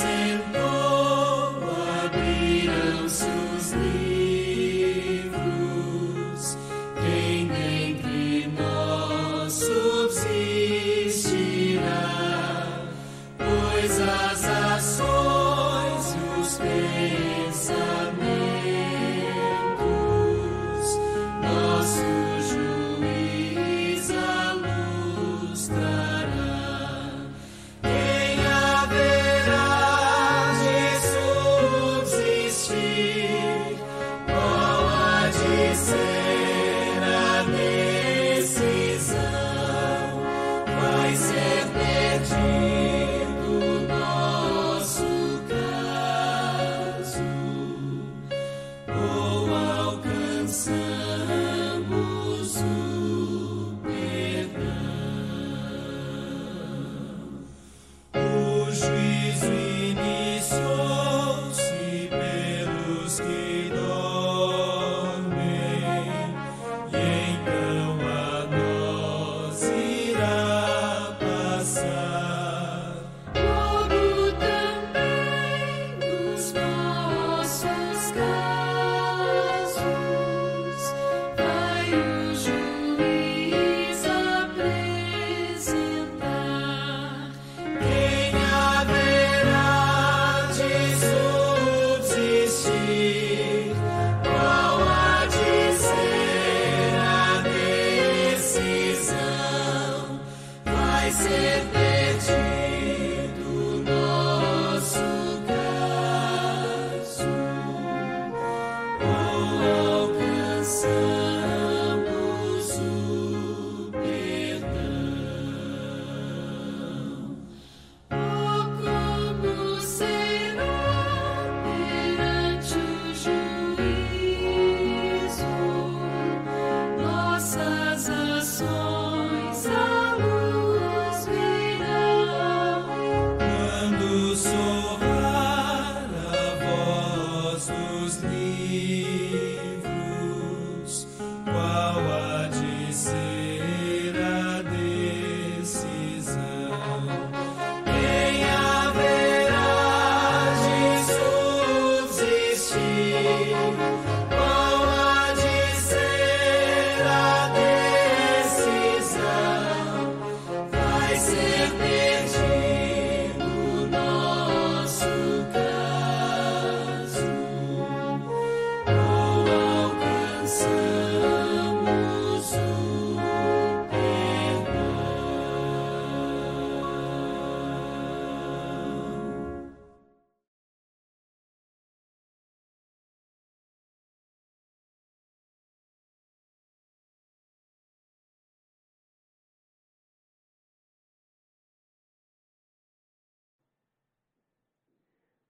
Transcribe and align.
juiz 0.00 0.39
se 0.39 0.39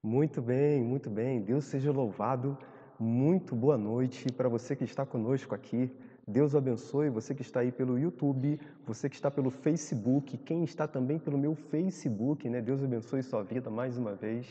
Muito 0.02 0.40
bem, 0.40 0.82
muito 0.82 1.10
bem. 1.10 1.42
Deus 1.42 1.66
seja 1.66 1.92
louvado. 1.92 2.56
Muito 2.98 3.54
boa 3.54 3.76
noite 3.76 4.32
para 4.32 4.48
você 4.48 4.74
que 4.74 4.84
está 4.84 5.04
conosco 5.04 5.54
aqui. 5.54 5.94
Deus 6.26 6.54
abençoe 6.54 7.10
você 7.10 7.34
que 7.34 7.42
está 7.42 7.60
aí 7.60 7.70
pelo 7.70 7.98
YouTube, 7.98 8.58
você 8.86 9.10
que 9.10 9.14
está 9.14 9.30
pelo 9.30 9.50
Facebook, 9.50 10.38
quem 10.38 10.64
está 10.64 10.88
também 10.88 11.18
pelo 11.18 11.36
meu 11.36 11.54
Facebook, 11.54 12.48
né? 12.48 12.62
Deus 12.62 12.82
abençoe 12.82 13.22
sua 13.22 13.42
vida 13.42 13.68
mais 13.68 13.98
uma 13.98 14.14
vez. 14.14 14.46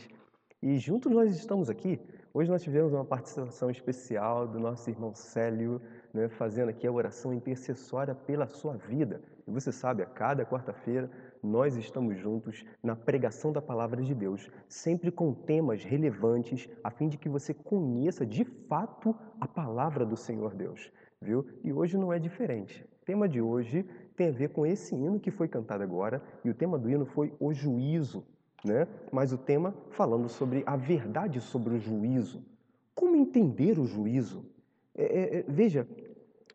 E 0.62 0.78
juntos 0.78 1.10
nós 1.10 1.34
estamos 1.34 1.68
aqui. 1.68 1.98
Hoje 2.32 2.48
nós 2.48 2.62
tivemos 2.62 2.92
uma 2.92 3.04
participação 3.04 3.70
especial 3.70 4.46
do 4.46 4.60
nosso 4.60 4.88
irmão 4.88 5.12
Célio, 5.16 5.82
né, 6.14 6.28
fazendo 6.28 6.68
aqui 6.68 6.86
a 6.86 6.92
oração 6.92 7.34
intercessória 7.34 8.14
pela 8.14 8.46
sua 8.46 8.76
vida. 8.76 9.20
E 9.48 9.50
você 9.50 9.72
sabe, 9.72 10.04
a 10.04 10.06
cada 10.06 10.46
quarta-feira 10.46 11.10
nós 11.42 11.76
estamos 11.76 12.18
juntos 12.18 12.64
na 12.82 12.94
pregação 12.94 13.52
da 13.52 13.62
palavra 13.62 14.02
de 14.02 14.14
Deus, 14.14 14.50
sempre 14.68 15.10
com 15.10 15.32
temas 15.32 15.84
relevantes, 15.84 16.68
a 16.84 16.90
fim 16.90 17.08
de 17.08 17.16
que 17.16 17.28
você 17.28 17.54
conheça 17.54 18.26
de 18.26 18.44
fato 18.44 19.14
a 19.40 19.48
palavra 19.48 20.04
do 20.04 20.16
Senhor 20.16 20.54
Deus, 20.54 20.92
viu? 21.20 21.46
E 21.64 21.72
hoje 21.72 21.96
não 21.96 22.12
é 22.12 22.18
diferente. 22.18 22.84
O 23.02 23.04
tema 23.04 23.28
de 23.28 23.40
hoje 23.40 23.84
tem 24.16 24.28
a 24.28 24.32
ver 24.32 24.50
com 24.50 24.66
esse 24.66 24.94
hino 24.94 25.18
que 25.18 25.30
foi 25.30 25.48
cantado 25.48 25.82
agora, 25.82 26.22
e 26.44 26.50
o 26.50 26.54
tema 26.54 26.78
do 26.78 26.90
hino 26.90 27.06
foi 27.06 27.32
o 27.40 27.52
juízo, 27.52 28.24
né? 28.64 28.86
Mas 29.10 29.32
o 29.32 29.38
tema 29.38 29.74
falando 29.90 30.28
sobre 30.28 30.62
a 30.66 30.76
verdade 30.76 31.40
sobre 31.40 31.74
o 31.74 31.78
juízo. 31.78 32.44
Como 32.94 33.16
entender 33.16 33.78
o 33.78 33.86
juízo? 33.86 34.44
É, 34.94 35.04
é, 35.04 35.38
é, 35.38 35.44
veja, 35.48 35.88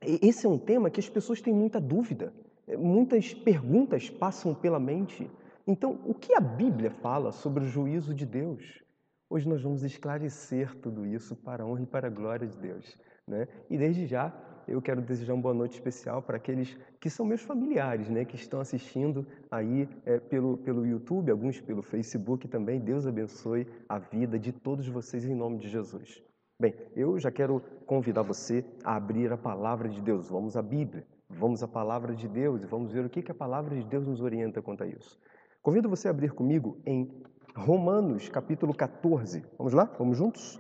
esse 0.02 0.46
é 0.46 0.50
um 0.50 0.58
tema 0.58 0.90
que 0.90 1.00
as 1.00 1.10
pessoas 1.10 1.42
têm 1.42 1.54
muita 1.54 1.80
dúvida, 1.80 2.34
muitas 2.68 3.34
perguntas 3.34 4.10
passam 4.10 4.54
pela 4.54 4.80
mente. 4.80 5.30
Então, 5.68 6.00
o 6.06 6.14
que 6.14 6.34
a 6.34 6.40
Bíblia 6.40 6.92
fala 6.92 7.32
sobre 7.32 7.64
o 7.64 7.68
juízo 7.68 8.14
de 8.14 8.26
Deus? 8.26 8.84
Hoje 9.30 9.48
nós 9.48 9.62
vamos 9.62 9.84
esclarecer 9.84 10.76
tudo 10.76 11.06
isso 11.06 11.36
para 11.36 11.64
a 11.64 11.66
honra 11.66 11.82
e 11.82 11.88
para 11.88 12.08
a 12.08 12.12
glória 12.12 12.48
de 12.48 12.58
Deus. 12.58 12.98
Né? 13.28 13.48
E 13.70 13.78
desde 13.78 14.06
já, 14.06 14.34
eu 14.68 14.82
quero 14.82 15.02
desejar 15.02 15.34
uma 15.34 15.42
boa 15.42 15.54
noite 15.54 15.74
especial 15.74 16.22
para 16.22 16.38
aqueles 16.38 16.78
que 17.00 17.10
são 17.10 17.26
meus 17.26 17.42
familiares, 17.42 18.10
né? 18.10 18.24
que 18.24 18.36
estão 18.36 18.60
assistindo 18.60 19.26
aí 19.50 19.90
é, 20.06 20.20
pelo, 20.20 20.58
pelo 20.58 20.86
YouTube, 20.86 21.32
alguns 21.32 21.60
pelo 21.60 21.82
Facebook 21.82 22.48
também. 22.48 22.80
Deus 22.80 23.08
abençoe 23.08 23.68
a 23.90 23.98
vida 23.98 24.38
de 24.38 24.52
todos 24.52 24.88
vocês 24.88 25.26
em 25.26 25.36
nome 25.36 25.58
de 25.58 25.70
Jesus. 25.70 26.24
Bem, 26.60 26.74
eu 26.96 27.20
já 27.20 27.32
quero 27.32 27.60
convidar 27.86 28.22
você 28.22 28.64
a 28.84 28.96
abrir 28.96 29.32
a 29.32 29.38
palavra 29.38 29.90
de 29.90 30.00
Deus. 30.02 30.30
Vamos 30.30 30.56
à 30.56 30.62
Bíblia, 30.62 31.06
vamos 31.38 31.62
à 31.62 31.68
palavra 31.68 32.16
de 32.16 32.28
Deus 32.28 32.64
e 32.64 32.66
vamos 32.66 32.92
ver 32.92 33.06
o 33.06 33.10
que, 33.10 33.32
a 33.32 33.36
palavra 33.36 33.76
de 33.76 33.84
Deus 33.88 34.08
nos 34.08 34.22
orienta 34.22 34.62
quanto 34.62 34.84
a 34.84 34.88
isso. 34.88 35.20
Convido 35.62 35.90
você 35.90 36.08
a 36.08 36.12
abrir 36.12 36.32
comigo 36.32 36.82
em 36.86 37.24
Romanos, 37.56 38.30
capítulo 38.30 38.74
14. 38.74 39.44
Vamos 39.58 39.74
lá? 39.74 39.86
Vamos 39.98 40.18
juntos? 40.18 40.60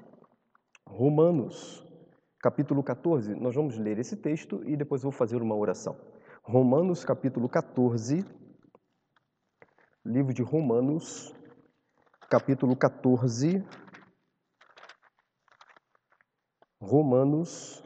Romanos, 0.87 1.85
capítulo 2.39 2.83
14. 2.83 3.35
Nós 3.35 3.55
vamos 3.55 3.77
ler 3.77 3.99
esse 3.99 4.17
texto 4.17 4.61
e 4.65 4.75
depois 4.75 5.03
vou 5.03 5.11
fazer 5.11 5.41
uma 5.41 5.55
oração. 5.55 5.95
Romanos, 6.43 7.03
capítulo 7.03 7.49
14. 7.49 8.25
Livro 10.05 10.33
de 10.33 10.43
Romanos, 10.43 11.33
capítulo 12.29 12.75
14. 12.75 13.63
Romanos, 16.81 17.83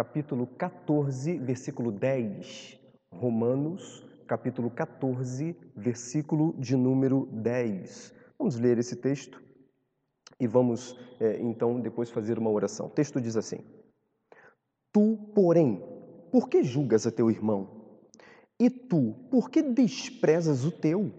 capítulo 0.00 0.46
14, 0.46 1.38
versículo 1.40 1.92
10. 1.92 2.80
Romanos, 3.12 4.02
capítulo 4.26 4.70
14, 4.70 5.54
versículo 5.76 6.54
de 6.58 6.74
número 6.74 7.26
10. 7.30 8.14
Vamos 8.38 8.58
ler 8.58 8.78
esse 8.78 8.96
texto 8.96 9.42
e 10.40 10.46
vamos 10.46 10.98
é, 11.20 11.38
então 11.42 11.78
depois 11.78 12.08
fazer 12.08 12.38
uma 12.38 12.48
oração. 12.48 12.86
O 12.86 12.90
texto 12.90 13.20
diz 13.20 13.36
assim: 13.36 13.58
Tu, 14.90 15.18
porém, 15.34 15.84
por 16.32 16.48
que 16.48 16.62
julgas 16.62 17.06
a 17.06 17.12
teu 17.12 17.30
irmão? 17.30 18.00
E 18.58 18.70
tu, 18.70 19.12
por 19.30 19.50
que 19.50 19.60
desprezas 19.60 20.64
o 20.64 20.72
teu? 20.72 21.12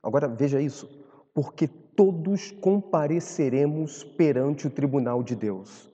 Agora 0.00 0.28
veja 0.28 0.60
isso. 0.60 0.88
Porque 1.34 1.66
todos 1.66 2.52
compareceremos 2.52 4.04
perante 4.04 4.68
o 4.68 4.70
tribunal 4.70 5.20
de 5.20 5.34
Deus. 5.34 5.92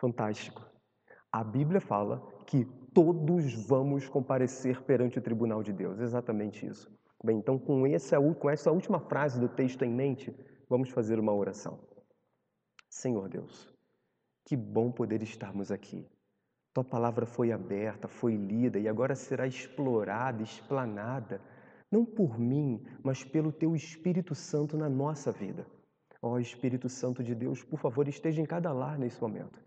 Fantástico. 0.00 0.69
A 1.32 1.44
Bíblia 1.44 1.80
fala 1.80 2.20
que 2.46 2.64
todos 2.92 3.54
vamos 3.66 4.08
comparecer 4.08 4.82
perante 4.82 5.18
o 5.18 5.22
tribunal 5.22 5.62
de 5.62 5.72
Deus. 5.72 6.00
Exatamente 6.00 6.66
isso. 6.66 6.90
Bem, 7.22 7.38
então 7.38 7.58
com 7.58 7.86
essa, 7.86 8.16
com 8.34 8.50
essa 8.50 8.70
última 8.72 8.98
frase 8.98 9.38
do 9.38 9.48
texto 9.48 9.84
em 9.84 9.92
mente, 9.92 10.34
vamos 10.68 10.90
fazer 10.90 11.20
uma 11.20 11.32
oração. 11.32 11.78
Senhor 12.88 13.28
Deus, 13.28 13.72
que 14.44 14.56
bom 14.56 14.90
poder 14.90 15.22
estarmos 15.22 15.70
aqui. 15.70 16.08
Tua 16.72 16.84
palavra 16.84 17.26
foi 17.26 17.52
aberta, 17.52 18.08
foi 18.08 18.34
lida 18.34 18.78
e 18.78 18.88
agora 18.88 19.14
será 19.14 19.46
explorada, 19.46 20.42
explanada, 20.42 21.40
não 21.90 22.04
por 22.04 22.38
mim, 22.38 22.84
mas 23.02 23.22
pelo 23.22 23.52
Teu 23.52 23.76
Espírito 23.76 24.34
Santo 24.34 24.76
na 24.76 24.88
nossa 24.88 25.30
vida. 25.30 25.66
Ó 26.22 26.38
Espírito 26.38 26.88
Santo 26.88 27.22
de 27.22 27.34
Deus, 27.34 27.62
por 27.62 27.78
favor, 27.78 28.08
esteja 28.08 28.40
em 28.40 28.46
cada 28.46 28.72
lar 28.72 28.98
nesse 28.98 29.20
momento. 29.20 29.60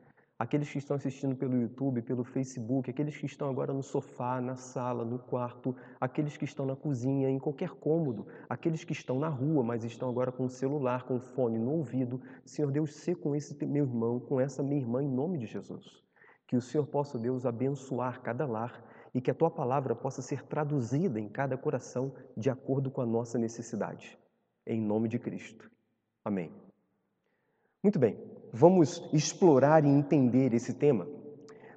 Aqueles 0.43 0.69
que 0.69 0.77
estão 0.77 0.97
assistindo 0.97 1.37
pelo 1.37 1.55
YouTube, 1.55 2.01
pelo 2.01 2.25
Facebook, 2.25 2.89
aqueles 2.89 3.15
que 3.15 3.25
estão 3.25 3.49
agora 3.49 3.71
no 3.71 3.81
sofá, 3.81 4.41
na 4.41 4.57
sala, 4.57 5.05
no 5.05 5.17
quarto, 5.17 5.73
aqueles 6.01 6.35
que 6.35 6.43
estão 6.43 6.65
na 6.65 6.75
cozinha, 6.75 7.29
em 7.29 7.39
qualquer 7.39 7.69
cômodo, 7.69 8.27
aqueles 8.49 8.83
que 8.83 8.91
estão 8.91 9.17
na 9.17 9.29
rua, 9.29 9.63
mas 9.63 9.85
estão 9.85 10.09
agora 10.09 10.33
com 10.33 10.43
o 10.43 10.49
celular, 10.49 11.05
com 11.05 11.15
o 11.15 11.21
fone 11.21 11.57
no 11.57 11.71
ouvido. 11.71 12.21
Senhor 12.45 12.69
Deus, 12.73 12.93
se 12.93 13.15
com 13.15 13.33
esse 13.33 13.65
meu 13.65 13.85
irmão, 13.85 14.19
com 14.19 14.37
essa 14.37 14.61
minha 14.61 14.81
irmã, 14.81 15.01
em 15.01 15.07
nome 15.07 15.37
de 15.37 15.45
Jesus. 15.45 16.03
Que 16.45 16.57
o 16.57 16.61
Senhor 16.61 16.87
possa, 16.87 17.17
Deus, 17.17 17.45
abençoar 17.45 18.21
cada 18.21 18.45
lar 18.45 18.83
e 19.13 19.21
que 19.21 19.31
a 19.31 19.33
tua 19.33 19.49
palavra 19.49 19.95
possa 19.95 20.21
ser 20.21 20.43
traduzida 20.43 21.21
em 21.21 21.29
cada 21.29 21.57
coração 21.57 22.13
de 22.35 22.49
acordo 22.49 22.91
com 22.91 22.99
a 22.99 23.05
nossa 23.05 23.39
necessidade. 23.39 24.19
Em 24.67 24.81
nome 24.81 25.07
de 25.07 25.17
Cristo. 25.17 25.71
Amém. 26.25 26.51
Muito 27.81 27.97
bem, 27.97 28.17
vamos 28.53 29.03
explorar 29.11 29.83
e 29.83 29.89
entender 29.89 30.53
esse 30.53 30.75
tema. 30.75 31.07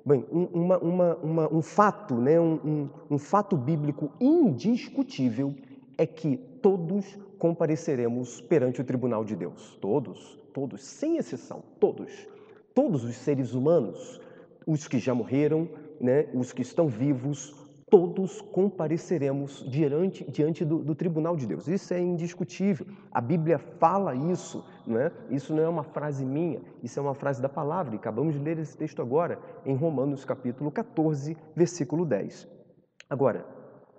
Bem, 0.04 0.24
um, 0.30 0.44
uma, 0.44 0.78
uma, 0.78 1.16
uma, 1.16 1.54
um 1.54 1.62
fato, 1.62 2.14
né, 2.14 2.38
um, 2.38 2.88
um 3.10 3.18
fato 3.18 3.56
bíblico 3.56 4.12
indiscutível 4.20 5.54
é 5.96 6.06
que 6.06 6.36
todos 6.60 7.18
compareceremos 7.38 8.40
perante 8.42 8.80
o 8.80 8.84
tribunal 8.84 9.24
de 9.24 9.34
Deus. 9.34 9.76
Todos, 9.80 10.38
todos, 10.52 10.84
sem 10.84 11.16
exceção, 11.16 11.62
todos. 11.80 12.28
Todos 12.74 13.04
os 13.04 13.16
seres 13.16 13.54
humanos, 13.54 14.20
os 14.66 14.86
que 14.86 14.98
já 14.98 15.14
morreram, 15.14 15.68
né, 15.98 16.28
os 16.34 16.52
que 16.52 16.60
estão 16.60 16.88
vivos, 16.88 17.54
todos 17.88 18.40
compareceremos 18.40 19.64
diante, 19.70 20.28
diante 20.30 20.64
do, 20.64 20.82
do, 20.82 20.94
tribunal 20.94 21.36
de 21.36 21.46
Deus. 21.46 21.68
Isso 21.68 21.94
é 21.94 22.00
indiscutível. 22.00 22.86
A 23.12 23.20
Bíblia 23.20 23.58
fala 23.58 24.14
isso, 24.14 24.64
não 24.86 24.98
é? 24.98 25.12
Isso 25.30 25.54
não 25.54 25.62
é 25.62 25.68
uma 25.68 25.84
frase 25.84 26.24
minha, 26.24 26.60
isso 26.82 26.98
é 26.98 27.02
uma 27.02 27.14
frase 27.14 27.40
da 27.40 27.48
palavra. 27.48 27.94
E 27.94 27.98
acabamos 27.98 28.34
de 28.34 28.40
ler 28.40 28.58
esse 28.58 28.76
texto 28.76 29.00
agora 29.00 29.38
em 29.64 29.74
Romanos 29.76 30.24
capítulo 30.24 30.70
14, 30.70 31.36
versículo 31.54 32.04
10. 32.04 32.48
Agora, 33.08 33.46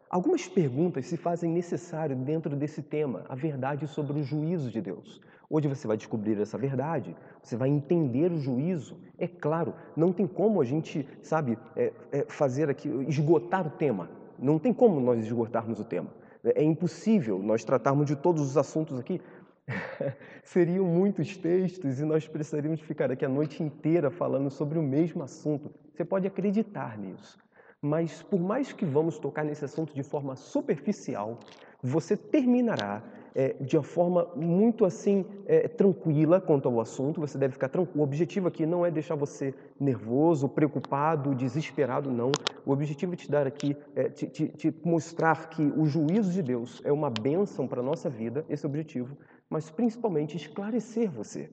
algumas 0.10 0.48
perguntas 0.48 1.06
se 1.06 1.16
fazem 1.16 1.50
necessário 1.50 2.16
dentro 2.16 2.56
desse 2.58 2.82
tema, 2.82 3.24
a 3.30 3.36
verdade 3.36 3.88
sobre 3.88 4.20
o 4.20 4.24
juízo 4.24 4.70
de 4.70 4.82
Deus. 4.82 5.22
Hoje 5.50 5.68
você 5.70 5.88
vai 5.88 5.96
descobrir 5.96 6.40
essa 6.42 6.58
verdade, 6.58 7.16
você 7.42 7.56
vai 7.56 7.70
entender 7.70 8.32
o 8.32 8.38
juízo. 8.38 8.98
É 9.18 9.28
claro, 9.28 9.74
não 9.96 10.12
tem 10.12 10.28
como 10.28 10.62
a 10.62 10.66
gente, 10.66 11.08
sabe, 11.22 11.58
é, 11.76 11.94
é 12.12 12.26
fazer 12.28 12.70
aqui, 12.70 12.90
esgotar 13.08 13.66
o 13.66 13.70
tema. 13.70 14.10
Não 14.38 14.60
tem 14.60 14.74
como 14.74 15.00
nós 15.00 15.24
esgotarmos 15.24 15.80
o 15.80 15.86
tema. 15.86 16.10
É 16.44 16.64
impossível 16.64 17.40
nós 17.40 17.64
tratarmos 17.64 18.06
de 18.06 18.16
todos 18.16 18.42
os 18.42 18.58
assuntos 18.58 19.00
aqui. 19.00 19.22
Seriam 20.44 20.86
muitos 20.86 21.38
textos 21.38 22.00
e 22.00 22.06
nós 22.06 22.28
precisaríamos 22.28 22.82
ficar 22.82 23.12
aqui 23.12 23.26
a 23.26 23.30
noite 23.30 23.64
inteira 23.64 24.12
falando 24.12 24.50
sobre 24.50 24.78
o 24.78 24.84
mesmo 24.84 25.24
assunto. 25.24 25.72
Você 25.94 26.04
pode 26.04 26.28
acreditar 26.28 26.98
nisso. 26.98 27.38
Mas 27.82 28.22
por 28.22 28.40
mais 28.40 28.74
que 28.74 28.86
vamos 28.86 29.18
tocar 29.18 29.44
nesse 29.44 29.64
assunto 29.64 29.94
de 29.94 30.04
forma 30.04 30.36
superficial, 30.36 31.40
você 31.82 32.18
terminará 32.18 33.04
é, 33.36 33.54
de 33.62 33.78
uma 33.78 33.84
forma 33.84 34.32
muito 34.36 34.86
assim 34.86 35.26
é, 35.46 35.68
tranquila 35.68 36.42
quanto 36.42 36.68
ao 36.68 36.80
assunto. 36.80 37.22
Você 37.22 37.38
deve 37.38 37.54
ficar 37.54 37.70
tranquilo. 37.70 38.02
O 38.02 38.04
objetivo 38.04 38.48
aqui 38.48 38.66
não 38.66 38.86
é 38.86 38.92
deixar 38.92 39.16
você 39.16 39.54
nervoso, 39.80 40.50
preocupado, 40.50 41.36
desesperado, 41.36 42.12
não. 42.12 42.32
O 42.66 42.72
objetivo 42.72 43.14
é 43.14 43.16
te 43.16 43.30
dar 43.30 43.48
aqui, 43.48 43.76
é, 43.96 44.10
te, 44.10 44.28
te, 44.28 44.48
te 44.50 44.76
mostrar 44.84 45.50
que 45.50 45.62
o 45.62 45.86
juízo 45.86 46.32
de 46.32 46.42
Deus 46.42 46.82
é 46.84 46.92
uma 46.92 47.10
bênção 47.10 47.68
para 47.68 47.82
a 47.82 47.84
nossa 47.84 48.10
vida, 48.10 48.46
esse 48.50 48.66
é 48.66 48.68
o 48.68 48.70
objetivo, 48.70 49.18
mas 49.50 49.70
principalmente 49.70 50.36
esclarecer 50.36 51.10
você, 51.10 51.50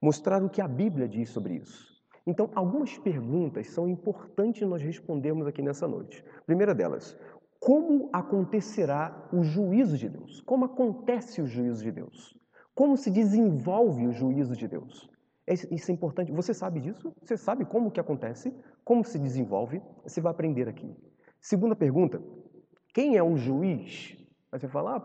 mostrar 0.00 0.42
o 0.42 0.48
que 0.48 0.60
a 0.60 0.68
Bíblia 0.68 1.08
diz 1.08 1.28
sobre 1.30 1.54
isso. 1.56 1.96
Então, 2.26 2.50
algumas 2.56 2.98
perguntas 2.98 3.68
são 3.68 3.88
importantes 3.88 4.66
nós 4.66 4.82
respondermos 4.82 5.46
aqui 5.46 5.62
nessa 5.62 5.86
noite. 5.86 6.24
Primeira 6.44 6.74
delas, 6.74 7.16
como 7.60 8.10
acontecerá 8.12 9.28
o 9.32 9.42
juízo 9.42 9.96
de 9.96 10.08
Deus? 10.08 10.40
Como 10.42 10.64
acontece 10.64 11.40
o 11.40 11.46
juízo 11.46 11.82
de 11.82 11.92
Deus? 11.92 12.36
Como 12.74 12.96
se 12.96 13.10
desenvolve 13.10 14.06
o 14.06 14.12
juízo 14.12 14.54
de 14.54 14.68
Deus? 14.68 15.10
É 15.46 15.54
isso 15.54 15.90
é 15.90 15.94
importante. 15.94 16.32
Você 16.32 16.52
sabe 16.52 16.80
disso? 16.80 17.14
Você 17.22 17.36
sabe 17.36 17.64
como 17.64 17.90
que 17.90 18.00
acontece? 18.00 18.54
Como 18.84 19.04
se 19.04 19.18
desenvolve? 19.18 19.80
Você 20.02 20.20
vai 20.20 20.32
aprender 20.32 20.68
aqui. 20.68 20.94
Segunda 21.40 21.76
pergunta: 21.76 22.20
quem 22.92 23.16
é 23.16 23.22
o 23.22 23.36
juiz? 23.36 24.16
Aí 24.50 24.58
você 24.58 24.68
fala, 24.68 24.96
ah, 24.96 25.00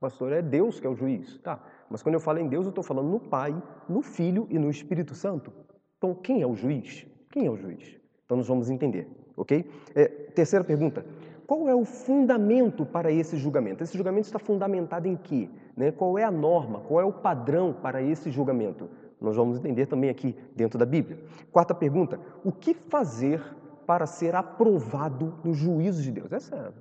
pastor, 0.00 0.32
é 0.32 0.40
Deus 0.40 0.78
que 0.78 0.86
é 0.86 0.90
o 0.90 0.94
juiz. 0.94 1.38
Tá, 1.38 1.64
mas 1.90 2.02
quando 2.02 2.14
eu 2.14 2.20
falo 2.20 2.38
em 2.38 2.48
Deus, 2.48 2.66
eu 2.66 2.70
estou 2.70 2.84
falando 2.84 3.10
no 3.10 3.20
Pai, 3.20 3.60
no 3.88 4.02
Filho 4.02 4.46
e 4.50 4.58
no 4.58 4.70
Espírito 4.70 5.14
Santo. 5.14 5.52
Então, 5.98 6.14
quem 6.14 6.42
é 6.42 6.46
o 6.46 6.54
juiz? 6.54 7.06
Quem 7.30 7.46
é 7.46 7.50
o 7.50 7.56
juiz? 7.56 7.98
Então, 8.24 8.36
nós 8.36 8.48
vamos 8.48 8.70
entender, 8.70 9.08
ok? 9.36 9.64
É, 9.94 10.06
terceira 10.06 10.64
pergunta: 10.64 11.04
qual 11.46 11.68
é 11.68 11.74
o 11.74 11.84
fundamento 11.84 12.84
para 12.84 13.10
esse 13.10 13.36
julgamento? 13.36 13.82
Esse 13.82 13.96
julgamento 13.96 14.26
está 14.26 14.38
fundamentado 14.38 15.06
em 15.06 15.16
quê? 15.16 15.48
Né? 15.76 15.90
Qual 15.90 16.18
é 16.18 16.24
a 16.24 16.30
norma? 16.30 16.80
Qual 16.80 17.00
é 17.00 17.04
o 17.04 17.12
padrão 17.12 17.72
para 17.72 18.02
esse 18.02 18.30
julgamento? 18.30 18.88
Nós 19.20 19.36
vamos 19.36 19.58
entender 19.58 19.86
também 19.86 20.10
aqui 20.10 20.36
dentro 20.54 20.78
da 20.78 20.84
Bíblia. 20.84 21.18
Quarta 21.50 21.74
pergunta: 21.74 22.18
o 22.44 22.50
que 22.50 22.74
fazer 22.74 23.40
para 23.86 24.06
ser 24.06 24.34
aprovado 24.34 25.34
no 25.44 25.54
juízo 25.54 26.02
de 26.02 26.10
Deus? 26.10 26.32
Essa 26.32 26.56
é 26.56 26.72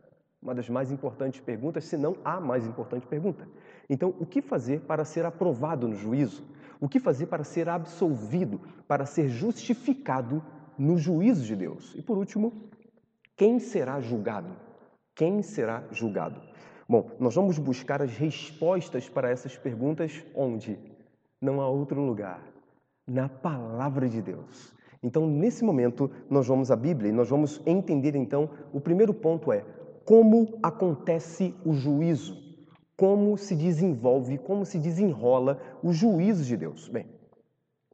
uma 0.41 0.55
das 0.55 0.67
mais 0.69 0.91
importantes 0.91 1.39
perguntas, 1.39 1.85
se 1.85 1.95
não 1.95 2.15
a 2.25 2.39
mais 2.39 2.65
importante 2.65 3.05
pergunta. 3.05 3.47
Então, 3.87 4.15
o 4.19 4.25
que 4.25 4.41
fazer 4.41 4.81
para 4.81 5.05
ser 5.05 5.25
aprovado 5.25 5.87
no 5.87 5.95
juízo? 5.95 6.43
O 6.79 6.89
que 6.89 6.99
fazer 6.99 7.27
para 7.27 7.43
ser 7.43 7.69
absolvido, 7.69 8.59
para 8.87 9.05
ser 9.05 9.29
justificado 9.29 10.43
no 10.77 10.97
juízo 10.97 11.45
de 11.45 11.55
Deus? 11.55 11.93
E 11.95 12.01
por 12.01 12.17
último, 12.17 12.51
quem 13.35 13.59
será 13.59 13.99
julgado? 13.99 14.55
Quem 15.15 15.41
será 15.41 15.83
julgado? 15.91 16.41
Bom, 16.87 17.11
nós 17.19 17.35
vamos 17.35 17.57
buscar 17.57 18.01
as 18.01 18.17
respostas 18.17 19.07
para 19.09 19.29
essas 19.29 19.57
perguntas 19.57 20.23
onde? 20.35 20.77
Não 21.41 21.61
há 21.61 21.67
outro 21.67 22.01
lugar. 22.01 22.41
Na 23.07 23.29
palavra 23.29 24.07
de 24.09 24.21
Deus. 24.21 24.73
Então, 25.03 25.25
nesse 25.25 25.63
momento, 25.63 26.11
nós 26.29 26.47
vamos 26.47 26.69
à 26.69 26.75
Bíblia 26.75 27.09
e 27.09 27.13
nós 27.13 27.29
vamos 27.29 27.61
entender 27.65 28.15
então, 28.15 28.49
o 28.71 28.79
primeiro 28.79 29.13
ponto 29.13 29.51
é 29.51 29.65
como 30.05 30.59
acontece 30.61 31.55
o 31.65 31.73
juízo, 31.73 32.37
como 32.95 33.37
se 33.37 33.55
desenvolve, 33.55 34.37
como 34.37 34.65
se 34.65 34.77
desenrola 34.77 35.59
o 35.81 35.91
juízo 35.91 36.43
de 36.43 36.57
Deus. 36.57 36.87
Bem, 36.89 37.07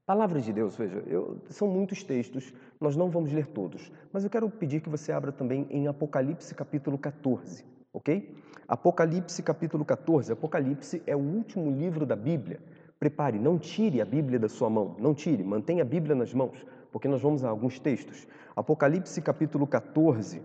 Palavra 0.08 0.40
de 0.40 0.54
Deus, 0.54 0.78
veja, 0.78 1.04
eu, 1.06 1.38
são 1.50 1.68
muitos 1.68 2.02
textos, 2.02 2.54
nós 2.80 2.96
não 2.96 3.10
vamos 3.10 3.30
ler 3.34 3.46
todos, 3.46 3.92
mas 4.10 4.24
eu 4.24 4.30
quero 4.30 4.50
pedir 4.50 4.80
que 4.80 4.88
você 4.88 5.12
abra 5.12 5.34
também 5.34 5.68
em 5.70 5.86
Apocalipse 5.86 6.56
capítulo 6.56 6.98
14, 6.98 7.66
ok? 7.92 8.34
Apocalipse 8.70 9.44
capítulo 9.44 9.84
14, 9.84 10.32
Apocalipse 10.32 11.04
é 11.06 11.14
o 11.14 11.20
último 11.20 11.70
livro 11.70 12.06
da 12.06 12.16
Bíblia. 12.16 12.62
Prepare, 12.98 13.38
não 13.38 13.60
tire 13.60 14.00
a 14.00 14.06
Bíblia 14.06 14.40
da 14.40 14.48
sua 14.48 14.70
mão, 14.70 14.96
não 14.98 15.14
tire, 15.14 15.44
mantenha 15.44 15.82
a 15.82 15.86
Bíblia 15.86 16.16
nas 16.16 16.34
mãos, 16.34 16.66
porque 16.90 17.10
nós 17.10 17.22
vamos 17.22 17.44
a 17.44 17.50
alguns 17.50 17.78
textos. 17.78 18.26
Apocalipse 18.56 19.22
capítulo 19.22 19.68
14, 19.68 20.42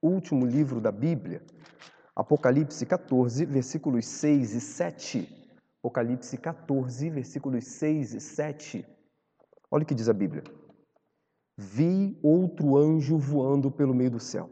último 0.00 0.46
livro 0.46 0.80
da 0.80 0.90
Bíblia, 0.90 1.42
Apocalipse 2.16 2.86
14, 2.86 3.44
versículos 3.44 4.06
6 4.06 4.54
e 4.54 4.60
7. 4.62 5.43
Apocalipse 5.84 6.38
14, 6.38 7.10
versículos 7.10 7.62
6 7.64 8.14
e 8.14 8.20
7. 8.20 8.86
Olha 9.70 9.82
o 9.82 9.86
que 9.86 9.94
diz 9.94 10.08
a 10.08 10.14
Bíblia. 10.14 10.42
Vi 11.58 12.18
outro 12.22 12.78
anjo 12.78 13.18
voando 13.18 13.70
pelo 13.70 13.92
meio 13.92 14.12
do 14.12 14.18
céu, 14.18 14.48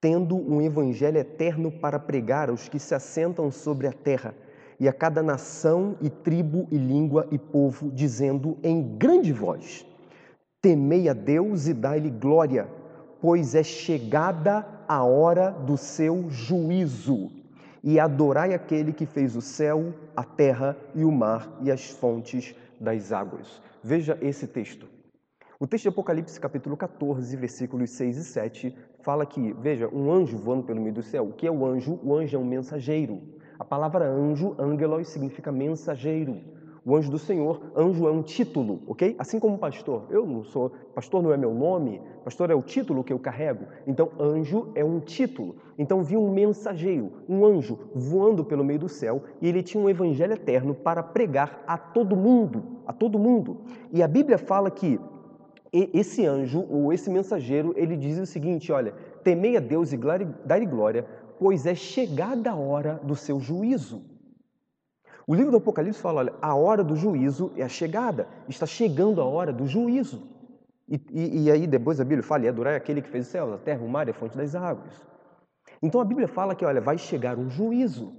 tendo 0.00 0.36
um 0.36 0.62
evangelho 0.62 1.18
eterno 1.18 1.72
para 1.72 1.98
pregar 1.98 2.48
aos 2.48 2.68
que 2.68 2.78
se 2.78 2.94
assentam 2.94 3.50
sobre 3.50 3.88
a 3.88 3.92
terra 3.92 4.36
e 4.78 4.88
a 4.88 4.92
cada 4.92 5.20
nação 5.20 5.98
e 6.00 6.08
tribo 6.08 6.68
e 6.70 6.78
língua 6.78 7.26
e 7.32 7.38
povo, 7.38 7.90
dizendo 7.90 8.56
em 8.62 8.96
grande 8.96 9.32
voz: 9.32 9.84
Temei 10.62 11.08
a 11.08 11.12
Deus 11.12 11.66
e 11.66 11.74
dai-lhe 11.74 12.10
glória, 12.10 12.70
pois 13.20 13.56
é 13.56 13.64
chegada 13.64 14.64
a 14.86 15.02
hora 15.02 15.50
do 15.50 15.76
seu 15.76 16.30
juízo. 16.30 17.45
E 17.88 18.00
adorai 18.00 18.52
aquele 18.52 18.92
que 18.92 19.06
fez 19.06 19.36
o 19.36 19.40
céu, 19.40 19.94
a 20.16 20.24
terra 20.24 20.76
e 20.92 21.04
o 21.04 21.12
mar 21.12 21.56
e 21.62 21.70
as 21.70 21.88
fontes 21.88 22.52
das 22.80 23.12
águas. 23.12 23.62
Veja 23.80 24.18
esse 24.20 24.48
texto. 24.48 24.88
O 25.60 25.68
texto 25.68 25.84
de 25.84 25.90
Apocalipse, 25.90 26.40
capítulo 26.40 26.76
14, 26.76 27.36
versículos 27.36 27.90
6 27.90 28.16
e 28.16 28.24
7, 28.24 28.76
fala 29.02 29.24
que, 29.24 29.52
veja, 29.52 29.88
um 29.94 30.10
anjo 30.10 30.36
voando 30.36 30.64
pelo 30.64 30.80
meio 30.80 30.94
do 30.94 31.02
céu. 31.02 31.28
O 31.28 31.32
que 31.32 31.46
é 31.46 31.50
o 31.50 31.64
anjo? 31.64 32.00
O 32.02 32.12
anjo 32.12 32.36
é 32.36 32.40
um 32.40 32.44
mensageiro. 32.44 33.22
A 33.56 33.64
palavra 33.64 34.04
anjo, 34.04 34.56
angelos, 34.58 35.06
significa 35.06 35.52
mensageiro. 35.52 36.40
O 36.86 36.94
anjo 36.94 37.10
do 37.10 37.18
Senhor, 37.18 37.60
anjo 37.74 38.06
é 38.06 38.12
um 38.12 38.22
título, 38.22 38.80
ok? 38.86 39.16
Assim 39.18 39.40
como 39.40 39.58
pastor. 39.58 40.04
Eu 40.08 40.24
não 40.24 40.44
sou, 40.44 40.70
pastor 40.94 41.20
não 41.20 41.32
é 41.32 41.36
meu 41.36 41.52
nome, 41.52 42.00
pastor 42.24 42.48
é 42.48 42.54
o 42.54 42.62
título 42.62 43.02
que 43.02 43.12
eu 43.12 43.18
carrego. 43.18 43.64
Então, 43.88 44.12
anjo 44.20 44.70
é 44.72 44.84
um 44.84 45.00
título. 45.00 45.56
Então, 45.76 46.04
vi 46.04 46.16
um 46.16 46.30
mensageiro, 46.30 47.10
um 47.28 47.44
anjo, 47.44 47.76
voando 47.92 48.44
pelo 48.44 48.64
meio 48.64 48.78
do 48.78 48.88
céu 48.88 49.24
e 49.42 49.48
ele 49.48 49.64
tinha 49.64 49.82
um 49.82 49.90
evangelho 49.90 50.34
eterno 50.34 50.76
para 50.76 51.02
pregar 51.02 51.64
a 51.66 51.76
todo 51.76 52.14
mundo, 52.14 52.62
a 52.86 52.92
todo 52.92 53.18
mundo. 53.18 53.62
E 53.92 54.00
a 54.00 54.06
Bíblia 54.06 54.38
fala 54.38 54.70
que 54.70 55.00
esse 55.72 56.24
anjo, 56.24 56.64
ou 56.70 56.92
esse 56.92 57.10
mensageiro, 57.10 57.74
ele 57.76 57.96
diz 57.96 58.16
o 58.16 58.26
seguinte: 58.26 58.70
olha, 58.70 58.94
temei 59.24 59.56
a 59.56 59.60
Deus 59.60 59.92
e 59.92 59.98
dai-lhe 60.44 60.66
glória, 60.66 61.04
pois 61.36 61.66
é 61.66 61.74
chegada 61.74 62.52
a 62.52 62.56
hora 62.56 63.00
do 63.02 63.16
seu 63.16 63.40
juízo. 63.40 64.15
O 65.26 65.34
livro 65.34 65.50
do 65.50 65.56
Apocalipse 65.56 66.00
fala: 66.00 66.20
olha, 66.20 66.34
a 66.40 66.54
hora 66.54 66.84
do 66.84 66.94
juízo 66.94 67.52
é 67.56 67.62
a 67.62 67.68
chegada, 67.68 68.28
está 68.48 68.64
chegando 68.64 69.20
a 69.20 69.24
hora 69.24 69.52
do 69.52 69.66
juízo. 69.66 70.28
E, 70.88 71.00
e, 71.10 71.44
e 71.44 71.50
aí 71.50 71.66
depois 71.66 72.00
a 72.00 72.04
Bíblia 72.04 72.22
fala: 72.22 72.44
e 72.44 72.48
adorar 72.48 72.74
aquele 72.76 73.02
que 73.02 73.08
fez 73.08 73.26
o 73.26 73.30
céu, 73.30 73.54
a 73.54 73.58
terra, 73.58 73.82
o 73.82 73.88
mar 73.88 74.06
e 74.06 74.12
a 74.12 74.14
fonte 74.14 74.36
das 74.36 74.54
águas. 74.54 75.04
Então 75.82 76.00
a 76.00 76.04
Bíblia 76.04 76.28
fala 76.28 76.54
que, 76.54 76.64
olha, 76.64 76.80
vai 76.80 76.96
chegar 76.96 77.36
um 77.36 77.50
juízo. 77.50 78.14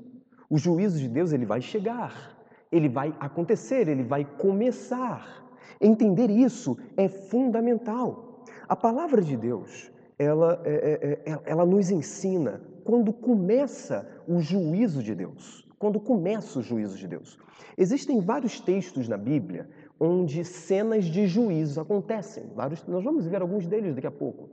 O 0.49 0.57
juízo 0.57 0.99
de 0.99 1.07
Deus 1.07 1.31
ele 1.31 1.45
vai 1.45 1.61
chegar, 1.61 2.37
ele 2.71 2.89
vai 2.89 3.15
acontecer, 3.19 3.87
ele 3.87 4.03
vai 4.03 4.25
começar. 4.25 5.45
Entender 5.79 6.29
isso 6.29 6.77
é 6.97 7.07
fundamental. 7.07 8.43
A 8.67 8.75
palavra 8.75 9.21
de 9.21 9.37
Deus, 9.37 9.91
ela, 10.17 10.61
é, 10.65 11.21
é, 11.25 11.31
é, 11.31 11.41
ela 11.45 11.65
nos 11.65 11.89
ensina 11.89 12.61
quando 12.83 13.13
começa 13.13 14.07
o 14.27 14.39
juízo 14.39 15.03
de 15.03 15.13
Deus. 15.13 15.66
Quando 15.77 15.99
começa 15.99 16.59
o 16.59 16.63
juízo 16.63 16.97
de 16.97 17.07
Deus. 17.07 17.37
Existem 17.77 18.19
vários 18.19 18.59
textos 18.59 19.07
na 19.07 19.17
Bíblia 19.17 19.69
onde 19.99 20.43
cenas 20.43 21.05
de 21.05 21.27
juízo 21.27 21.79
acontecem. 21.81 22.45
Vários, 22.55 22.85
nós 22.87 23.03
vamos 23.03 23.25
ver 23.25 23.41
alguns 23.41 23.67
deles 23.67 23.95
daqui 23.95 24.07
a 24.07 24.11
pouco. 24.11 24.49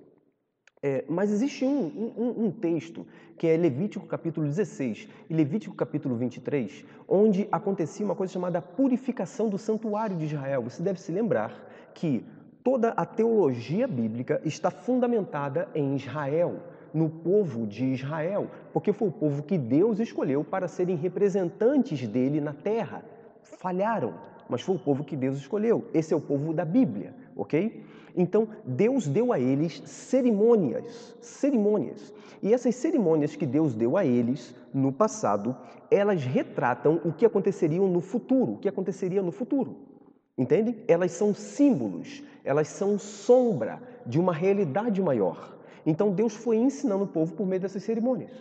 É, 0.83 1.03
mas 1.09 1.33
existe 1.33 1.65
um, 1.65 1.87
um, 2.15 2.45
um, 2.45 2.51
texto 2.51 3.07
que 3.39 3.47
é 3.47 3.57
Levítico 3.57 4.07
capítulo 4.07 4.47
16 4.47 5.09
e 5.31 5.35
Levítico 5.35 5.75
capítulo 5.75 6.15
23, 6.15 6.85
onde 7.09 7.49
acontecia 7.51 8.05
uma 8.05 8.15
coisa 8.15 8.31
chamada 8.31 8.61
purificação 8.61 9.49
do 9.49 9.57
santuário 9.57 10.15
de 10.15 10.27
Israel. 10.27 10.63
Você 10.63 10.83
deve 10.83 11.01
se 11.01 11.11
lembrar 11.11 11.71
que 11.95 12.23
toda 12.63 12.91
a 12.91 13.07
teologia 13.07 13.89
bíblica 13.89 14.43
está 14.45 14.71
fundamentada 14.71 15.71
em 15.75 15.97
Israel, 15.97 16.61
no 16.95 17.11
povo 17.11 17.67
de 17.67 17.85
Israel, 17.87 18.49
porque 18.73 18.93
foi 18.93 19.09
o 19.09 19.13
povo 19.13 19.43
que 19.43 19.59
Deus 19.59 19.99
escolheu 19.99 20.45
para 20.45 20.69
serem 20.69 20.95
representantes 20.97 22.07
dele 22.07 22.41
na 22.41 22.53
terra. 22.53 23.05
Falharam, 23.43 24.15
mas 24.49 24.63
foi 24.63 24.77
o 24.77 24.79
povo 24.79 25.03
que 25.03 25.17
Deus 25.17 25.37
escolheu. 25.37 25.85
Esse 25.93 26.15
é 26.15 26.17
o 26.17 26.21
povo 26.21 26.55
da 26.55 26.65
Bíblia, 26.65 27.13
ok? 27.37 27.85
Então, 28.17 28.49
Deus 28.65 29.09
deu 29.09 29.33
a 29.33 29.41
eles 29.41 29.83
cerimônias, 29.85 31.17
cerimônias. 31.21 32.15
E 32.41 32.55
essas 32.55 32.77
cerimônias 32.77 33.35
que 33.35 33.45
Deus 33.45 33.75
deu 33.75 33.97
a 33.97 34.05
eles 34.05 34.55
no 34.73 34.93
passado, 34.93 35.57
elas 35.91 36.23
retratam 36.23 37.01
o 37.05 37.13
que 37.13 37.27
aconteceria 37.27 37.81
no 37.81 38.01
futuro, 38.01 38.53
o 38.53 38.59
que 38.59 38.69
aconteceria 38.69 39.21
no 39.21 39.33
futuro. 39.33 39.77
Entende? 40.39 40.77
Elas 40.87 41.13
são 41.13 41.35
símbolos, 41.35 42.23
elas 42.45 42.69
são 42.69 42.99
sombra 42.99 43.83
de 44.07 44.21
uma 44.21 44.33
realidade 44.33 45.03
maior. 45.03 45.54
Então, 45.87 46.11
Deus 46.11 46.35
foi 46.35 46.57
ensinando 46.57 47.05
o 47.05 47.09
povo 47.09 47.35
por 47.35 47.47
meio 47.47 47.61
dessas 47.61 47.83
cerimônias. 47.83 48.33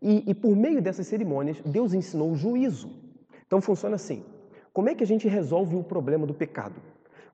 E, 0.00 0.30
e 0.30 0.34
por 0.34 0.54
meio 0.54 0.80
dessas 0.80 1.06
cerimônias, 1.06 1.60
Deus 1.64 1.94
ensinou 1.94 2.30
o 2.30 2.36
juízo. 2.36 2.90
Então, 3.46 3.60
funciona 3.60 3.96
assim. 3.96 4.24
Como 4.72 4.88
é 4.88 4.94
que 4.94 5.02
a 5.02 5.06
gente 5.06 5.26
resolve 5.26 5.74
o 5.74 5.82
problema 5.82 6.26
do 6.26 6.34
pecado? 6.34 6.80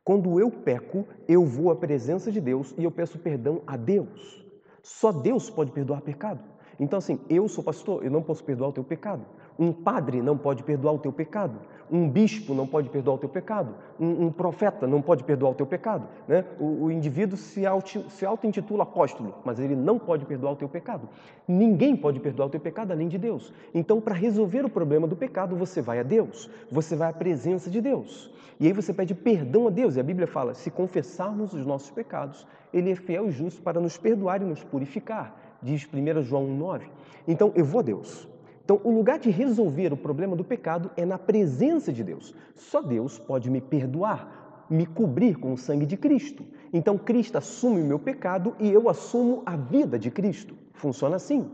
Quando 0.05 0.41
eu 0.41 0.51
peco, 0.51 1.07
eu 1.29 1.45
vou 1.45 1.71
à 1.71 1.77
presença 1.77 2.31
de 2.31 2.41
Deus 2.41 2.75
e 2.77 2.85
eu 2.85 2.91
peço 2.91 3.19
perdão 3.19 3.63
a 3.67 3.77
Deus. 3.77 4.45
Só 4.83 5.13
Deus 5.13 5.49
pode 5.49 5.71
perdoar 5.71 6.01
pecado. 6.01 6.43
Então, 6.79 6.99
assim, 6.99 7.21
eu 7.29 7.49
sou 7.49 7.63
pastor, 7.63 8.05
eu 8.05 8.11
não 8.11 8.23
posso 8.23 8.43
perdoar 8.43 8.71
o 8.71 8.73
teu 8.73 8.83
pecado. 8.83 9.25
Um 9.59 9.73
padre 9.73 10.23
não 10.23 10.37
pode 10.37 10.63
perdoar 10.63 10.95
o 10.95 10.99
teu 10.99 11.13
pecado. 11.13 11.59
Um 11.91 12.09
bispo 12.09 12.55
não 12.55 12.67
pode 12.67 12.89
perdoar 12.89 13.17
o 13.17 13.19
teu 13.19 13.29
pecado. 13.29 13.75
Um, 14.01 14.27
um 14.27 14.33
profeta 14.33 14.87
não 14.87 15.03
pode 15.03 15.23
perdoar 15.25 15.51
o 15.51 15.55
teu 15.55 15.67
pecado. 15.67 16.09
Né? 16.27 16.45
O, 16.59 16.85
o 16.85 16.91
indivíduo 16.91 17.37
se, 17.37 17.67
auto, 17.67 18.09
se 18.09 18.25
auto-intitula 18.25 18.85
apóstolo, 18.85 19.35
mas 19.45 19.59
ele 19.59 19.77
não 19.77 19.99
pode 19.99 20.25
perdoar 20.25 20.53
o 20.53 20.57
teu 20.57 20.69
pecado. 20.69 21.09
Ninguém 21.47 21.95
pode 21.95 22.19
perdoar 22.19 22.47
o 22.47 22.51
teu 22.51 22.61
pecado 22.61 22.93
além 22.93 23.09
de 23.09 23.19
Deus. 23.19 23.53
Então, 23.75 24.01
para 24.01 24.15
resolver 24.15 24.65
o 24.65 24.71
problema 24.71 25.07
do 25.07 25.15
pecado, 25.15 25.55
você 25.55 25.83
vai 25.83 26.01
a 26.01 26.03
Deus. 26.03 26.49
Você 26.71 26.97
vai 26.97 27.11
à 27.11 27.13
presença 27.13 27.69
de 27.71 27.81
Deus. 27.81 28.33
E 28.59 28.67
aí 28.67 28.73
você 28.73 28.95
pede 28.95 29.15
perdão 29.15 29.67
a 29.67 29.71
Deus. 29.71 29.97
E 29.97 30.01
a 30.01 30.05
Bíblia 30.05 30.27
fala: 30.27 30.55
se 30.55 30.71
confessarmos 30.71 31.53
os 31.53 31.67
nossos 31.67 31.91
pecados, 31.91 32.47
Ele 32.73 32.91
é 32.91 32.95
fiel 32.95 33.29
e 33.29 33.31
justo 33.31 33.61
para 33.61 33.81
nos 33.81 33.99
perdoar 33.99 34.41
e 34.41 34.45
nos 34.45 34.65
purificar. 34.65 35.37
Diz 35.61 35.87
1 35.93 36.23
João 36.23 36.47
1,9. 36.47 36.83
Então 37.29 37.53
eu 37.55 37.65
vou 37.65 37.81
a 37.81 37.83
Deus. 37.83 38.32
Então, 38.73 38.91
o 38.91 38.97
lugar 38.97 39.19
de 39.19 39.29
resolver 39.29 39.93
o 39.93 39.99
problema 39.99 40.35
do 40.35 40.43
pecado 40.43 40.91
é 40.97 41.05
na 41.05 41.19
presença 41.19 41.93
de 41.93 42.03
Deus. 42.03 42.35
Só 42.55 42.81
Deus 42.81 43.19
pode 43.19 43.51
me 43.51 43.61
perdoar, 43.61 44.65
me 44.71 44.87
cobrir 44.87 45.35
com 45.35 45.53
o 45.53 45.59
sangue 45.59 45.85
de 45.85 45.95
Cristo. 45.95 46.43
Então, 46.73 46.97
Cristo 46.97 47.37
assume 47.37 47.83
o 47.83 47.85
meu 47.85 47.99
pecado 47.99 48.57
e 48.59 48.73
eu 48.73 48.89
assumo 48.89 49.43
a 49.45 49.57
vida 49.57 49.99
de 49.99 50.11
Cristo. 50.11 50.57
Funciona 50.73 51.17
assim. 51.17 51.51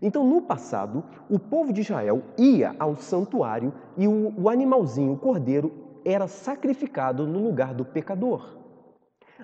Então, 0.00 0.24
no 0.24 0.40
passado, 0.40 1.02
o 1.28 1.36
povo 1.36 1.72
de 1.72 1.80
Israel 1.80 2.22
ia 2.38 2.76
ao 2.78 2.94
santuário 2.94 3.72
e 3.96 4.06
o, 4.06 4.32
o 4.40 4.48
animalzinho, 4.48 5.14
o 5.14 5.18
cordeiro, 5.18 5.72
era 6.04 6.28
sacrificado 6.28 7.26
no 7.26 7.42
lugar 7.42 7.74
do 7.74 7.84
pecador. 7.84 8.56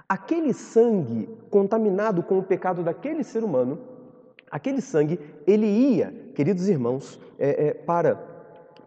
Aquele 0.08 0.52
sangue 0.52 1.28
contaminado 1.50 2.22
com 2.22 2.38
o 2.38 2.44
pecado 2.44 2.84
daquele 2.84 3.25
ser 3.25 3.42
humano, 3.42 3.76
aquele 4.48 4.80
sangue, 4.80 5.18
ele 5.46 5.66
ia, 5.66 6.27
queridos 6.38 6.68
irmãos, 6.68 7.18
é, 7.37 7.66
é, 7.66 7.75
para, 7.75 8.14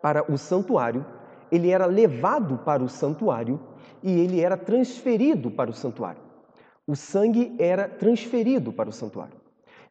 para 0.02 0.32
o 0.32 0.38
santuário, 0.38 1.06
ele 1.52 1.70
era 1.70 1.86
levado 1.86 2.60
para 2.60 2.82
o 2.82 2.88
santuário 2.88 3.60
e 4.02 4.10
ele 4.22 4.40
era 4.40 4.56
transferido 4.56 5.52
para 5.52 5.70
o 5.70 5.74
santuário. 5.74 6.22
O 6.88 6.96
sangue 6.96 7.54
era 7.60 7.90
transferido 7.90 8.72
para 8.72 8.88
o 8.88 8.94
santuário. 8.94 9.36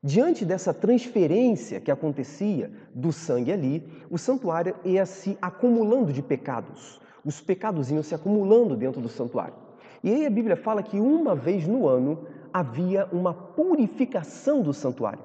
Diante 0.02 0.46
dessa 0.46 0.72
transferência 0.72 1.82
que 1.82 1.90
acontecia 1.90 2.72
do 2.94 3.12
sangue 3.12 3.52
ali, 3.52 3.86
o 4.10 4.16
santuário 4.16 4.74
ia 4.82 5.04
se 5.04 5.36
acumulando 5.42 6.14
de 6.14 6.22
pecados 6.22 6.98
os 7.24 7.40
pecados 7.40 7.90
iam 7.90 8.02
se 8.02 8.14
acumulando 8.14 8.76
dentro 8.76 9.00
do 9.00 9.08
santuário. 9.08 9.54
E 10.02 10.10
aí 10.10 10.26
a 10.26 10.30
Bíblia 10.30 10.56
fala 10.56 10.82
que 10.82 10.98
uma 10.98 11.34
vez 11.34 11.66
no 11.66 11.86
ano 11.86 12.26
havia 12.52 13.06
uma 13.12 13.34
purificação 13.34 14.62
do 14.62 14.72
santuário. 14.72 15.20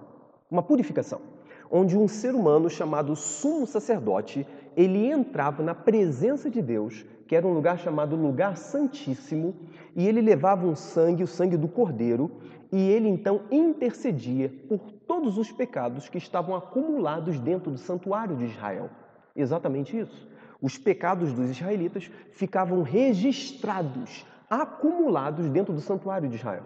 Uma 0.51 0.61
purificação. 0.61 1.21
Onde 1.69 1.97
um 1.97 2.07
ser 2.07 2.35
humano 2.35 2.69
chamado 2.69 3.15
sumo 3.15 3.65
sacerdote, 3.65 4.45
ele 4.75 5.07
entrava 5.11 5.63
na 5.63 5.73
presença 5.73 6.49
de 6.49 6.61
Deus, 6.61 7.05
que 7.27 7.35
era 7.35 7.47
um 7.47 7.53
lugar 7.53 7.79
chamado 7.79 8.15
lugar 8.15 8.57
santíssimo, 8.57 9.55
e 9.95 10.07
ele 10.07 10.21
levava 10.21 10.67
um 10.67 10.75
sangue, 10.75 11.23
o 11.23 11.27
sangue 11.27 11.57
do 11.57 11.67
cordeiro, 11.67 12.31
e 12.71 12.89
ele 12.89 13.07
então 13.07 13.41
intercedia 13.51 14.51
por 14.67 14.91
todos 15.07 15.37
os 15.37 15.51
pecados 15.51 16.09
que 16.09 16.17
estavam 16.17 16.55
acumulados 16.55 17.39
dentro 17.39 17.71
do 17.71 17.77
santuário 17.77 18.35
de 18.35 18.45
Israel. 18.45 18.89
Exatamente 19.35 19.97
isso 19.97 20.35
os 20.65 20.77
pecados 20.77 21.31
dos 21.31 21.51
israelitas 21.51 22.09
ficavam 22.31 22.81
registrados, 22.81 24.25
acumulados 24.49 25.47
dentro 25.49 25.73
do 25.73 25.79
santuário 25.79 26.27
de 26.27 26.37
Israel. 26.37 26.63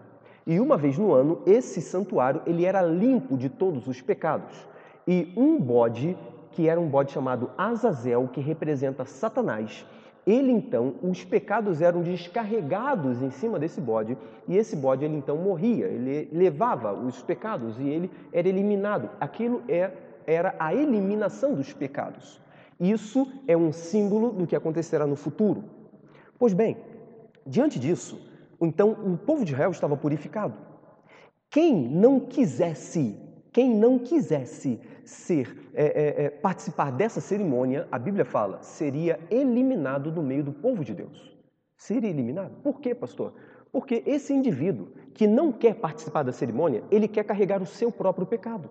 E 0.47 0.57
uma 0.57 0.77
vez 0.77 0.97
no 0.97 1.11
ano, 1.11 1.41
esse 1.45 1.81
santuário 1.81 2.41
ele 2.45 2.63
era 2.63 2.81
limpo 2.81 3.37
de 3.37 3.49
todos 3.49 3.87
os 3.87 4.01
pecados. 4.01 4.67
E 5.11 5.33
um 5.35 5.59
bode 5.59 6.15
que 6.51 6.69
era 6.69 6.79
um 6.79 6.87
bode 6.87 7.11
chamado 7.11 7.49
Azazel, 7.57 8.27
que 8.27 8.39
representa 8.39 9.05
Satanás. 9.05 9.83
Ele 10.23 10.51
então, 10.51 10.93
os 11.01 11.25
pecados 11.25 11.81
eram 11.81 12.03
descarregados 12.03 13.19
em 13.23 13.31
cima 13.31 13.57
desse 13.57 13.81
bode, 13.81 14.15
e 14.47 14.55
esse 14.55 14.75
bode 14.75 15.03
ele 15.03 15.15
então 15.15 15.35
morria, 15.35 15.87
ele 15.87 16.29
levava 16.31 16.93
os 16.93 17.23
pecados 17.23 17.79
e 17.79 17.89
ele 17.89 18.11
era 18.31 18.47
eliminado. 18.47 19.09
Aquilo 19.19 19.63
é, 19.67 19.91
era 20.27 20.53
a 20.59 20.75
eliminação 20.75 21.55
dos 21.55 21.73
pecados. 21.73 22.39
Isso 22.79 23.25
é 23.47 23.57
um 23.57 23.71
símbolo 23.71 24.31
do 24.31 24.45
que 24.45 24.55
acontecerá 24.55 25.07
no 25.07 25.15
futuro. 25.15 25.63
Pois 26.37 26.53
bem, 26.53 26.77
diante 27.47 27.79
disso, 27.79 28.21
então 28.61 28.91
o 28.91 29.17
povo 29.17 29.43
de 29.43 29.53
Israel 29.53 29.71
estava 29.71 29.97
purificado. 29.97 30.53
Quem 31.49 31.89
não 31.89 32.19
quisesse, 32.19 33.17
quem 33.51 33.73
não 33.73 33.97
quisesse 33.97 34.79
ser 35.03 35.69
é, 35.73 35.85
é, 35.85 36.25
é, 36.25 36.29
participar 36.29 36.91
dessa 36.91 37.19
cerimônia, 37.19 37.87
a 37.91 37.97
Bíblia 37.97 38.25
fala, 38.25 38.61
seria 38.61 39.19
eliminado 39.29 40.11
do 40.11 40.21
meio 40.21 40.43
do 40.43 40.51
povo 40.51 40.83
de 40.83 40.93
Deus. 40.93 41.35
Seria 41.77 42.09
eliminado. 42.09 42.61
Por 42.61 42.79
quê, 42.79 42.93
pastor? 42.93 43.33
Porque 43.71 44.03
esse 44.05 44.33
indivíduo 44.33 44.89
que 45.13 45.27
não 45.27 45.51
quer 45.51 45.75
participar 45.75 46.23
da 46.23 46.31
cerimônia, 46.31 46.83
ele 46.91 47.07
quer 47.07 47.23
carregar 47.23 47.61
o 47.61 47.65
seu 47.65 47.91
próprio 47.91 48.27
pecado. 48.27 48.69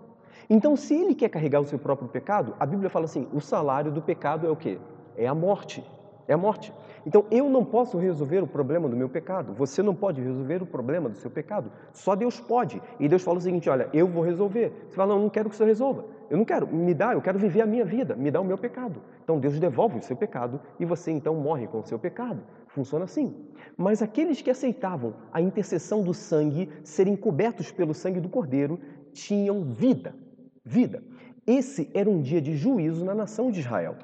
Então, 0.50 0.76
se 0.76 0.94
ele 0.94 1.14
quer 1.14 1.28
carregar 1.28 1.60
o 1.60 1.66
seu 1.66 1.78
próprio 1.78 2.08
pecado, 2.08 2.54
a 2.58 2.66
Bíblia 2.66 2.88
fala 2.88 3.04
assim: 3.04 3.28
o 3.32 3.40
salário 3.40 3.92
do 3.92 4.00
pecado 4.00 4.46
é 4.46 4.50
o 4.50 4.56
quê? 4.56 4.78
É 5.16 5.26
a 5.26 5.34
morte. 5.34 5.84
É 6.28 6.34
a 6.34 6.36
morte. 6.36 6.72
Então, 7.06 7.24
eu 7.30 7.48
não 7.48 7.64
posso 7.64 7.96
resolver 7.96 8.42
o 8.42 8.46
problema 8.46 8.86
do 8.86 8.94
meu 8.94 9.08
pecado. 9.08 9.54
Você 9.54 9.82
não 9.82 9.94
pode 9.94 10.20
resolver 10.20 10.62
o 10.62 10.66
problema 10.66 11.08
do 11.08 11.16
seu 11.16 11.30
pecado. 11.30 11.72
Só 11.90 12.14
Deus 12.14 12.38
pode. 12.38 12.82
E 13.00 13.08
Deus 13.08 13.22
fala 13.22 13.38
o 13.38 13.40
seguinte: 13.40 13.70
olha, 13.70 13.88
eu 13.94 14.06
vou 14.06 14.22
resolver. 14.22 14.70
Você 14.86 14.94
fala, 14.94 15.14
não, 15.14 15.22
não 15.22 15.30
quero 15.30 15.48
que 15.48 15.56
você 15.56 15.64
resolva. 15.64 16.04
Eu 16.28 16.36
não 16.36 16.44
quero. 16.44 16.66
Me 16.66 16.92
dá, 16.92 17.14
eu 17.14 17.22
quero 17.22 17.38
viver 17.38 17.62
a 17.62 17.66
minha 17.66 17.84
vida. 17.84 18.14
Me 18.14 18.30
dá 18.30 18.42
o 18.42 18.44
meu 18.44 18.58
pecado. 18.58 19.00
Então, 19.24 19.40
Deus 19.40 19.58
devolve 19.58 19.98
o 19.98 20.02
seu 20.02 20.14
pecado 20.14 20.60
e 20.78 20.84
você 20.84 21.10
então 21.10 21.34
morre 21.34 21.66
com 21.66 21.80
o 21.80 21.86
seu 21.86 21.98
pecado. 21.98 22.42
Funciona 22.66 23.06
assim. 23.06 23.34
Mas 23.74 24.02
aqueles 24.02 24.42
que 24.42 24.50
aceitavam 24.50 25.14
a 25.32 25.40
intercessão 25.40 26.02
do 26.02 26.12
sangue, 26.12 26.70
serem 26.84 27.16
cobertos 27.16 27.72
pelo 27.72 27.94
sangue 27.94 28.20
do 28.20 28.28
cordeiro, 28.28 28.78
tinham 29.14 29.64
vida. 29.64 30.14
Vida. 30.62 31.02
Esse 31.46 31.90
era 31.94 32.10
um 32.10 32.20
dia 32.20 32.42
de 32.42 32.54
juízo 32.54 33.02
na 33.02 33.14
nação 33.14 33.50
de 33.50 33.60
Israel. 33.60 33.96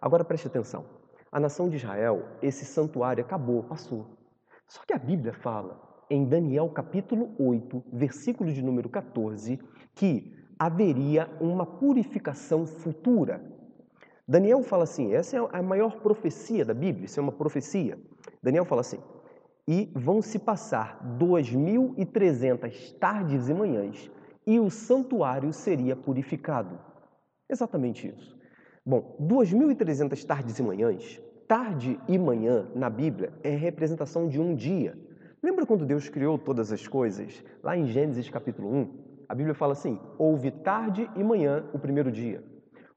Agora 0.00 0.24
preste 0.24 0.48
atenção. 0.48 0.99
A 1.32 1.38
nação 1.38 1.68
de 1.68 1.76
Israel, 1.76 2.26
esse 2.42 2.64
santuário 2.64 3.24
acabou, 3.24 3.62
passou. 3.62 4.18
Só 4.66 4.80
que 4.84 4.92
a 4.92 4.98
Bíblia 4.98 5.32
fala 5.32 5.80
em 6.10 6.24
Daniel 6.24 6.68
capítulo 6.70 7.34
8, 7.38 7.84
versículo 7.92 8.52
de 8.52 8.60
número 8.60 8.88
14, 8.88 9.60
que 9.94 10.34
haveria 10.58 11.30
uma 11.40 11.64
purificação 11.64 12.66
futura. 12.66 13.40
Daniel 14.26 14.62
fala 14.64 14.82
assim, 14.82 15.12
essa 15.12 15.36
é 15.36 15.48
a 15.52 15.62
maior 15.62 16.00
profecia 16.00 16.64
da 16.64 16.74
Bíblia, 16.74 17.04
isso 17.04 17.20
é 17.20 17.22
uma 17.22 17.32
profecia. 17.32 17.96
Daniel 18.42 18.64
fala 18.64 18.80
assim, 18.80 18.98
e 19.68 19.92
vão 19.94 20.20
se 20.20 20.38
passar 20.38 21.00
2.300 21.16 22.98
tardes 22.98 23.48
e 23.48 23.54
manhãs 23.54 24.10
e 24.44 24.58
o 24.58 24.68
santuário 24.68 25.52
seria 25.52 25.94
purificado. 25.94 26.76
Exatamente 27.48 28.08
isso. 28.08 28.39
Bom, 28.84 29.14
2.300 29.20 30.24
tardes 30.24 30.58
e 30.58 30.62
manhãs, 30.62 31.20
tarde 31.46 32.00
e 32.08 32.16
manhã 32.16 32.66
na 32.74 32.88
Bíblia 32.88 33.30
é 33.42 33.50
representação 33.50 34.26
de 34.26 34.40
um 34.40 34.54
dia. 34.54 34.98
Lembra 35.42 35.66
quando 35.66 35.84
Deus 35.84 36.08
criou 36.08 36.38
todas 36.38 36.72
as 36.72 36.88
coisas? 36.88 37.44
Lá 37.62 37.76
em 37.76 37.86
Gênesis 37.86 38.30
capítulo 38.30 38.74
1, 38.74 38.88
a 39.28 39.34
Bíblia 39.34 39.54
fala 39.54 39.74
assim: 39.74 40.00
houve 40.16 40.50
tarde 40.50 41.10
e 41.14 41.22
manhã 41.22 41.62
o 41.74 41.78
primeiro 41.78 42.10
dia, 42.10 42.42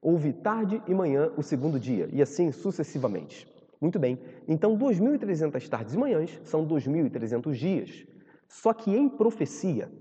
houve 0.02 0.32
tarde 0.32 0.82
e 0.88 0.94
manhã 0.94 1.30
o 1.36 1.44
segundo 1.44 1.78
dia, 1.78 2.08
e 2.14 2.22
assim 2.22 2.50
sucessivamente. 2.54 3.46
Muito 3.82 4.00
bem, 4.00 4.18
então 4.48 4.78
2.300 4.78 5.68
tardes 5.68 5.96
e 5.96 5.98
manhãs 5.98 6.40
são 6.46 6.66
2.300 6.66 7.52
dias. 7.52 8.06
Só 8.48 8.72
que 8.72 8.96
em 8.96 9.10
profecia, 9.10 9.92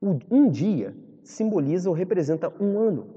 um 0.00 0.48
dia 0.48 0.96
simboliza 1.22 1.90
ou 1.90 1.94
representa 1.94 2.50
um 2.58 2.78
ano. 2.78 3.15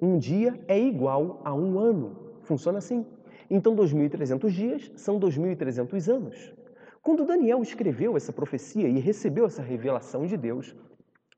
Um 0.00 0.18
dia 0.18 0.62
é 0.68 0.78
igual 0.78 1.40
a 1.44 1.54
um 1.54 1.78
ano. 1.78 2.16
Funciona 2.42 2.78
assim. 2.78 3.06
Então, 3.48 3.74
2.300 3.74 4.48
dias 4.50 4.92
são 4.96 5.18
2.300 5.18 6.12
anos. 6.12 6.52
Quando 7.02 7.24
Daniel 7.24 7.62
escreveu 7.62 8.16
essa 8.16 8.32
profecia 8.32 8.88
e 8.88 8.98
recebeu 8.98 9.46
essa 9.46 9.62
revelação 9.62 10.26
de 10.26 10.36
Deus, 10.36 10.74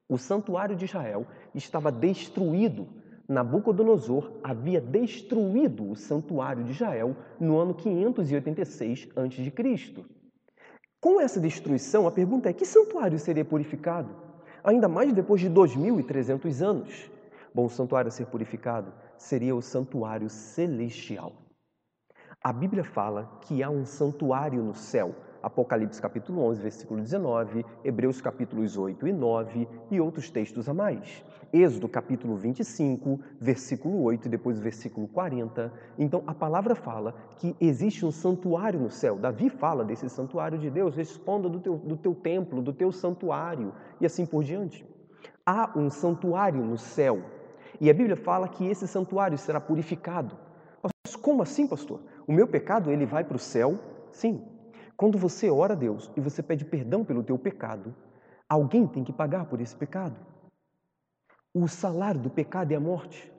o 0.08 0.16
santuário 0.16 0.74
de 0.74 0.86
Israel 0.86 1.26
estava 1.54 1.92
destruído. 1.92 2.88
Nabucodonosor 3.28 4.32
havia 4.42 4.80
destruído 4.80 5.90
o 5.90 5.94
santuário 5.94 6.64
de 6.64 6.70
Israel 6.72 7.14
no 7.38 7.58
ano 7.58 7.74
586 7.74 9.08
a.C. 9.14 10.04
Com 10.98 11.20
essa 11.20 11.38
destruição, 11.38 12.06
a 12.06 12.10
pergunta 12.10 12.48
é: 12.48 12.54
que 12.54 12.64
santuário 12.64 13.18
seria 13.18 13.44
purificado? 13.44 14.08
Ainda 14.64 14.88
mais 14.88 15.12
depois 15.12 15.42
de 15.42 15.50
2.300 15.50 16.62
anos. 16.64 17.10
Bom, 17.54 17.64
o 17.64 17.70
santuário 17.70 18.08
a 18.08 18.12
ser 18.12 18.26
purificado 18.26 18.92
seria 19.16 19.54
o 19.54 19.62
santuário 19.62 20.28
celestial. 20.28 21.32
A 22.42 22.52
Bíblia 22.52 22.84
fala 22.84 23.38
que 23.42 23.62
há 23.62 23.70
um 23.70 23.84
santuário 23.84 24.62
no 24.62 24.74
céu. 24.74 25.14
Apocalipse 25.42 26.00
capítulo 26.00 26.42
11, 26.42 26.60
versículo 26.60 27.00
19, 27.00 27.64
Hebreus 27.84 28.20
capítulos 28.20 28.76
8 28.76 29.06
e 29.06 29.12
9 29.12 29.68
e 29.90 30.00
outros 30.00 30.30
textos 30.30 30.68
a 30.68 30.74
mais. 30.74 31.24
Êxodo 31.52 31.88
capítulo 31.88 32.36
25, 32.36 33.20
versículo 33.40 34.02
8 34.02 34.26
e 34.26 34.28
depois 34.28 34.58
versículo 34.58 35.08
40. 35.08 35.72
Então 35.98 36.22
a 36.26 36.34
palavra 36.34 36.74
fala 36.74 37.14
que 37.38 37.56
existe 37.60 38.04
um 38.04 38.10
santuário 38.10 38.80
no 38.80 38.90
céu. 38.90 39.16
Davi 39.16 39.48
fala 39.48 39.84
desse 39.84 40.08
santuário 40.08 40.58
de 40.58 40.70
Deus, 40.70 40.94
responda 40.94 41.48
do 41.48 41.60
teu, 41.60 41.76
do 41.76 41.96
teu 41.96 42.14
templo, 42.14 42.60
do 42.60 42.72
teu 42.72 42.92
santuário 42.92 43.72
e 44.00 44.06
assim 44.06 44.26
por 44.26 44.44
diante. 44.44 44.84
Há 45.46 45.72
um 45.76 45.88
santuário 45.88 46.62
no 46.64 46.76
céu 46.76 47.22
e 47.80 47.90
a 47.90 47.94
Bíblia 47.94 48.16
fala 48.16 48.48
que 48.48 48.66
esse 48.66 48.86
santuário 48.86 49.38
será 49.38 49.60
purificado. 49.60 50.36
Mas 50.82 51.16
como 51.16 51.42
assim, 51.42 51.66
pastor? 51.66 52.00
O 52.26 52.32
meu 52.32 52.46
pecado 52.46 52.90
ele 52.90 53.06
vai 53.06 53.24
para 53.24 53.36
o 53.36 53.40
céu? 53.40 53.78
Sim. 54.12 54.44
Quando 54.96 55.16
você 55.16 55.48
ora 55.48 55.74
a 55.74 55.76
Deus 55.76 56.10
e 56.16 56.20
você 56.20 56.42
pede 56.42 56.64
perdão 56.64 57.04
pelo 57.04 57.22
teu 57.22 57.38
pecado, 57.38 57.94
alguém 58.48 58.86
tem 58.86 59.04
que 59.04 59.12
pagar 59.12 59.46
por 59.46 59.60
esse 59.60 59.76
pecado. 59.76 60.16
O 61.54 61.68
salário 61.68 62.20
do 62.20 62.30
pecado 62.30 62.72
é 62.72 62.76
a 62.76 62.80
morte. 62.80 63.32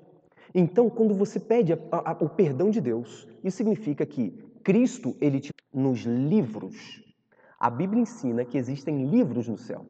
Então, 0.53 0.89
quando 0.89 1.13
você 1.13 1.39
pede 1.39 1.73
a, 1.73 1.77
a, 1.91 2.11
o 2.23 2.29
perdão 2.29 2.69
de 2.69 2.81
Deus, 2.81 3.27
isso 3.43 3.57
significa 3.57 4.05
que 4.05 4.31
Cristo, 4.63 5.15
ele 5.21 5.39
te 5.39 5.51
nos 5.73 5.99
livros. 5.99 7.03
A 7.59 7.69
Bíblia 7.69 8.01
ensina 8.01 8.45
que 8.45 8.57
existem 8.57 9.05
livros 9.05 9.47
no 9.47 9.57
céu. 9.57 9.85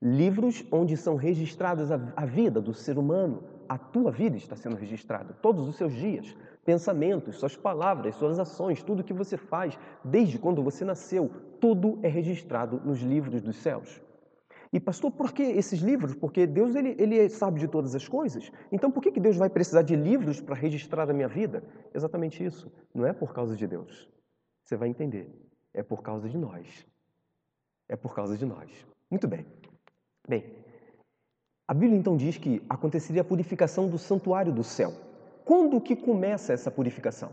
Livros 0.00 0.64
onde 0.70 0.96
são 0.96 1.16
registradas 1.16 1.90
a, 1.90 2.12
a 2.16 2.24
vida 2.24 2.60
do 2.60 2.72
ser 2.72 2.98
humano. 2.98 3.42
A 3.68 3.76
tua 3.76 4.10
vida 4.10 4.36
está 4.36 4.56
sendo 4.56 4.76
registrada, 4.76 5.34
todos 5.34 5.68
os 5.68 5.76
seus 5.76 5.92
dias, 5.92 6.34
pensamentos, 6.64 7.36
suas 7.36 7.56
palavras, 7.56 8.14
suas 8.14 8.38
ações, 8.38 8.82
tudo 8.82 9.04
que 9.04 9.12
você 9.12 9.36
faz 9.36 9.78
desde 10.02 10.38
quando 10.38 10.62
você 10.62 10.84
nasceu, 10.84 11.30
tudo 11.60 11.98
é 12.02 12.08
registrado 12.08 12.80
nos 12.84 13.00
livros 13.00 13.42
dos 13.42 13.56
céus. 13.56 14.00
E 14.72 14.78
pastor, 14.78 15.10
por 15.10 15.32
que 15.32 15.42
esses 15.42 15.80
livros? 15.80 16.14
Porque 16.14 16.46
Deus 16.46 16.74
ele, 16.74 16.94
ele 16.98 17.28
sabe 17.28 17.58
de 17.58 17.68
todas 17.68 17.94
as 17.94 18.06
coisas. 18.06 18.50
Então 18.70 18.90
por 18.90 19.02
que, 19.02 19.10
que 19.10 19.20
Deus 19.20 19.36
vai 19.36 19.48
precisar 19.48 19.82
de 19.82 19.96
livros 19.96 20.40
para 20.40 20.54
registrar 20.54 21.08
a 21.10 21.12
minha 21.12 21.28
vida? 21.28 21.64
Exatamente 21.94 22.44
isso. 22.44 22.70
Não 22.94 23.06
é 23.06 23.12
por 23.12 23.32
causa 23.32 23.56
de 23.56 23.66
Deus. 23.66 24.08
Você 24.62 24.76
vai 24.76 24.88
entender. 24.88 25.30
É 25.72 25.82
por 25.82 26.02
causa 26.02 26.28
de 26.28 26.36
nós. 26.36 26.86
É 27.88 27.96
por 27.96 28.14
causa 28.14 28.36
de 28.36 28.44
nós. 28.44 28.86
Muito 29.10 29.26
bem. 29.26 29.46
Bem, 30.28 30.44
a 31.68 31.74
Bíblia 31.74 31.98
então 31.98 32.16
diz 32.16 32.38
que 32.38 32.62
aconteceria 32.66 33.20
a 33.20 33.24
purificação 33.24 33.88
do 33.88 33.98
santuário 33.98 34.50
do 34.50 34.64
céu. 34.64 34.90
Quando 35.44 35.78
que 35.82 35.94
começa 35.94 36.54
essa 36.54 36.70
purificação? 36.70 37.28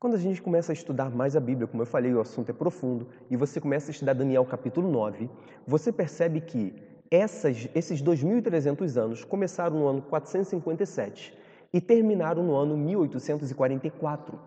Quando 0.00 0.14
a 0.14 0.18
gente 0.18 0.42
começa 0.42 0.72
a 0.72 0.74
estudar 0.74 1.10
mais 1.10 1.36
a 1.36 1.40
Bíblia, 1.40 1.68
como 1.68 1.80
eu 1.80 1.86
falei, 1.86 2.12
o 2.12 2.20
assunto 2.20 2.50
é 2.50 2.52
profundo, 2.52 3.06
e 3.30 3.36
você 3.36 3.60
começa 3.60 3.88
a 3.88 3.92
estudar 3.92 4.14
Daniel 4.14 4.44
capítulo 4.44 4.90
9, 4.90 5.30
você 5.64 5.92
percebe 5.92 6.40
que 6.40 6.74
essas, 7.08 7.68
esses 7.72 8.02
2.300 8.02 9.00
anos 9.00 9.22
começaram 9.22 9.78
no 9.78 9.86
ano 9.86 10.02
457 10.02 11.32
e 11.72 11.80
terminaram 11.80 12.42
no 12.42 12.56
ano 12.56 12.76
1844. 12.76 14.40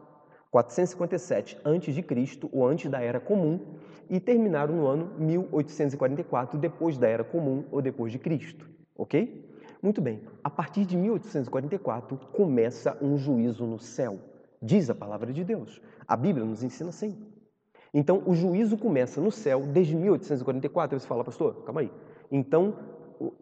457 0.51 1.57
antes 1.63 1.95
de 1.95 2.01
Cristo 2.01 2.49
ou 2.51 2.67
antes 2.67 2.91
da 2.91 3.01
Era 3.01 3.21
Comum 3.21 3.59
e 4.09 4.19
terminaram 4.19 4.75
no 4.75 4.87
ano 4.87 5.11
1844 5.19 6.59
depois 6.59 6.97
da 6.97 7.07
Era 7.07 7.23
Comum 7.23 7.65
ou 7.71 7.81
depois 7.81 8.11
de 8.11 8.19
Cristo, 8.19 8.65
ok? 8.97 9.53
Muito 9.81 10.01
bem. 10.01 10.21
A 10.43 10.49
partir 10.49 10.85
de 10.85 10.97
1844 10.97 12.17
começa 12.33 12.97
um 13.01 13.17
juízo 13.17 13.65
no 13.65 13.79
céu, 13.79 14.19
diz 14.61 14.89
a 14.89 14.95
palavra 14.95 15.31
de 15.31 15.43
Deus. 15.43 15.81
A 16.07 16.15
Bíblia 16.15 16.45
nos 16.45 16.63
ensina 16.63 16.89
assim. 16.89 17.17
Então 17.93 18.23
o 18.25 18.33
juízo 18.33 18.77
começa 18.77 19.21
no 19.21 19.31
céu 19.31 19.61
desde 19.61 19.95
1844. 19.95 20.99
Você 20.99 21.07
fala, 21.07 21.23
pastor, 21.23 21.63
calma 21.63 21.81
aí. 21.81 21.91
Então 22.31 22.75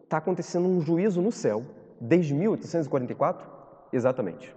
está 0.02 0.18
acontecendo 0.18 0.68
um 0.68 0.80
juízo 0.80 1.20
no 1.20 1.32
céu 1.32 1.64
desde 2.00 2.34
1844? 2.34 3.48
Exatamente. 3.92 4.54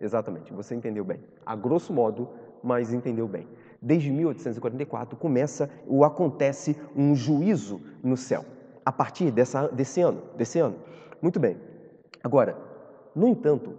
Exatamente, 0.00 0.50
você 0.52 0.74
entendeu 0.74 1.04
bem. 1.04 1.20
A 1.44 1.54
grosso 1.54 1.92
modo, 1.92 2.30
mas 2.62 2.92
entendeu 2.92 3.28
bem. 3.28 3.46
Desde 3.82 4.10
1844 4.10 5.16
começa 5.16 5.70
ou 5.86 6.04
acontece 6.04 6.74
um 6.96 7.14
juízo 7.14 7.80
no 8.02 8.16
céu. 8.16 8.44
A 8.90 8.92
partir 8.92 9.30
dessa, 9.30 9.68
desse 9.68 10.00
ano, 10.00 10.20
desse 10.36 10.58
ano. 10.58 10.76
Muito 11.22 11.38
bem. 11.38 11.56
Agora, 12.24 12.58
no 13.14 13.28
entanto, 13.28 13.72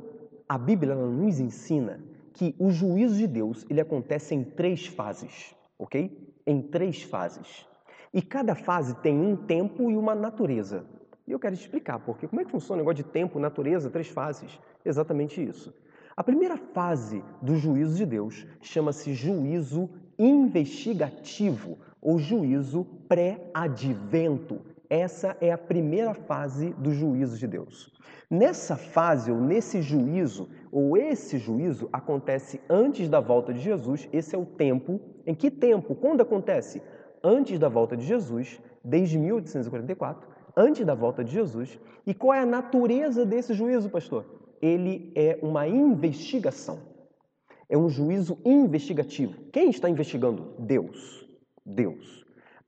a 0.47 0.57
Bíblia 0.57 0.95
nos 0.95 1.37
ensina 1.37 1.99
que 2.31 2.55
o 2.57 2.71
juízo 2.71 3.17
de 3.17 3.27
Deus 3.27 3.65
ele 3.69 3.81
acontece 3.81 4.33
em 4.33 4.41
três 4.41 4.87
fases, 4.87 5.53
ok? 5.77 6.33
Em 6.47 6.61
três 6.61 7.03
fases. 7.03 7.67
E 8.13 8.21
cada 8.21 8.55
fase 8.55 8.95
tem 9.01 9.19
um 9.19 9.35
tempo 9.35 9.91
e 9.91 9.97
uma 9.97 10.15
natureza. 10.15 10.85
E 11.27 11.33
eu 11.33 11.39
quero 11.39 11.57
te 11.57 11.63
explicar 11.63 11.99
porque 11.99 12.25
como 12.25 12.41
é 12.41 12.45
que 12.45 12.51
funciona 12.51 12.81
o 12.81 12.85
negócio 12.85 13.03
de 13.03 13.09
tempo, 13.11 13.37
natureza, 13.37 13.89
três 13.89 14.07
fases? 14.07 14.57
Exatamente 14.85 15.43
isso. 15.43 15.73
A 16.15 16.23
primeira 16.23 16.55
fase 16.55 17.21
do 17.41 17.57
juízo 17.57 17.97
de 17.97 18.05
Deus 18.05 18.47
chama-se 18.61 19.13
juízo 19.13 19.89
investigativo 20.17 21.77
ou 22.01 22.17
juízo 22.17 22.85
pré-advento. 23.09 24.70
Essa 24.91 25.37
é 25.39 25.49
a 25.49 25.57
primeira 25.57 26.13
fase 26.13 26.71
do 26.73 26.91
juízo 26.91 27.37
de 27.37 27.47
Deus. 27.47 27.89
Nessa 28.29 28.75
fase, 28.75 29.31
ou 29.31 29.39
nesse 29.39 29.81
juízo, 29.81 30.49
ou 30.69 30.97
esse 30.97 31.37
juízo 31.37 31.87
acontece 31.93 32.59
antes 32.69 33.07
da 33.07 33.21
volta 33.21 33.53
de 33.53 33.61
Jesus, 33.61 34.09
esse 34.11 34.35
é 34.35 34.37
o 34.37 34.45
tempo. 34.45 34.99
Em 35.25 35.33
que 35.33 35.49
tempo? 35.49 35.95
Quando 35.95 36.19
acontece? 36.19 36.83
Antes 37.23 37.57
da 37.57 37.69
volta 37.69 37.95
de 37.95 38.05
Jesus, 38.05 38.59
desde 38.83 39.17
1844, 39.17 40.27
antes 40.57 40.85
da 40.85 40.93
volta 40.93 41.23
de 41.23 41.31
Jesus. 41.31 41.79
E 42.05 42.13
qual 42.13 42.33
é 42.33 42.39
a 42.41 42.45
natureza 42.45 43.25
desse 43.25 43.53
juízo, 43.53 43.89
pastor? 43.89 44.25
Ele 44.61 45.13
é 45.15 45.39
uma 45.41 45.69
investigação. 45.69 46.79
É 47.69 47.77
um 47.77 47.87
juízo 47.87 48.37
investigativo. 48.43 49.39
Quem 49.53 49.69
está 49.69 49.89
investigando? 49.89 50.53
Deus. 50.59 51.25
Deus. 51.65 52.20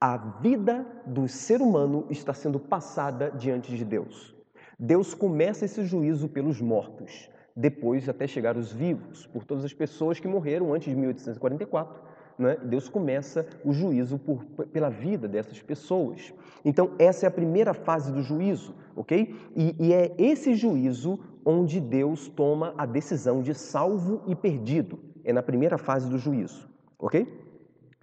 A 0.05 0.17
vida 0.17 0.85
do 1.05 1.29
ser 1.29 1.61
humano 1.61 2.05
está 2.09 2.33
sendo 2.33 2.59
passada 2.59 3.31
diante 3.31 3.73
de 3.73 3.85
Deus. 3.85 4.35
Deus 4.77 5.13
começa 5.13 5.63
esse 5.63 5.85
juízo 5.85 6.27
pelos 6.27 6.59
mortos, 6.59 7.29
depois 7.55 8.09
até 8.09 8.27
chegar 8.27 8.57
os 8.57 8.73
vivos, 8.73 9.25
por 9.27 9.45
todas 9.45 9.63
as 9.63 9.71
pessoas 9.71 10.19
que 10.19 10.27
morreram 10.27 10.73
antes 10.73 10.89
de 10.89 10.95
1844. 10.99 12.03
Né? 12.37 12.57
Deus 12.65 12.89
começa 12.89 13.47
o 13.63 13.71
juízo 13.71 14.19
por, 14.19 14.43
pela 14.73 14.89
vida 14.89 15.25
dessas 15.25 15.61
pessoas. 15.61 16.33
Então, 16.65 16.95
essa 16.99 17.25
é 17.25 17.29
a 17.29 17.31
primeira 17.31 17.73
fase 17.73 18.11
do 18.11 18.21
juízo, 18.21 18.75
ok? 18.97 19.33
E, 19.55 19.73
e 19.79 19.93
é 19.93 20.13
esse 20.17 20.53
juízo 20.53 21.17
onde 21.45 21.79
Deus 21.79 22.27
toma 22.27 22.73
a 22.77 22.85
decisão 22.85 23.41
de 23.41 23.53
salvo 23.53 24.21
e 24.27 24.35
perdido. 24.35 24.99
É 25.23 25.31
na 25.31 25.41
primeira 25.41 25.77
fase 25.77 26.09
do 26.09 26.17
juízo, 26.17 26.69
ok? 26.99 27.25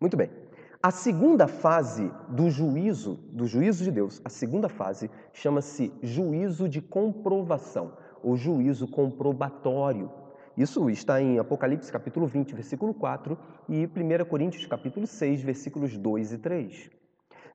Muito 0.00 0.16
bem. 0.16 0.39
A 0.82 0.90
segunda 0.90 1.46
fase 1.46 2.10
do 2.26 2.48
juízo, 2.48 3.16
do 3.32 3.46
juízo 3.46 3.84
de 3.84 3.90
Deus, 3.90 4.18
a 4.24 4.30
segunda 4.30 4.66
fase 4.66 5.10
chama-se 5.30 5.92
juízo 6.02 6.66
de 6.66 6.80
comprovação, 6.80 7.92
ou 8.22 8.34
juízo 8.34 8.88
comprobatório. 8.88 10.10
Isso 10.56 10.88
está 10.88 11.20
em 11.20 11.38
Apocalipse 11.38 11.92
capítulo 11.92 12.26
20, 12.26 12.54
versículo 12.54 12.94
4 12.94 13.36
e 13.68 13.84
1 13.84 14.24
Coríntios 14.24 14.64
capítulo 14.64 15.06
6, 15.06 15.42
versículos 15.42 15.98
2 15.98 16.32
e 16.32 16.38
3. 16.38 16.90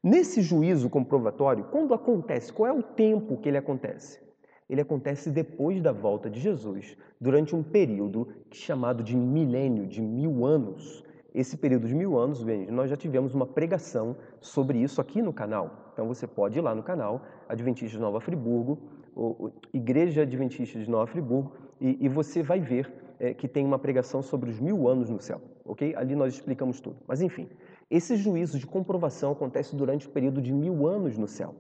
Nesse 0.03 0.43
juízo 0.43 0.87
comprovatório, 0.87 1.63
quando 1.71 1.95
acontece, 1.95 2.53
qual 2.53 2.69
é 2.69 2.73
o 2.73 2.83
tempo 2.83 3.37
que 3.37 3.49
ele 3.49 3.57
acontece? 3.57 4.21
Ele 4.69 4.81
acontece 4.81 5.31
depois 5.31 5.81
da 5.81 5.91
volta 5.91 6.29
de 6.29 6.39
Jesus, 6.39 6.95
durante 7.19 7.55
um 7.55 7.63
período 7.63 8.27
chamado 8.51 9.03
de 9.03 9.17
milênio, 9.17 9.87
de 9.87 9.99
mil 9.99 10.45
anos. 10.45 11.03
Esse 11.35 11.57
período 11.57 11.85
de 11.85 11.93
mil 11.93 12.17
anos, 12.17 12.45
nós 12.69 12.89
já 12.89 12.95
tivemos 12.95 13.33
uma 13.35 13.45
pregação 13.45 14.15
sobre 14.39 14.77
isso 14.77 15.01
aqui 15.01 15.21
no 15.21 15.33
canal. 15.33 15.91
Então 15.91 16.07
você 16.07 16.25
pode 16.25 16.57
ir 16.57 16.61
lá 16.61 16.73
no 16.73 16.81
canal 16.81 17.23
Adventista 17.49 17.97
de 17.97 18.01
Nova 18.01 18.21
Friburgo, 18.21 18.79
ou, 19.13 19.51
Igreja 19.73 20.21
Adventista 20.21 20.79
de 20.79 20.89
Nova 20.89 21.07
Friburgo, 21.07 21.51
e, 21.81 22.05
e 22.05 22.07
você 22.07 22.41
vai 22.41 22.61
ver 22.61 22.89
é, 23.19 23.33
que 23.33 23.49
tem 23.49 23.65
uma 23.65 23.77
pregação 23.77 24.21
sobre 24.21 24.49
os 24.49 24.61
mil 24.61 24.87
anos 24.87 25.09
no 25.09 25.19
céu, 25.19 25.41
ok? 25.65 25.93
Ali 25.97 26.15
nós 26.15 26.33
explicamos 26.33 26.79
tudo. 26.79 26.95
Mas 27.05 27.21
enfim, 27.21 27.49
esse 27.91 28.15
juízo 28.15 28.57
de 28.57 28.65
comprovação 28.65 29.33
acontece 29.33 29.75
durante 29.75 30.07
o 30.07 30.11
período 30.11 30.41
de 30.41 30.53
mil 30.53 30.87
anos 30.87 31.17
no 31.17 31.27
céu. 31.27 31.53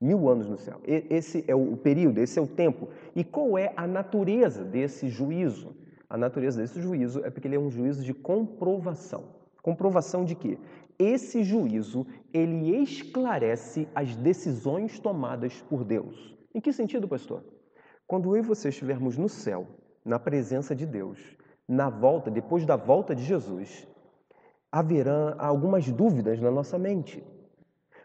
Mil 0.00 0.28
anos 0.28 0.48
no 0.48 0.58
céu. 0.58 0.80
Esse 0.84 1.44
é 1.46 1.54
o 1.54 1.76
período, 1.76 2.18
esse 2.18 2.36
é 2.40 2.42
o 2.42 2.46
tempo. 2.46 2.88
E 3.14 3.22
qual 3.22 3.56
é 3.56 3.72
a 3.76 3.86
natureza 3.86 4.64
desse 4.64 5.08
juízo? 5.08 5.76
A 6.12 6.18
natureza 6.18 6.60
desse 6.60 6.78
juízo 6.78 7.24
é 7.24 7.30
porque 7.30 7.48
ele 7.48 7.56
é 7.56 7.58
um 7.58 7.70
juízo 7.70 8.04
de 8.04 8.12
comprovação. 8.12 9.30
Comprovação 9.62 10.26
de 10.26 10.34
quê? 10.34 10.58
Esse 10.98 11.42
juízo, 11.42 12.06
ele 12.34 12.82
esclarece 12.82 13.88
as 13.94 14.14
decisões 14.14 15.00
tomadas 15.00 15.62
por 15.62 15.82
Deus. 15.82 16.36
Em 16.54 16.60
que 16.60 16.70
sentido, 16.70 17.08
pastor? 17.08 17.42
Quando 18.06 18.36
eu 18.36 18.42
e 18.42 18.46
você 18.46 18.68
estivermos 18.68 19.16
no 19.16 19.26
céu, 19.26 19.66
na 20.04 20.18
presença 20.18 20.76
de 20.76 20.84
Deus, 20.84 21.18
na 21.66 21.88
volta, 21.88 22.30
depois 22.30 22.66
da 22.66 22.76
volta 22.76 23.14
de 23.14 23.24
Jesus, 23.24 23.88
haverá 24.70 25.34
algumas 25.38 25.90
dúvidas 25.90 26.38
na 26.42 26.50
nossa 26.50 26.78
mente. 26.78 27.24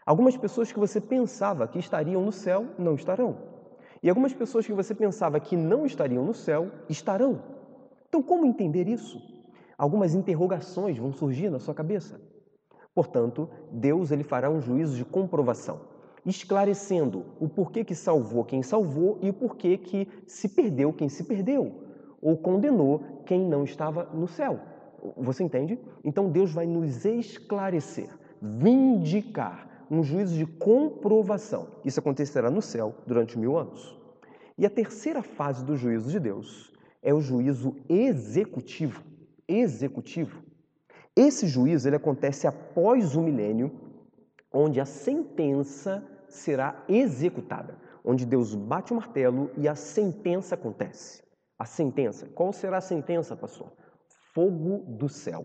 Algumas 0.06 0.34
pessoas 0.34 0.72
que 0.72 0.78
você 0.78 0.98
pensava 0.98 1.68
que 1.68 1.78
estariam 1.78 2.24
no 2.24 2.32
céu 2.32 2.68
não 2.78 2.94
estarão. 2.94 3.36
E 4.02 4.08
algumas 4.08 4.32
pessoas 4.32 4.64
que 4.64 4.72
você 4.72 4.94
pensava 4.94 5.38
que 5.38 5.58
não 5.58 5.84
estariam 5.84 6.24
no 6.24 6.32
céu 6.32 6.70
estarão. 6.88 7.57
Então, 8.08 8.22
como 8.22 8.46
entender 8.46 8.88
isso? 8.88 9.20
Algumas 9.76 10.14
interrogações 10.14 10.98
vão 10.98 11.12
surgir 11.12 11.50
na 11.50 11.58
sua 11.58 11.74
cabeça. 11.74 12.20
Portanto, 12.94 13.48
Deus 13.70 14.10
ele 14.10 14.24
fará 14.24 14.50
um 14.50 14.60
juízo 14.60 14.96
de 14.96 15.04
comprovação, 15.04 15.82
esclarecendo 16.26 17.26
o 17.38 17.48
porquê 17.48 17.84
que 17.84 17.94
salvou 17.94 18.44
quem 18.44 18.62
salvou 18.62 19.18
e 19.22 19.30
o 19.30 19.34
porquê 19.34 19.76
que 19.76 20.08
se 20.26 20.48
perdeu 20.48 20.92
quem 20.92 21.08
se 21.08 21.22
perdeu, 21.24 21.72
ou 22.20 22.36
condenou 22.36 23.22
quem 23.24 23.46
não 23.46 23.62
estava 23.62 24.04
no 24.12 24.26
céu. 24.26 24.58
Você 25.16 25.44
entende? 25.44 25.78
Então 26.02 26.28
Deus 26.28 26.52
vai 26.52 26.66
nos 26.66 27.04
esclarecer, 27.04 28.08
vindicar 28.42 29.86
um 29.90 30.02
juízo 30.02 30.36
de 30.36 30.44
comprovação. 30.44 31.68
Isso 31.84 32.00
acontecerá 32.00 32.50
no 32.50 32.60
céu 32.60 32.94
durante 33.06 33.38
mil 33.38 33.56
anos. 33.56 33.96
E 34.56 34.66
a 34.66 34.70
terceira 34.70 35.22
fase 35.22 35.64
do 35.64 35.76
juízo 35.76 36.10
de 36.10 36.18
Deus 36.18 36.72
é 37.02 37.12
o 37.12 37.20
juízo 37.20 37.76
executivo. 37.88 39.02
Executivo. 39.46 40.42
Esse 41.16 41.46
juízo 41.46 41.88
ele 41.88 41.96
acontece 41.96 42.46
após 42.46 43.16
o 43.16 43.22
milênio, 43.22 43.72
onde 44.52 44.80
a 44.80 44.84
sentença 44.84 46.06
será 46.28 46.84
executada, 46.88 47.78
onde 48.04 48.24
Deus 48.24 48.54
bate 48.54 48.92
o 48.92 48.96
martelo 48.96 49.50
e 49.56 49.66
a 49.66 49.74
sentença 49.74 50.54
acontece. 50.54 51.22
A 51.58 51.64
sentença. 51.64 52.26
Qual 52.28 52.52
será 52.52 52.78
a 52.78 52.80
sentença, 52.82 53.36
pastor? 53.36 53.72
Fogo 54.32 54.84
do 54.96 55.08
céu. 55.08 55.44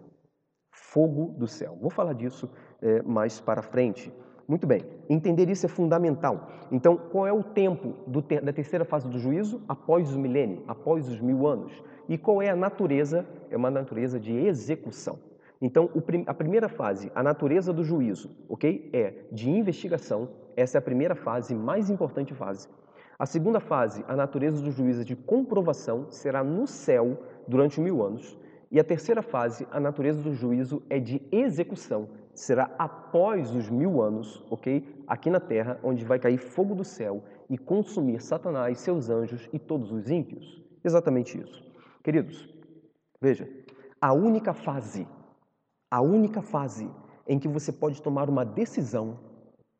Fogo 0.72 1.34
do 1.38 1.48
céu. 1.48 1.76
Vou 1.82 1.89
falar 1.89 2.13
disso 2.13 2.52
é, 2.82 3.02
mais 3.02 3.39
para 3.39 3.63
frente. 3.63 4.13
Muito 4.47 4.67
bem, 4.67 4.84
entender 5.10 5.49
isso 5.49 5.65
é 5.65 5.69
fundamental. 5.69 6.49
Então, 6.71 6.97
qual 6.97 7.25
é 7.25 7.32
o 7.32 7.43
tempo 7.43 7.93
ter, 8.21 8.41
da 8.41 8.51
terceira 8.51 8.84
fase 8.84 9.08
do 9.08 9.17
juízo? 9.17 9.62
Após 9.67 10.13
o 10.13 10.19
milênio, 10.19 10.63
após 10.67 11.08
os 11.08 11.19
mil 11.21 11.47
anos. 11.47 11.71
E 12.10 12.17
qual 12.17 12.41
é 12.41 12.49
a 12.49 12.56
natureza? 12.56 13.25
É 13.49 13.56
uma 13.56 13.71
natureza 13.71 14.19
de 14.19 14.34
execução. 14.36 15.17
Então, 15.62 15.89
o, 15.95 16.03
a 16.27 16.34
primeira 16.34 16.67
fase, 16.67 17.10
a 17.15 17.23
natureza 17.23 17.71
do 17.71 17.86
juízo, 17.86 18.29
ok? 18.49 18.89
É 18.91 19.13
de 19.32 19.49
investigação. 19.49 20.27
Essa 20.58 20.77
é 20.77 20.79
a 20.79 20.82
primeira 20.82 21.15
fase, 21.15 21.56
mais 21.56 21.89
importante 21.89 22.34
fase. 22.34 22.67
A 23.17 23.25
segunda 23.25 23.62
fase, 23.62 24.03
a 24.08 24.15
natureza 24.15 24.62
do 24.62 24.71
juízo 24.71 25.03
é 25.03 25.06
de 25.06 25.15
comprovação, 25.15 26.08
será 26.10 26.43
no 26.43 26.67
céu 26.67 27.17
durante 27.47 27.79
mil 27.79 28.03
anos. 28.03 28.38
E 28.69 28.79
a 28.79 28.84
terceira 28.84 29.21
fase, 29.21 29.65
a 29.71 29.79
natureza 29.79 30.21
do 30.21 30.34
juízo 30.34 30.84
é 30.89 30.99
de 30.99 31.21
execução, 31.32 32.10
será 32.34 32.74
após 32.78 33.54
os 33.54 33.69
mil 33.69 34.02
anos, 34.02 34.43
ok? 34.50 35.04
Aqui 35.08 35.30
na 35.30 35.39
terra, 35.39 35.80
onde 35.84 36.04
vai 36.04 36.19
cair 36.19 36.38
fogo 36.38 36.74
do 36.74 36.84
céu 36.84 37.24
e 37.50 37.58
consumir 37.58 38.22
Satanás, 38.22 38.80
seus 38.80 39.10
anjos 39.10 39.50
e 39.54 39.60
todos 39.60 39.91
os 39.91 40.10
ímpios. 40.10 40.62
Exatamente 40.84 41.39
isso. 41.39 41.63
Queridos, 42.04 42.50
veja, 43.22 43.48
a 44.02 44.12
única 44.13 44.54
fase, 44.54 45.08
a 45.89 46.02
única 46.02 46.41
fase 46.41 46.89
em 47.28 47.39
que 47.39 47.48
você 47.48 47.72
pode 47.72 48.02
tomar 48.02 48.30
uma 48.30 48.43
decisão, 48.43 49.19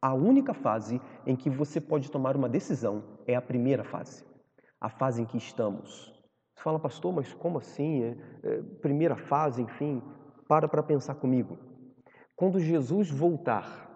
a 0.02 0.14
única 0.14 0.54
fase 0.54 1.02
em 1.26 1.36
que 1.36 1.50
você 1.50 1.82
pode 1.82 2.12
tomar 2.12 2.36
uma 2.36 2.48
decisão 2.48 3.04
é 3.26 3.36
a 3.36 3.42
primeira 3.42 3.84
fase, 3.84 4.24
a 4.80 4.90
fase 4.90 5.22
em 5.22 5.26
que 5.26 5.38
estamos. 5.38 6.14
Você 6.56 6.64
fala, 6.64 6.80
pastor, 6.80 7.14
mas 7.14 7.34
como 7.34 7.58
assim? 7.58 8.04
É, 8.04 8.18
é, 8.44 8.62
primeira 8.82 9.16
fase, 9.16 9.62
enfim, 9.62 10.02
para 10.48 10.68
para 10.68 10.84
pensar 10.84 11.16
comigo. 11.16 11.58
Quando 12.44 12.60
Jesus 12.60 13.10
voltar, 13.10 13.90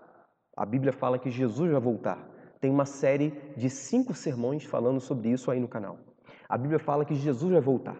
a 0.55 0.65
Bíblia 0.65 0.93
fala 0.93 1.19
que 1.19 1.29
Jesus 1.29 1.69
vai 1.69 1.81
voltar. 1.81 2.17
Tem 2.61 2.71
uma 2.71 2.85
série 2.85 3.31
de 3.57 3.69
cinco 3.69 4.13
sermões 4.13 4.63
falando 4.63 5.01
sobre 5.01 5.29
isso 5.29 5.51
aí 5.51 5.59
no 5.59 5.67
canal. 5.67 5.99
A 6.47 6.57
Bíblia 6.57 6.79
fala 6.79 7.03
que 7.03 7.13
Jesus 7.13 7.51
vai 7.51 7.59
voltar. 7.59 7.97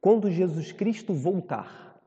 quando 0.00 0.28
Jesus 0.28 0.72
Cristo 0.72 1.14
voltar, 1.14 2.00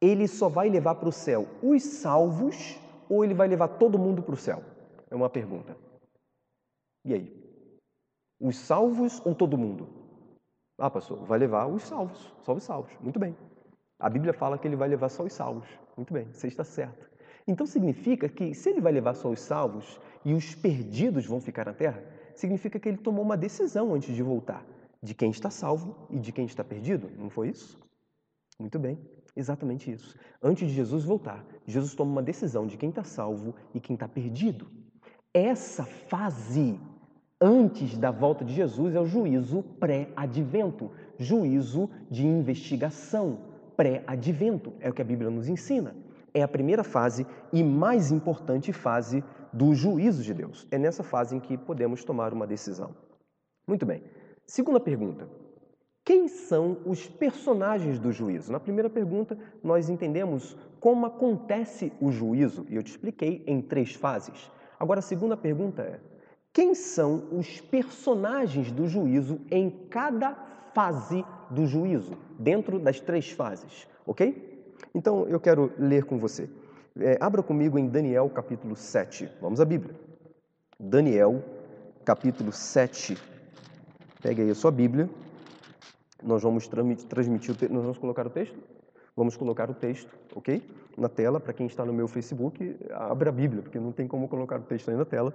ele 0.00 0.26
só 0.26 0.48
vai 0.48 0.68
levar 0.68 0.96
para 0.96 1.08
o 1.08 1.12
céu 1.12 1.46
os 1.62 1.84
salvos 1.84 2.80
ou 3.08 3.24
ele 3.24 3.32
vai 3.32 3.46
levar 3.46 3.68
todo 3.68 3.96
mundo 3.96 4.24
para 4.24 4.34
o 4.34 4.36
céu? 4.36 4.64
É 5.08 5.14
uma 5.14 5.30
pergunta. 5.30 5.76
E 7.04 7.14
aí? 7.14 7.60
Os 8.40 8.58
salvos 8.58 9.24
ou 9.24 9.36
todo 9.36 9.56
mundo? 9.56 9.86
Ah, 10.76 10.90
pastor, 10.90 11.24
vai 11.24 11.38
levar 11.38 11.68
os 11.68 11.84
salvos, 11.84 12.34
só 12.42 12.54
os 12.54 12.64
salvos. 12.64 12.90
Muito 13.00 13.20
bem. 13.20 13.36
A 14.00 14.10
Bíblia 14.10 14.32
fala 14.32 14.58
que 14.58 14.66
ele 14.66 14.74
vai 14.74 14.88
levar 14.88 15.10
só 15.10 15.22
os 15.22 15.32
salvos. 15.32 15.68
Muito 15.96 16.12
bem, 16.12 16.26
você 16.32 16.48
está 16.48 16.64
certo. 16.64 17.09
Então 17.50 17.66
significa 17.66 18.28
que 18.28 18.54
se 18.54 18.70
ele 18.70 18.80
vai 18.80 18.92
levar 18.92 19.14
só 19.14 19.28
os 19.28 19.40
salvos 19.40 20.00
e 20.24 20.32
os 20.32 20.54
perdidos 20.54 21.26
vão 21.26 21.40
ficar 21.40 21.66
na 21.66 21.74
terra, 21.74 22.00
significa 22.32 22.78
que 22.78 22.88
ele 22.88 22.98
tomou 22.98 23.24
uma 23.24 23.36
decisão 23.36 23.92
antes 23.92 24.14
de 24.14 24.22
voltar 24.22 24.64
de 25.02 25.14
quem 25.14 25.30
está 25.32 25.50
salvo 25.50 26.06
e 26.10 26.20
de 26.20 26.30
quem 26.30 26.44
está 26.44 26.62
perdido. 26.62 27.10
Não 27.18 27.28
foi 27.28 27.48
isso? 27.48 27.76
Muito 28.56 28.78
bem, 28.78 28.96
exatamente 29.34 29.90
isso. 29.90 30.16
Antes 30.40 30.68
de 30.68 30.74
Jesus 30.74 31.02
voltar, 31.04 31.44
Jesus 31.66 31.92
toma 31.92 32.12
uma 32.12 32.22
decisão 32.22 32.68
de 32.68 32.76
quem 32.76 32.90
está 32.90 33.02
salvo 33.02 33.52
e 33.74 33.80
quem 33.80 33.94
está 33.94 34.06
perdido. 34.06 34.68
Essa 35.34 35.84
fase 35.84 36.78
antes 37.40 37.98
da 37.98 38.12
volta 38.12 38.44
de 38.44 38.54
Jesus 38.54 38.94
é 38.94 39.00
o 39.00 39.06
juízo 39.06 39.64
pré-advento, 39.80 40.92
juízo 41.18 41.90
de 42.08 42.24
investigação 42.24 43.40
pré-advento, 43.76 44.72
é 44.78 44.88
o 44.88 44.94
que 44.94 45.02
a 45.02 45.04
Bíblia 45.04 45.30
nos 45.30 45.48
ensina. 45.48 45.96
É 46.32 46.42
a 46.42 46.48
primeira 46.48 46.84
fase 46.84 47.26
e 47.52 47.62
mais 47.62 48.10
importante 48.10 48.72
fase 48.72 49.24
do 49.52 49.74
juízo 49.74 50.22
de 50.22 50.32
Deus. 50.32 50.66
É 50.70 50.78
nessa 50.78 51.02
fase 51.02 51.36
em 51.36 51.40
que 51.40 51.56
podemos 51.56 52.04
tomar 52.04 52.32
uma 52.32 52.46
decisão. 52.46 52.94
Muito 53.66 53.84
bem. 53.84 54.02
Segunda 54.46 54.80
pergunta. 54.80 55.28
Quem 56.04 56.28
são 56.28 56.78
os 56.84 57.06
personagens 57.08 57.98
do 57.98 58.10
juízo? 58.10 58.50
Na 58.50 58.58
primeira 58.58 58.88
pergunta, 58.88 59.38
nós 59.62 59.88
entendemos 59.88 60.56
como 60.80 61.06
acontece 61.06 61.92
o 62.00 62.10
juízo, 62.10 62.66
e 62.68 62.74
eu 62.74 62.82
te 62.82 62.90
expliquei 62.90 63.44
em 63.46 63.60
três 63.60 63.94
fases. 63.94 64.50
Agora, 64.78 65.00
a 65.00 65.02
segunda 65.02 65.36
pergunta 65.36 65.82
é: 65.82 66.00
quem 66.52 66.74
são 66.74 67.28
os 67.30 67.60
personagens 67.60 68.72
do 68.72 68.88
juízo 68.88 69.40
em 69.50 69.70
cada 69.88 70.34
fase 70.74 71.24
do 71.50 71.66
juízo, 71.66 72.16
dentro 72.38 72.78
das 72.78 72.98
três 72.98 73.30
fases, 73.30 73.86
ok? 74.06 74.49
Então 74.94 75.26
eu 75.28 75.38
quero 75.40 75.72
ler 75.78 76.04
com 76.04 76.18
você. 76.18 76.48
É, 76.98 77.16
abra 77.20 77.42
comigo 77.42 77.78
em 77.78 77.88
Daniel 77.88 78.28
capítulo 78.30 78.74
7. 78.74 79.30
Vamos 79.40 79.60
à 79.60 79.64
Bíblia. 79.64 79.94
Daniel 80.78 81.42
capítulo 82.04 82.50
7. 82.50 83.16
Pegue 84.22 84.42
aí 84.42 84.50
a 84.50 84.54
sua 84.54 84.70
Bíblia. 84.70 85.08
Nós 86.22 86.42
vamos 86.42 86.68
transmitir, 86.68 87.70
nós 87.70 87.82
vamos 87.82 87.98
colocar 87.98 88.26
o 88.26 88.30
texto? 88.30 88.58
Vamos 89.16 89.36
colocar 89.36 89.70
o 89.70 89.74
texto, 89.74 90.14
ok? 90.34 90.62
Na 90.96 91.08
tela, 91.08 91.40
para 91.40 91.52
quem 91.52 91.66
está 91.66 91.84
no 91.84 91.92
meu 91.92 92.06
Facebook, 92.06 92.76
abra 92.90 93.30
a 93.30 93.32
Bíblia, 93.32 93.62
porque 93.62 93.78
não 93.78 93.92
tem 93.92 94.06
como 94.06 94.28
colocar 94.28 94.58
o 94.58 94.62
texto 94.62 94.90
aí 94.90 94.96
na 94.96 95.04
tela. 95.04 95.34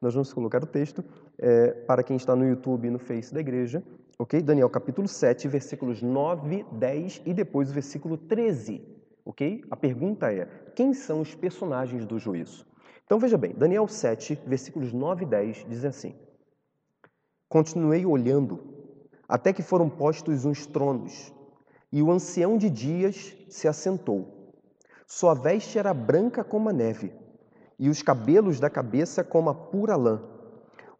Nós 0.00 0.14
vamos 0.14 0.32
colocar 0.32 0.62
o 0.62 0.66
texto. 0.66 1.04
É, 1.38 1.68
para 1.68 2.02
quem 2.02 2.16
está 2.16 2.36
no 2.36 2.46
YouTube 2.46 2.86
e 2.86 2.90
no 2.90 2.98
Face 2.98 3.32
da 3.32 3.40
igreja, 3.40 3.82
ok? 4.18 4.40
Daniel 4.42 4.68
capítulo 4.70 5.08
7, 5.08 5.48
versículos 5.48 6.02
9, 6.02 6.64
10 6.72 7.22
e 7.24 7.34
depois 7.34 7.70
o 7.70 7.74
versículo 7.74 8.16
13, 8.16 8.95
ok? 9.26 9.64
A 9.70 9.76
pergunta 9.76 10.32
é: 10.32 10.46
quem 10.76 10.94
são 10.94 11.20
os 11.20 11.34
personagens 11.34 12.06
do 12.06 12.18
juízo? 12.18 12.64
Então 13.04 13.18
veja 13.18 13.36
bem, 13.36 13.52
Daniel 13.52 13.86
7, 13.86 14.40
versículos 14.46 14.92
9 14.92 15.24
e 15.24 15.28
10 15.28 15.66
diz 15.68 15.84
assim: 15.84 16.14
Continuei 17.48 18.06
olhando 18.06 18.74
até 19.28 19.52
que 19.52 19.62
foram 19.62 19.90
postos 19.90 20.44
uns 20.44 20.66
tronos, 20.66 21.32
e 21.92 22.00
o 22.00 22.10
ancião 22.10 22.56
de 22.56 22.70
dias 22.70 23.36
se 23.48 23.66
assentou. 23.66 24.54
Sua 25.06 25.34
veste 25.34 25.78
era 25.78 25.92
branca 25.92 26.44
como 26.44 26.68
a 26.68 26.72
neve, 26.72 27.12
e 27.78 27.88
os 27.88 28.02
cabelos 28.02 28.60
da 28.60 28.70
cabeça 28.70 29.24
como 29.24 29.50
a 29.50 29.54
pura 29.54 29.96
lã. 29.96 30.22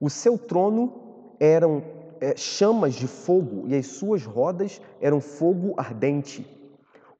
O 0.00 0.10
seu 0.10 0.36
trono 0.36 1.36
eram 1.40 1.82
é, 2.20 2.36
chamas 2.36 2.94
de 2.94 3.06
fogo, 3.06 3.66
e 3.68 3.74
as 3.74 3.86
suas 3.86 4.24
rodas 4.24 4.80
eram 5.00 5.20
fogo 5.20 5.74
ardente. 5.76 6.46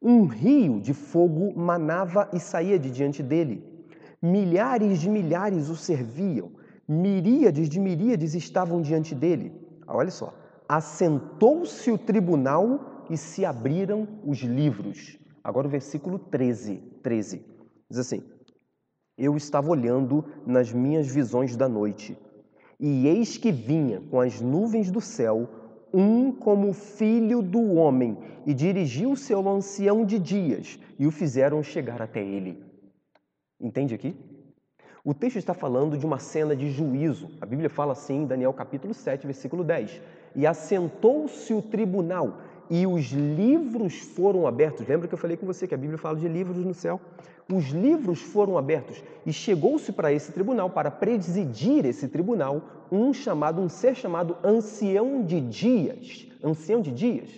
Um 0.00 0.24
rio 0.26 0.80
de 0.80 0.92
fogo 0.92 1.58
manava 1.58 2.28
e 2.32 2.38
saía 2.38 2.78
de 2.78 2.90
diante 2.90 3.22
dele. 3.22 3.64
Milhares 4.20 5.00
de 5.00 5.08
milhares 5.08 5.68
o 5.68 5.76
serviam, 5.76 6.52
miríades 6.88 7.68
de 7.68 7.80
miríades 7.80 8.34
estavam 8.34 8.80
diante 8.80 9.14
dele. 9.14 9.52
Olha 9.86 10.10
só, 10.10 10.34
assentou-se 10.68 11.90
o 11.90 11.98
tribunal 11.98 13.04
e 13.08 13.16
se 13.16 13.44
abriram 13.44 14.06
os 14.24 14.38
livros. 14.38 15.18
Agora 15.42 15.66
o 15.66 15.70
versículo 15.70 16.18
13, 16.18 16.76
13. 17.02 17.44
Diz 17.88 17.98
assim: 17.98 18.22
Eu 19.16 19.36
estava 19.36 19.70
olhando 19.70 20.24
nas 20.44 20.72
minhas 20.72 21.06
visões 21.06 21.56
da 21.56 21.68
noite, 21.68 22.18
e 22.78 23.06
eis 23.06 23.36
que 23.36 23.52
vinha 23.52 24.02
com 24.10 24.20
as 24.20 24.40
nuvens 24.40 24.90
do 24.90 25.00
céu 25.00 25.48
um 25.96 26.30
como 26.30 26.74
filho 26.74 27.40
do 27.40 27.72
homem, 27.74 28.18
e 28.44 28.52
dirigiu-se 28.52 29.32
ao 29.32 29.48
ancião 29.48 30.04
de 30.04 30.18
dias, 30.18 30.78
e 30.98 31.06
o 31.06 31.10
fizeram 31.10 31.62
chegar 31.62 32.02
até 32.02 32.22
ele. 32.22 32.62
Entende 33.58 33.94
aqui? 33.94 34.14
O 35.02 35.14
texto 35.14 35.36
está 35.38 35.54
falando 35.54 35.96
de 35.96 36.04
uma 36.04 36.18
cena 36.18 36.54
de 36.54 36.70
juízo. 36.70 37.30
A 37.40 37.46
Bíblia 37.46 37.70
fala 37.70 37.92
assim 37.92 38.22
em 38.22 38.26
Daniel 38.26 38.52
capítulo 38.52 38.92
7, 38.92 39.24
versículo 39.24 39.64
10. 39.64 40.02
E 40.34 40.46
assentou-se 40.46 41.54
o 41.54 41.62
tribunal 41.62 42.40
e 42.70 42.86
os 42.86 43.12
livros 43.12 43.98
foram 43.98 44.46
abertos. 44.46 44.86
Lembra 44.86 45.08
que 45.08 45.14
eu 45.14 45.18
falei 45.18 45.36
com 45.36 45.46
você 45.46 45.66
que 45.66 45.74
a 45.74 45.78
Bíblia 45.78 45.98
fala 45.98 46.18
de 46.18 46.28
livros 46.28 46.64
no 46.64 46.74
céu? 46.74 47.00
Os 47.52 47.66
livros 47.66 48.20
foram 48.20 48.58
abertos 48.58 49.02
e 49.24 49.32
chegou-se 49.32 49.92
para 49.92 50.12
esse 50.12 50.32
tribunal, 50.32 50.68
para 50.68 50.90
presidir 50.90 51.84
esse 51.84 52.08
tribunal, 52.08 52.60
um 52.90 53.12
chamado, 53.12 53.60
um 53.60 53.68
ser 53.68 53.94
chamado 53.94 54.36
ancião 54.42 55.22
de 55.22 55.40
dias. 55.40 56.26
Ancião 56.42 56.80
de 56.80 56.90
dias. 56.90 57.30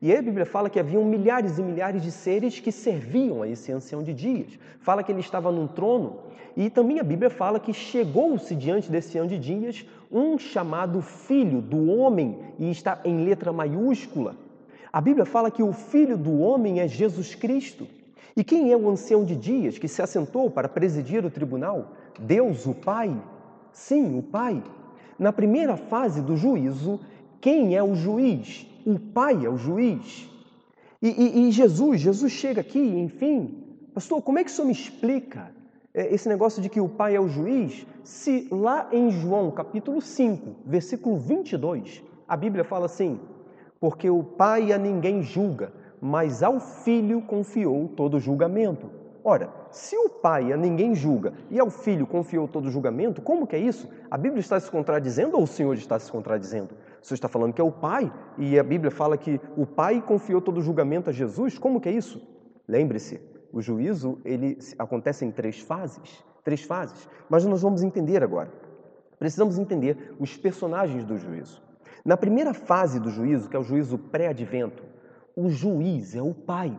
E 0.00 0.12
aí 0.12 0.18
a 0.18 0.22
Bíblia 0.22 0.46
fala 0.46 0.70
que 0.70 0.78
haviam 0.78 1.04
milhares 1.04 1.58
e 1.58 1.62
milhares 1.62 2.02
de 2.02 2.12
seres 2.12 2.60
que 2.60 2.70
serviam 2.70 3.42
a 3.42 3.48
esse 3.48 3.72
ancião 3.72 4.00
de 4.00 4.14
dias. 4.14 4.56
Fala 4.78 5.02
que 5.02 5.10
ele 5.10 5.20
estava 5.20 5.50
num 5.50 5.66
trono. 5.66 6.20
E 6.56 6.70
também 6.70 7.00
a 7.00 7.04
Bíblia 7.04 7.30
fala 7.30 7.58
que 7.58 7.72
chegou-se 7.72 8.54
diante 8.54 8.90
desse 8.90 9.18
ancião 9.18 9.26
de 9.26 9.38
dias 9.38 9.84
um 10.10 10.38
chamado 10.38 11.02
filho 11.02 11.60
do 11.60 11.90
homem, 11.90 12.38
e 12.58 12.70
está 12.70 13.00
em 13.04 13.24
letra 13.24 13.52
maiúscula. 13.52 14.36
A 14.92 15.00
Bíblia 15.00 15.24
fala 15.24 15.50
que 15.50 15.62
o 15.62 15.72
filho 15.72 16.16
do 16.16 16.38
homem 16.38 16.80
é 16.80 16.88
Jesus 16.88 17.34
Cristo. 17.34 17.86
E 18.36 18.44
quem 18.44 18.72
é 18.72 18.76
o 18.76 18.88
ancião 18.88 19.24
de 19.24 19.34
dias 19.34 19.78
que 19.78 19.88
se 19.88 20.00
assentou 20.00 20.50
para 20.50 20.68
presidir 20.68 21.24
o 21.24 21.30
tribunal? 21.30 21.92
Deus, 22.18 22.66
o 22.66 22.74
Pai. 22.74 23.14
Sim, 23.72 24.18
o 24.18 24.22
Pai. 24.22 24.62
Na 25.18 25.32
primeira 25.32 25.76
fase 25.76 26.22
do 26.22 26.36
juízo, 26.36 27.00
quem 27.40 27.76
é 27.76 27.82
o 27.82 27.94
juiz? 27.94 28.68
o 28.90 28.98
Pai 28.98 29.44
é 29.44 29.50
o 29.50 29.56
juiz. 29.56 30.30
E, 31.00 31.08
e, 31.08 31.48
e, 31.48 31.52
Jesus, 31.52 32.00
Jesus 32.00 32.32
chega 32.32 32.60
aqui, 32.60 32.80
enfim, 32.80 33.62
pastor, 33.94 34.22
como 34.22 34.38
é 34.38 34.44
que 34.44 34.50
o 34.50 34.52
senhor 34.52 34.66
me 34.66 34.72
explica 34.72 35.50
é, 35.94 36.12
esse 36.12 36.28
negócio 36.28 36.60
de 36.60 36.68
que 36.68 36.80
o 36.80 36.88
Pai 36.88 37.14
é 37.14 37.20
o 37.20 37.28
juiz, 37.28 37.86
se 38.02 38.48
lá 38.50 38.88
em 38.90 39.10
João 39.10 39.50
capítulo 39.50 40.00
5, 40.00 40.56
versículo 40.66 41.18
22, 41.18 42.02
a 42.26 42.36
Bíblia 42.36 42.64
fala 42.64 42.86
assim: 42.86 43.20
porque 43.80 44.10
o 44.10 44.22
Pai 44.22 44.72
a 44.72 44.78
ninguém 44.78 45.22
julga, 45.22 45.72
mas 46.00 46.42
ao 46.42 46.60
Filho 46.60 47.22
confiou 47.22 47.88
todo 47.88 48.14
o 48.14 48.20
julgamento. 48.20 48.90
Ora, 49.24 49.52
se 49.70 49.94
o 49.94 50.08
pai 50.08 50.54
a 50.54 50.56
ninguém 50.56 50.94
julga 50.94 51.34
e 51.50 51.60
ao 51.60 51.68
filho 51.68 52.06
confiou 52.06 52.48
todo 52.48 52.64
o 52.64 52.70
julgamento, 52.70 53.20
como 53.20 53.46
que 53.46 53.54
é 53.54 53.58
isso? 53.58 53.86
A 54.10 54.16
Bíblia 54.16 54.40
está 54.40 54.58
se 54.58 54.70
contradizendo 54.70 55.36
ou 55.36 55.42
o 55.42 55.46
Senhor 55.46 55.74
está 55.74 55.98
se 55.98 56.10
contradizendo? 56.10 56.74
O 57.02 57.06
Senhor 57.06 57.16
está 57.16 57.28
falando 57.28 57.52
que 57.52 57.60
é 57.60 57.64
o 57.64 57.70
pai 57.70 58.10
e 58.38 58.58
a 58.58 58.62
Bíblia 58.62 58.90
fala 58.90 59.18
que 59.18 59.38
o 59.54 59.66
pai 59.66 60.00
confiou 60.00 60.40
todo 60.40 60.56
o 60.56 60.62
julgamento 60.62 61.10
a 61.10 61.12
Jesus, 61.12 61.58
como 61.58 61.78
que 61.78 61.90
é 61.90 61.92
isso? 61.92 62.26
Lembre-se, 62.66 63.20
o 63.52 63.60
juízo 63.60 64.18
ele 64.24 64.58
acontece 64.78 65.26
em 65.26 65.30
três 65.30 65.60
fases, 65.60 66.24
três 66.42 66.62
fases, 66.62 67.06
mas 67.28 67.44
nós 67.44 67.60
vamos 67.60 67.82
entender 67.82 68.22
agora. 68.22 68.50
Precisamos 69.18 69.58
entender 69.58 70.14
os 70.18 70.38
personagens 70.38 71.04
do 71.04 71.18
juízo. 71.18 71.62
Na 72.08 72.16
primeira 72.16 72.54
fase 72.54 72.98
do 72.98 73.10
juízo, 73.10 73.50
que 73.50 73.54
é 73.54 73.58
o 73.58 73.62
juízo 73.62 73.98
pré-advento, 73.98 74.82
o 75.36 75.50
juiz 75.50 76.16
é 76.16 76.22
o 76.22 76.32
pai, 76.32 76.74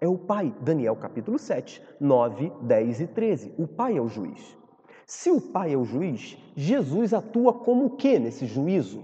é 0.00 0.06
o 0.06 0.16
Pai. 0.16 0.54
Daniel 0.60 0.94
capítulo 0.94 1.36
7, 1.36 1.82
9, 2.00 2.52
10 2.62 3.00
e 3.00 3.06
13. 3.08 3.54
O 3.58 3.66
Pai 3.66 3.96
é 3.96 4.00
o 4.00 4.06
juiz. 4.06 4.56
Se 5.04 5.32
o 5.32 5.40
Pai 5.40 5.72
é 5.72 5.76
o 5.76 5.82
juiz, 5.82 6.38
Jesus 6.54 7.12
atua 7.12 7.52
como 7.52 7.86
o 7.86 7.90
que 7.96 8.20
nesse 8.20 8.46
juízo? 8.46 9.02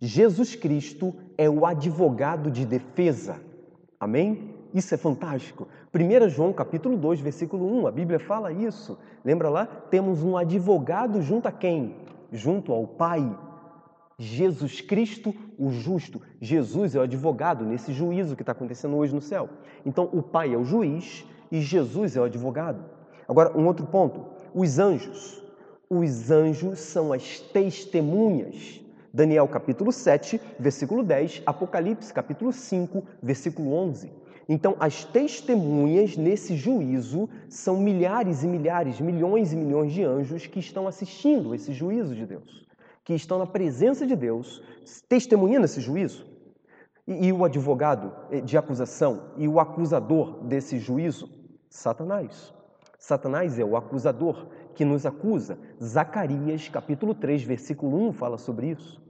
Jesus 0.00 0.56
Cristo 0.56 1.14
é 1.38 1.48
o 1.48 1.64
advogado 1.64 2.50
de 2.50 2.66
defesa. 2.66 3.40
Amém? 4.00 4.56
Isso 4.74 4.92
é 4.92 4.98
fantástico. 4.98 5.68
1 5.94 6.30
João 6.30 6.52
capítulo 6.52 6.96
2, 6.96 7.20
versículo 7.20 7.64
1, 7.82 7.86
a 7.86 7.92
Bíblia 7.92 8.18
fala 8.18 8.50
isso. 8.50 8.98
Lembra 9.24 9.48
lá? 9.48 9.66
Temos 9.66 10.24
um 10.24 10.36
advogado 10.36 11.22
junto 11.22 11.46
a 11.46 11.52
quem? 11.52 11.94
Junto 12.32 12.72
ao 12.72 12.88
Pai. 12.88 13.51
Jesus 14.18 14.80
Cristo, 14.80 15.34
o 15.58 15.70
justo. 15.70 16.20
Jesus 16.40 16.94
é 16.94 16.98
o 16.98 17.02
advogado 17.02 17.64
nesse 17.64 17.92
juízo 17.92 18.36
que 18.36 18.42
está 18.42 18.52
acontecendo 18.52 18.96
hoje 18.96 19.14
no 19.14 19.20
céu. 19.20 19.48
Então, 19.84 20.08
o 20.12 20.22
Pai 20.22 20.54
é 20.54 20.56
o 20.56 20.64
juiz 20.64 21.24
e 21.50 21.60
Jesus 21.60 22.16
é 22.16 22.20
o 22.20 22.24
advogado. 22.24 22.84
Agora, 23.28 23.56
um 23.56 23.66
outro 23.66 23.86
ponto: 23.86 24.26
os 24.54 24.78
anjos. 24.78 25.42
Os 25.88 26.30
anjos 26.30 26.78
são 26.78 27.12
as 27.12 27.40
testemunhas. 27.40 28.80
Daniel 29.12 29.46
capítulo 29.46 29.92
7, 29.92 30.40
versículo 30.58 31.02
10, 31.02 31.42
Apocalipse 31.44 32.14
capítulo 32.14 32.50
5, 32.50 33.04
versículo 33.22 33.74
11. 33.74 34.10
Então, 34.48 34.74
as 34.80 35.04
testemunhas 35.04 36.16
nesse 36.16 36.56
juízo 36.56 37.28
são 37.48 37.76
milhares 37.76 38.42
e 38.42 38.46
milhares, 38.46 39.00
milhões 39.00 39.52
e 39.52 39.56
milhões 39.56 39.92
de 39.92 40.02
anjos 40.02 40.46
que 40.46 40.60
estão 40.60 40.88
assistindo 40.88 41.54
esse 41.54 41.72
juízo 41.72 42.14
de 42.14 42.26
Deus, 42.26 42.66
que 43.04 43.14
estão 43.14 43.38
na 43.38 43.46
presença 43.46 44.06
de 44.06 44.14
Deus, 44.14 44.62
testemunhando 45.08 45.64
esse 45.64 45.80
juízo. 45.80 46.26
E, 47.06 47.26
e 47.26 47.32
o 47.32 47.44
advogado 47.44 48.14
eh, 48.30 48.40
de 48.40 48.56
acusação 48.56 49.32
e 49.36 49.48
o 49.48 49.58
acusador 49.58 50.44
desse 50.44 50.78
juízo? 50.78 51.28
Satanás. 51.68 52.54
Satanás 52.98 53.58
é 53.58 53.64
o 53.64 53.76
acusador 53.76 54.46
que 54.74 54.84
nos 54.84 55.04
acusa. 55.04 55.58
Zacarias, 55.82 56.68
capítulo 56.68 57.14
3, 57.14 57.42
versículo 57.42 58.08
1 58.08 58.12
fala 58.12 58.38
sobre 58.38 58.68
isso. 58.68 59.02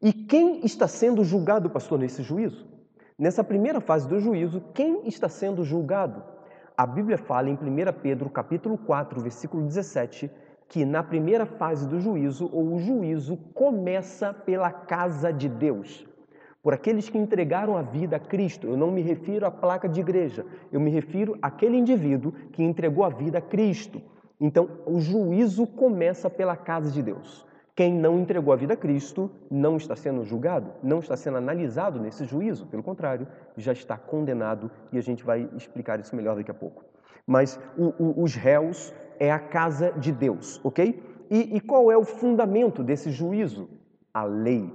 E 0.00 0.12
quem 0.12 0.64
está 0.64 0.86
sendo 0.86 1.24
julgado, 1.24 1.70
pastor, 1.70 1.98
nesse 1.98 2.22
juízo? 2.22 2.66
Nessa 3.18 3.42
primeira 3.42 3.80
fase 3.80 4.08
do 4.08 4.20
juízo, 4.20 4.62
quem 4.74 5.06
está 5.06 5.28
sendo 5.28 5.64
julgado? 5.64 6.22
A 6.76 6.86
Bíblia 6.86 7.18
fala 7.18 7.50
em 7.50 7.54
1 7.54 7.58
Pedro, 8.00 8.30
capítulo 8.30 8.78
4, 8.78 9.20
versículo 9.20 9.64
17, 9.64 10.30
que 10.72 10.86
na 10.86 11.02
primeira 11.02 11.44
fase 11.44 11.86
do 11.86 12.00
juízo, 12.00 12.48
ou 12.50 12.72
o 12.72 12.78
juízo 12.78 13.36
começa 13.52 14.32
pela 14.32 14.72
casa 14.72 15.30
de 15.30 15.46
Deus 15.46 16.06
por 16.62 16.72
aqueles 16.72 17.10
que 17.10 17.18
entregaram 17.18 17.76
a 17.76 17.82
vida 17.82 18.16
a 18.16 18.18
Cristo. 18.18 18.66
Eu 18.66 18.74
não 18.74 18.90
me 18.90 19.02
refiro 19.02 19.44
à 19.44 19.50
placa 19.50 19.86
de 19.86 20.00
igreja, 20.00 20.46
eu 20.72 20.80
me 20.80 20.90
refiro 20.90 21.36
àquele 21.42 21.76
indivíduo 21.76 22.32
que 22.52 22.62
entregou 22.62 23.04
a 23.04 23.10
vida 23.10 23.36
a 23.36 23.42
Cristo. 23.42 24.00
Então, 24.40 24.66
o 24.86 24.98
juízo 24.98 25.66
começa 25.66 26.30
pela 26.30 26.56
casa 26.56 26.90
de 26.90 27.02
Deus. 27.02 27.44
Quem 27.76 27.92
não 27.92 28.18
entregou 28.18 28.50
a 28.50 28.56
vida 28.56 28.72
a 28.72 28.76
Cristo 28.76 29.30
não 29.50 29.76
está 29.76 29.94
sendo 29.94 30.24
julgado, 30.24 30.72
não 30.82 31.00
está 31.00 31.18
sendo 31.18 31.36
analisado 31.36 32.00
nesse 32.00 32.24
juízo, 32.24 32.64
pelo 32.64 32.82
contrário, 32.82 33.28
já 33.58 33.72
está 33.72 33.98
condenado 33.98 34.70
e 34.90 34.96
a 34.96 35.02
gente 35.02 35.22
vai 35.22 35.50
explicar 35.54 36.00
isso 36.00 36.16
melhor 36.16 36.34
daqui 36.34 36.50
a 36.50 36.54
pouco. 36.54 36.82
Mas 37.26 37.60
o, 37.76 37.92
o, 38.02 38.22
os 38.22 38.34
réus 38.34 38.92
é 39.22 39.30
a 39.30 39.38
casa 39.38 39.92
de 39.92 40.10
Deus, 40.10 40.60
ok? 40.64 41.00
E, 41.30 41.56
e 41.56 41.60
qual 41.60 41.92
é 41.92 41.96
o 41.96 42.04
fundamento 42.04 42.82
desse 42.82 43.12
juízo? 43.12 43.70
A 44.12 44.24
lei, 44.24 44.68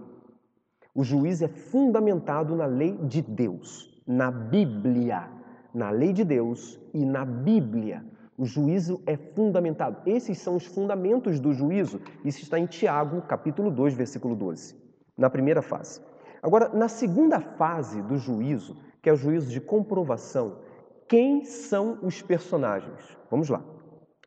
o 0.96 1.04
juízo 1.04 1.44
é 1.44 1.50
fundamentado 1.50 2.56
na 2.56 2.66
lei 2.66 2.98
de 3.04 3.22
Deus, 3.22 4.02
na 4.08 4.32
Bíblia, 4.32 5.28
na 5.74 5.90
lei 5.90 6.14
de 6.14 6.24
Deus 6.24 6.80
e 6.94 7.06
na 7.06 7.26
Bíblia. 7.26 8.06
O 8.38 8.46
juízo 8.46 9.02
é 9.06 9.18
fundamentado. 9.18 9.98
Esses 10.06 10.38
são 10.38 10.56
os 10.56 10.66
fundamentos 10.66 11.42
do 11.42 11.52
juízo. 11.52 12.00
Isso 12.24 12.42
está 12.42 12.58
em 12.58 12.68
Tiago, 12.68 13.22
capítulo 13.24 13.70
2, 13.70 13.96
versículo 13.96 14.34
12, 14.34 14.76
na 15.18 15.30
primeira 15.30 15.62
fase. 15.62 16.00
Agora, 16.42 16.70
na 16.70 16.88
segunda 16.88 17.42
fase 17.42 18.02
do 18.02 18.18
juízo, 18.18 18.78
que 19.02 19.10
é 19.10 19.14
o 19.14 19.18
juízo 19.18 19.52
de 19.52 19.60
comprovação, 19.60 20.60
quem 21.06 21.44
são 21.44 22.00
os 22.02 22.22
personagens? 22.22 23.18
Vamos 23.30 23.50
lá. 23.50 23.62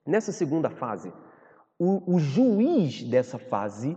Nessa 0.07 0.33
segunda 0.33 0.71
fase, 0.71 1.13
o, 1.79 2.15
o 2.15 2.19
juiz 2.19 3.03
dessa 3.03 3.39
fase 3.39 3.97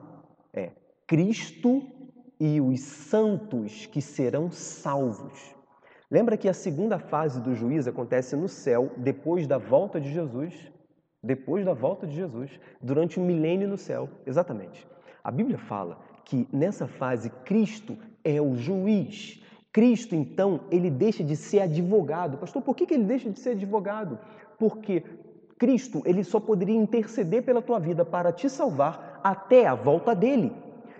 é 0.53 0.71
Cristo 1.07 1.81
e 2.39 2.59
os 2.59 2.81
santos 2.81 3.85
que 3.85 4.01
serão 4.01 4.51
salvos. 4.51 5.53
Lembra 6.11 6.37
que 6.37 6.47
a 6.47 6.53
segunda 6.53 6.99
fase 6.99 7.41
do 7.41 7.55
juízo 7.55 7.89
acontece 7.89 8.35
no 8.35 8.47
céu, 8.47 8.91
depois 8.97 9.47
da 9.47 9.57
volta 9.57 9.99
de 9.99 10.11
Jesus? 10.11 10.71
Depois 11.23 11.65
da 11.65 11.73
volta 11.73 12.05
de 12.05 12.15
Jesus, 12.15 12.51
durante 12.81 13.19
um 13.19 13.25
milênio 13.25 13.67
no 13.67 13.77
céu. 13.77 14.09
Exatamente. 14.25 14.85
A 15.23 15.31
Bíblia 15.31 15.57
fala 15.57 15.99
que 16.25 16.47
nessa 16.51 16.87
fase 16.87 17.29
Cristo 17.45 17.97
é 18.23 18.41
o 18.41 18.55
juiz. 18.55 19.41
Cristo, 19.71 20.13
então, 20.13 20.65
ele 20.69 20.91
deixa 20.91 21.23
de 21.23 21.35
ser 21.35 21.61
advogado. 21.61 22.37
Pastor, 22.37 22.61
por 22.61 22.75
que 22.75 22.93
ele 22.93 23.05
deixa 23.05 23.29
de 23.29 23.39
ser 23.39 23.51
advogado? 23.51 24.19
Porque 24.59 25.03
Cristo, 25.57 26.01
ele 26.05 26.23
só 26.23 26.39
poderia 26.39 26.75
interceder 26.75 27.43
pela 27.43 27.61
tua 27.61 27.79
vida 27.79 28.03
para 28.03 28.31
te 28.31 28.49
salvar 28.49 29.19
até 29.23 29.65
a 29.67 29.75
volta 29.75 30.15
dele. 30.15 30.51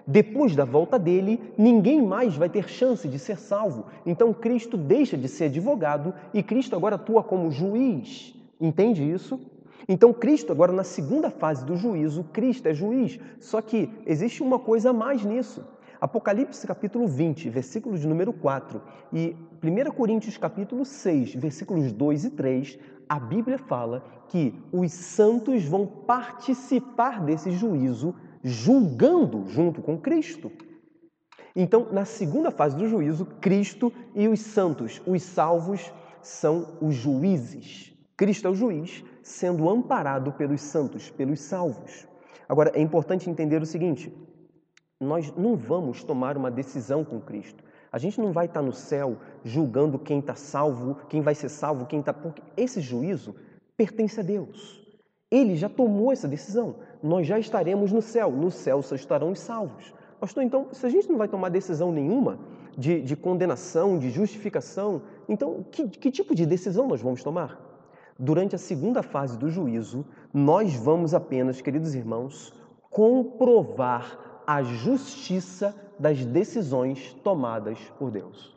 Depois 0.06 0.56
da 0.56 0.66
volta 0.66 1.00
dele, 1.00 1.39
ninguém 1.58 2.02
mais 2.02 2.36
vai 2.36 2.50
ter 2.50 2.68
chance 2.68 3.08
de 3.08 3.18
ser 3.18 3.38
salvo. 3.38 3.86
Então 4.06 4.34
Cristo 4.34 4.78
deixa 4.78 5.18
de 5.18 5.28
ser 5.30 5.46
advogado 5.46 6.13
e 6.34 6.44
Cristo 6.44 6.76
agora 6.76 6.96
atua 6.96 7.24
como 7.24 7.52
juiz. 7.52 8.36
Entende 8.60 9.10
isso? 9.10 9.39
Então 9.88 10.13
Cristo 10.13 10.52
agora 10.52 10.72
na 10.72 10.84
segunda 10.84 11.30
fase 11.30 11.66
do 11.66 11.76
juízo, 11.76 12.26
Cristo 12.34 12.68
é 12.68 12.74
juiz. 12.74 13.20
Só 13.39 13.62
que 13.62 13.89
existe 14.06 14.44
uma 14.44 14.60
coisa 14.60 14.89
a 14.89 14.94
mais 14.94 15.24
nisso. 15.24 15.63
Apocalipse 16.04 16.68
capítulo 16.68 17.08
20, 17.08 17.50
versículo 17.50 17.98
de 17.98 18.06
número 18.06 18.34
4 18.34 18.82
e 19.13 19.38
1 19.63 19.92
Coríntios 19.94 20.36
capítulo 20.36 20.84
6, 20.84 21.36
versículos 21.36 21.94
2 21.94 22.26
e 22.26 22.30
3, 22.32 22.78
a 23.08 23.18
Bíblia 23.18 23.58
fala 23.58 24.04
que 24.28 24.54
os 24.70 24.92
santos 24.92 25.63
vão 25.63 25.88
participar 25.88 27.24
desse 27.24 27.52
juízo 27.52 28.13
julgando 28.44 29.46
junto 29.48 29.82
com 29.82 29.98
Cristo. 29.98 30.52
Então, 31.56 31.88
na 31.89 32.04
segunda 32.04 32.52
fase 32.52 32.76
do 32.76 32.86
juízo, 32.86 33.26
Cristo 33.39 33.89
e 34.13 34.28
os 34.28 34.42
santos, 34.42 35.02
os 35.08 35.24
salvos, 35.24 35.89
são 36.22 36.80
os 36.82 36.96
juízes. 36.96 37.94
Cristo 38.18 38.50
é 38.50 38.52
o 38.52 38.56
juiz, 38.56 39.06
sendo 39.22 39.70
amparado 39.70 40.34
pelos 40.34 40.60
santos, 40.60 41.10
pelos 41.10 41.39
salvos. 41.39 42.06
Agora, 42.50 42.74
é 42.76 42.82
importante 42.82 43.30
entender 43.30 43.62
o 43.62 43.66
seguinte: 43.66 44.13
nós 45.04 45.32
não 45.36 45.56
vamos 45.56 46.04
tomar 46.04 46.38
uma 46.38 46.50
decisão 46.50 47.04
com 47.04 47.20
Cristo. 47.20 47.63
A 47.92 48.00
gente 48.00 48.20
não 48.20 48.32
vai 48.32 48.48
estar 48.48 48.62
no 48.62 48.74
céu 48.74 49.18
julgando 49.44 50.00
quem 50.00 50.20
está 50.20 50.34
salvo, 50.34 50.96
quem 51.08 51.22
vai 51.22 51.36
ser 51.36 51.50
salvo, 51.50 51.86
quem 51.86 52.00
está. 52.00 52.12
Porque 52.12 52.42
esse 52.58 52.82
juízo 52.82 53.36
pertence 53.78 54.20
a 54.20 54.24
Deus. 54.24 54.82
Ele 55.30 55.56
já 55.56 55.70
tomou 55.70 56.12
essa 56.12 56.28
decisão. 56.28 56.78
Nós 57.02 57.28
já 57.28 57.38
estaremos 57.38 57.92
no 57.92 58.02
céu. 58.02 58.32
No 58.32 58.50
céu 58.50 58.82
só 58.82 58.96
estarão 58.96 59.32
os 59.32 59.39
salvos. 59.39 59.94
Pastor, 60.20 60.44
então, 60.44 60.70
se 60.72 60.86
a 60.86 60.89
gente 60.89 61.10
não 61.10 61.18
vai 61.18 61.28
tomar 61.28 61.50
decisão 61.50 61.92
nenhuma 61.92 62.39
de, 62.78 63.02
de 63.02 63.16
condenação, 63.16 64.00
de 64.00 64.10
justificação, 64.10 65.02
então 65.28 65.63
que, 65.72 65.88
que 65.88 66.10
tipo 66.10 66.34
de 66.34 66.46
decisão 66.46 66.88
nós 66.88 67.02
vamos 67.02 67.22
tomar? 67.22 67.60
Durante 68.18 68.56
a 68.56 68.60
segunda 68.60 69.04
fase 69.04 69.38
do 69.38 69.50
juízo, 69.50 70.06
nós 70.34 70.74
vamos 70.76 71.13
apenas, 71.13 71.62
queridos 71.62 71.94
irmãos, 71.94 72.54
comprovar 72.89 74.33
a 74.46 74.64
justiça 74.64 75.76
das 76.00 76.26
decisões 76.26 77.14
tomadas 77.24 77.78
por 77.98 78.12
Deus. 78.12 78.54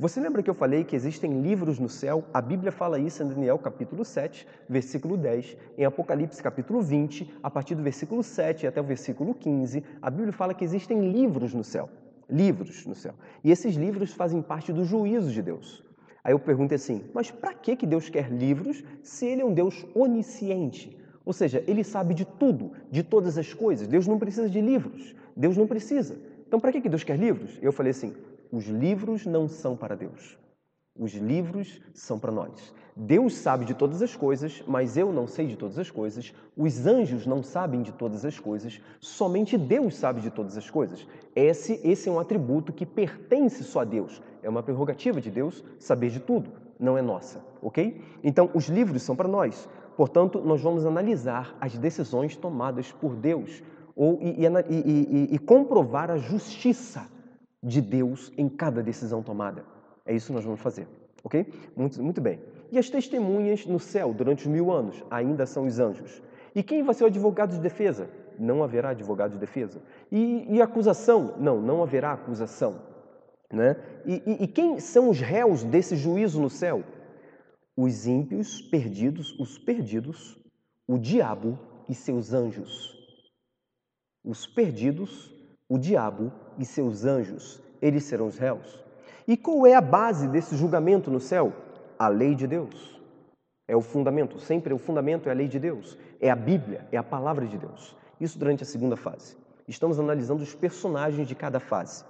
Você 0.00 0.20
lembra 0.20 0.44
que 0.44 0.50
eu 0.50 0.54
falei 0.54 0.84
que 0.84 0.94
existem 0.94 1.40
livros 1.42 1.80
no 1.80 1.88
céu? 1.88 2.24
A 2.32 2.40
Bíblia 2.40 2.70
fala 2.70 3.00
isso 3.00 3.20
em 3.20 3.28
Daniel 3.28 3.58
capítulo 3.58 4.04
7, 4.04 4.46
versículo 4.68 5.16
10, 5.16 5.56
em 5.76 5.84
Apocalipse 5.84 6.40
capítulo 6.40 6.80
20, 6.80 7.38
a 7.42 7.50
partir 7.50 7.74
do 7.74 7.82
versículo 7.82 8.22
7 8.22 8.68
até 8.68 8.80
o 8.80 8.84
versículo 8.84 9.34
15, 9.34 9.82
a 10.00 10.08
Bíblia 10.08 10.32
fala 10.32 10.54
que 10.54 10.62
existem 10.62 11.10
livros 11.10 11.52
no 11.52 11.64
céu. 11.64 11.88
Livros 12.30 12.86
no 12.86 12.94
céu. 12.94 13.14
E 13.42 13.50
esses 13.50 13.74
livros 13.74 14.12
fazem 14.12 14.40
parte 14.40 14.72
do 14.72 14.84
juízo 14.84 15.32
de 15.32 15.42
Deus. 15.42 15.82
Aí 16.22 16.32
eu 16.32 16.38
pergunto 16.38 16.74
assim, 16.74 17.04
mas 17.14 17.30
para 17.30 17.54
que 17.54 17.86
Deus 17.86 18.08
quer 18.08 18.30
livros 18.30 18.84
se 19.02 19.26
Ele 19.26 19.42
é 19.42 19.44
um 19.44 19.54
Deus 19.54 19.84
onisciente? 19.94 20.97
Ou 21.28 21.34
seja, 21.34 21.62
Ele 21.66 21.84
sabe 21.84 22.14
de 22.14 22.24
tudo, 22.24 22.72
de 22.90 23.02
todas 23.02 23.36
as 23.36 23.52
coisas. 23.52 23.86
Deus 23.86 24.06
não 24.06 24.18
precisa 24.18 24.48
de 24.48 24.62
livros. 24.62 25.14
Deus 25.36 25.58
não 25.58 25.66
precisa. 25.66 26.16
Então, 26.46 26.58
para 26.58 26.72
que 26.72 26.88
Deus 26.88 27.04
quer 27.04 27.18
livros? 27.18 27.58
Eu 27.60 27.70
falei 27.70 27.90
assim, 27.90 28.14
os 28.50 28.64
livros 28.64 29.26
não 29.26 29.46
são 29.46 29.76
para 29.76 29.94
Deus. 29.94 30.38
Os 30.98 31.12
livros 31.12 31.82
são 31.92 32.18
para 32.18 32.32
nós. 32.32 32.72
Deus 32.96 33.36
sabe 33.36 33.66
de 33.66 33.74
todas 33.74 34.00
as 34.00 34.16
coisas, 34.16 34.64
mas 34.66 34.96
eu 34.96 35.12
não 35.12 35.26
sei 35.26 35.46
de 35.46 35.54
todas 35.54 35.78
as 35.78 35.90
coisas. 35.90 36.32
Os 36.56 36.86
anjos 36.86 37.26
não 37.26 37.42
sabem 37.42 37.82
de 37.82 37.92
todas 37.92 38.24
as 38.24 38.40
coisas. 38.40 38.80
Somente 38.98 39.58
Deus 39.58 39.96
sabe 39.96 40.22
de 40.22 40.30
todas 40.30 40.56
as 40.56 40.70
coisas. 40.70 41.06
Esse, 41.36 41.78
esse 41.84 42.08
é 42.08 42.12
um 42.12 42.18
atributo 42.18 42.72
que 42.72 42.86
pertence 42.86 43.62
só 43.64 43.80
a 43.80 43.84
Deus. 43.84 44.22
É 44.42 44.48
uma 44.48 44.62
prerrogativa 44.62 45.20
de 45.20 45.30
Deus 45.30 45.62
saber 45.78 46.08
de 46.08 46.20
tudo, 46.20 46.50
não 46.80 46.96
é 46.96 47.02
nossa, 47.02 47.44
ok? 47.60 48.02
Então, 48.24 48.50
os 48.54 48.68
livros 48.70 49.02
são 49.02 49.14
para 49.14 49.28
nós. 49.28 49.68
Portanto, 49.98 50.40
nós 50.40 50.60
vamos 50.60 50.86
analisar 50.86 51.56
as 51.60 51.76
decisões 51.76 52.36
tomadas 52.36 52.92
por 52.92 53.16
Deus 53.16 53.64
ou, 53.96 54.16
e, 54.22 54.44
e, 54.44 54.46
e, 54.70 55.34
e 55.34 55.38
comprovar 55.40 56.08
a 56.08 56.16
justiça 56.16 57.04
de 57.60 57.80
Deus 57.80 58.32
em 58.38 58.48
cada 58.48 58.80
decisão 58.80 59.24
tomada. 59.24 59.64
É 60.06 60.14
isso 60.14 60.28
que 60.28 60.34
nós 60.34 60.44
vamos 60.44 60.60
fazer, 60.60 60.86
ok? 61.24 61.52
Muito, 61.76 62.00
muito 62.00 62.20
bem. 62.20 62.38
E 62.70 62.78
as 62.78 62.88
testemunhas 62.88 63.66
no 63.66 63.80
céu 63.80 64.14
durante 64.14 64.46
os 64.46 64.46
mil 64.46 64.70
anos 64.70 65.02
ainda 65.10 65.44
são 65.46 65.66
os 65.66 65.80
anjos. 65.80 66.22
E 66.54 66.62
quem 66.62 66.84
vai 66.84 66.94
ser 66.94 67.02
o 67.02 67.08
advogado 67.08 67.50
de 67.50 67.60
defesa? 67.60 68.08
Não 68.38 68.62
haverá 68.62 68.90
advogado 68.90 69.32
de 69.32 69.38
defesa. 69.38 69.82
E, 70.12 70.46
e 70.48 70.62
acusação? 70.62 71.34
Não, 71.40 71.60
não 71.60 71.82
haverá 71.82 72.12
acusação. 72.12 72.76
Né? 73.52 73.74
E, 74.06 74.22
e, 74.24 74.44
e 74.44 74.46
quem 74.46 74.78
são 74.78 75.08
os 75.08 75.18
réus 75.18 75.64
desse 75.64 75.96
juízo 75.96 76.40
no 76.40 76.48
céu? 76.48 76.84
Os 77.80 78.08
ímpios 78.08 78.60
perdidos, 78.60 79.38
os 79.38 79.56
perdidos, 79.56 80.36
o 80.84 80.98
diabo 80.98 81.56
e 81.88 81.94
seus 81.94 82.32
anjos. 82.32 82.92
Os 84.24 84.48
perdidos, 84.48 85.32
o 85.68 85.78
diabo 85.78 86.32
e 86.58 86.64
seus 86.64 87.04
anjos, 87.04 87.62
eles 87.80 88.02
serão 88.02 88.26
os 88.26 88.36
réus. 88.36 88.84
E 89.28 89.36
qual 89.36 89.64
é 89.64 89.74
a 89.74 89.80
base 89.80 90.26
desse 90.26 90.56
julgamento 90.56 91.08
no 91.08 91.20
céu? 91.20 91.52
A 91.96 92.08
lei 92.08 92.34
de 92.34 92.48
Deus. 92.48 93.00
É 93.68 93.76
o 93.76 93.80
fundamento, 93.80 94.40
sempre 94.40 94.74
o 94.74 94.78
fundamento 94.78 95.28
é 95.28 95.30
a 95.30 95.36
lei 95.36 95.46
de 95.46 95.60
Deus, 95.60 95.96
é 96.20 96.28
a 96.32 96.34
Bíblia, 96.34 96.84
é 96.90 96.96
a 96.96 97.04
palavra 97.04 97.46
de 97.46 97.56
Deus. 97.56 97.94
Isso 98.20 98.40
durante 98.40 98.64
a 98.64 98.66
segunda 98.66 98.96
fase. 98.96 99.36
Estamos 99.68 100.00
analisando 100.00 100.42
os 100.42 100.52
personagens 100.52 101.28
de 101.28 101.34
cada 101.36 101.60
fase. 101.60 102.04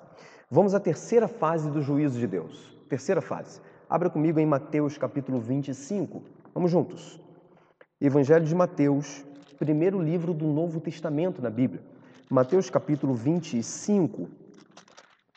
Vamos 0.51 0.75
à 0.75 0.81
terceira 0.81 1.29
fase 1.29 1.71
do 1.71 1.83
juízo 1.83 2.19
de 2.19 2.27
Deus. 2.27 2.75
Terceira 2.89 3.21
fase. 3.21 3.61
Abra 3.91 4.11
comigo 4.11 4.39
em 4.39 4.45
Mateus 4.45 4.99
capítulo 4.99 5.41
25. 5.41 6.23
Vamos 6.53 6.71
juntos. 6.71 7.19
Evangelho 7.99 8.45
de 8.45 8.55
Mateus, 8.55 9.25
primeiro 9.59 9.99
livro 9.99 10.35
do 10.35 10.47
Novo 10.47 10.79
Testamento 10.79 11.41
na 11.41 11.49
Bíblia. 11.49 11.83
Mateus 12.29 12.69
capítulo 12.69 13.15
25. 13.15 14.29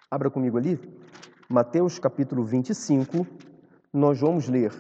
Abra 0.10 0.30
comigo 0.30 0.58
ali. 0.58 0.78
Mateus 1.48 1.98
capítulo 1.98 2.44
25. 2.44 3.26
Nós 3.94 4.20
vamos 4.20 4.50
ler 4.50 4.74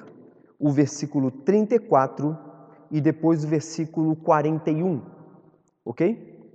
o 0.59 0.69
versículo 0.69 1.31
34 1.31 2.37
e 2.91 2.99
depois 2.99 3.45
o 3.45 3.47
versículo 3.47 4.17
41. 4.17 5.01
Ok? 5.85 6.51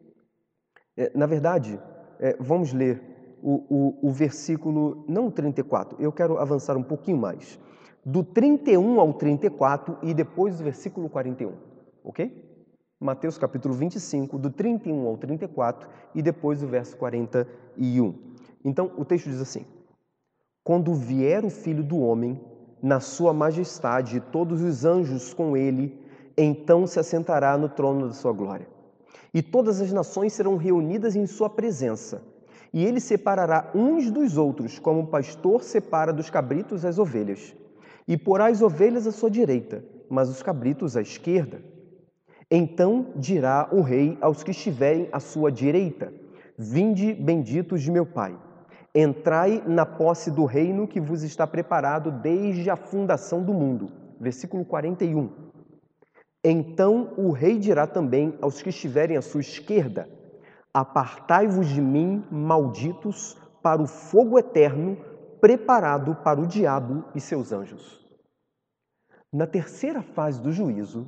É, 0.95 1.13
na 1.15 1.25
verdade, 1.25 1.81
é, 2.21 2.37
vamos 2.39 2.75
ler 2.75 3.16
o, 3.43 3.99
o, 4.03 4.09
o 4.09 4.11
versículo, 4.11 5.05
não 5.09 5.29
o 5.29 5.31
34, 5.31 6.01
eu 6.01 6.13
quero 6.13 6.39
avançar 6.39 6.77
um 6.77 6.83
pouquinho 6.83 7.19
mais. 7.19 7.59
Do 8.05 8.23
31 8.23 9.01
ao 9.01 9.13
34 9.13 9.99
e 10.03 10.15
depois 10.15 10.61
o 10.61 10.65
versículo 10.65 11.09
41. 11.09 11.53
Ok? 12.05 12.45
Mateus 13.01 13.37
capítulo 13.37 13.75
25, 13.75 14.39
do 14.39 14.51
31 14.51 15.07
ao 15.07 15.17
34 15.19 15.89
e 16.15 16.23
depois 16.23 16.63
o 16.63 16.67
verso 16.67 16.97
41. 16.97 18.15
Então, 18.65 18.91
o 18.97 19.05
texto 19.05 19.29
diz 19.29 19.41
assim: 19.41 19.67
Quando 20.65 20.95
vier 20.95 21.45
o 21.45 21.51
filho 21.51 21.83
do 21.83 21.99
homem, 21.99 22.41
na 22.83 23.01
sua 23.01 23.33
majestade, 23.33 24.17
e 24.17 24.21
todos 24.21 24.63
os 24.63 24.85
anjos 24.85 25.35
com 25.35 25.57
ele, 25.57 26.01
então 26.37 26.87
se 26.87 26.99
assentará 26.99 27.59
no 27.59 27.69
trono 27.69 28.07
da 28.07 28.15
sua 28.15 28.33
glória. 28.33 28.69
E 29.35 29.43
todas 29.43 29.81
as 29.81 29.93
nações 29.93 30.33
serão 30.33 30.57
reunidas 30.57 31.17
em 31.17 31.27
sua 31.27 31.51
presença. 31.51 32.23
E 32.77 32.85
ele 32.85 33.01
separará 33.01 33.71
uns 33.75 34.11
dos 34.11 34.37
outros, 34.37 34.79
como 34.79 35.01
o 35.01 35.07
pastor 35.07 35.63
separa 35.63 36.13
dos 36.13 36.29
cabritos 36.29 36.85
as 36.85 36.99
ovelhas. 36.99 37.57
E 38.07 38.19
porá 38.19 38.49
as 38.49 38.61
ovelhas 38.61 39.07
à 39.07 39.13
sua 39.13 39.31
direita, 39.31 39.83
mas 40.11 40.29
os 40.29 40.43
cabritos 40.43 40.95
à 40.95 41.01
esquerda. 41.01 41.63
Então 42.51 43.15
dirá 43.17 43.67
o 43.73 43.81
rei 43.81 44.19
aos 44.21 44.43
que 44.43 44.51
estiverem 44.51 45.09
à 45.11 45.19
sua 45.19 45.51
direita: 45.51 46.13
Vinde, 46.59 47.15
benditos 47.15 47.81
de 47.81 47.91
meu 47.91 48.05
Pai. 48.05 48.39
Entrai 48.95 49.63
na 49.67 49.87
posse 49.87 50.31
do 50.31 50.45
reino 50.45 50.87
que 50.87 51.01
vos 51.01 51.23
está 51.23 51.47
preparado 51.47 52.11
desde 52.11 52.69
a 52.69 52.77
fundação 52.77 53.43
do 53.43 53.55
mundo. 53.55 53.91
Versículo 54.21 54.67
41. 54.67 55.31
Então 56.45 57.15
o 57.17 57.31
rei 57.31 57.59
dirá 57.59 57.87
também 57.87 58.37
aos 58.43 58.61
que 58.61 58.69
estiverem 58.69 59.17
à 59.17 59.23
sua 59.23 59.41
esquerda: 59.41 60.07
Apartai-vos 60.77 61.69
de 61.69 61.81
mim, 61.81 62.23
malditos, 62.31 63.35
para 63.63 63.81
o 63.81 63.87
fogo 63.87 64.39
eterno 64.39 64.99
preparado 65.41 66.15
para 66.17 66.39
o 66.39 66.47
diabo 66.47 67.03
e 67.15 67.21
seus 67.21 67.51
anjos. 67.51 68.05
Na 69.33 69.47
terceira 69.47 70.03
fase 70.03 70.39
do 70.39 70.53
juízo, 70.53 71.07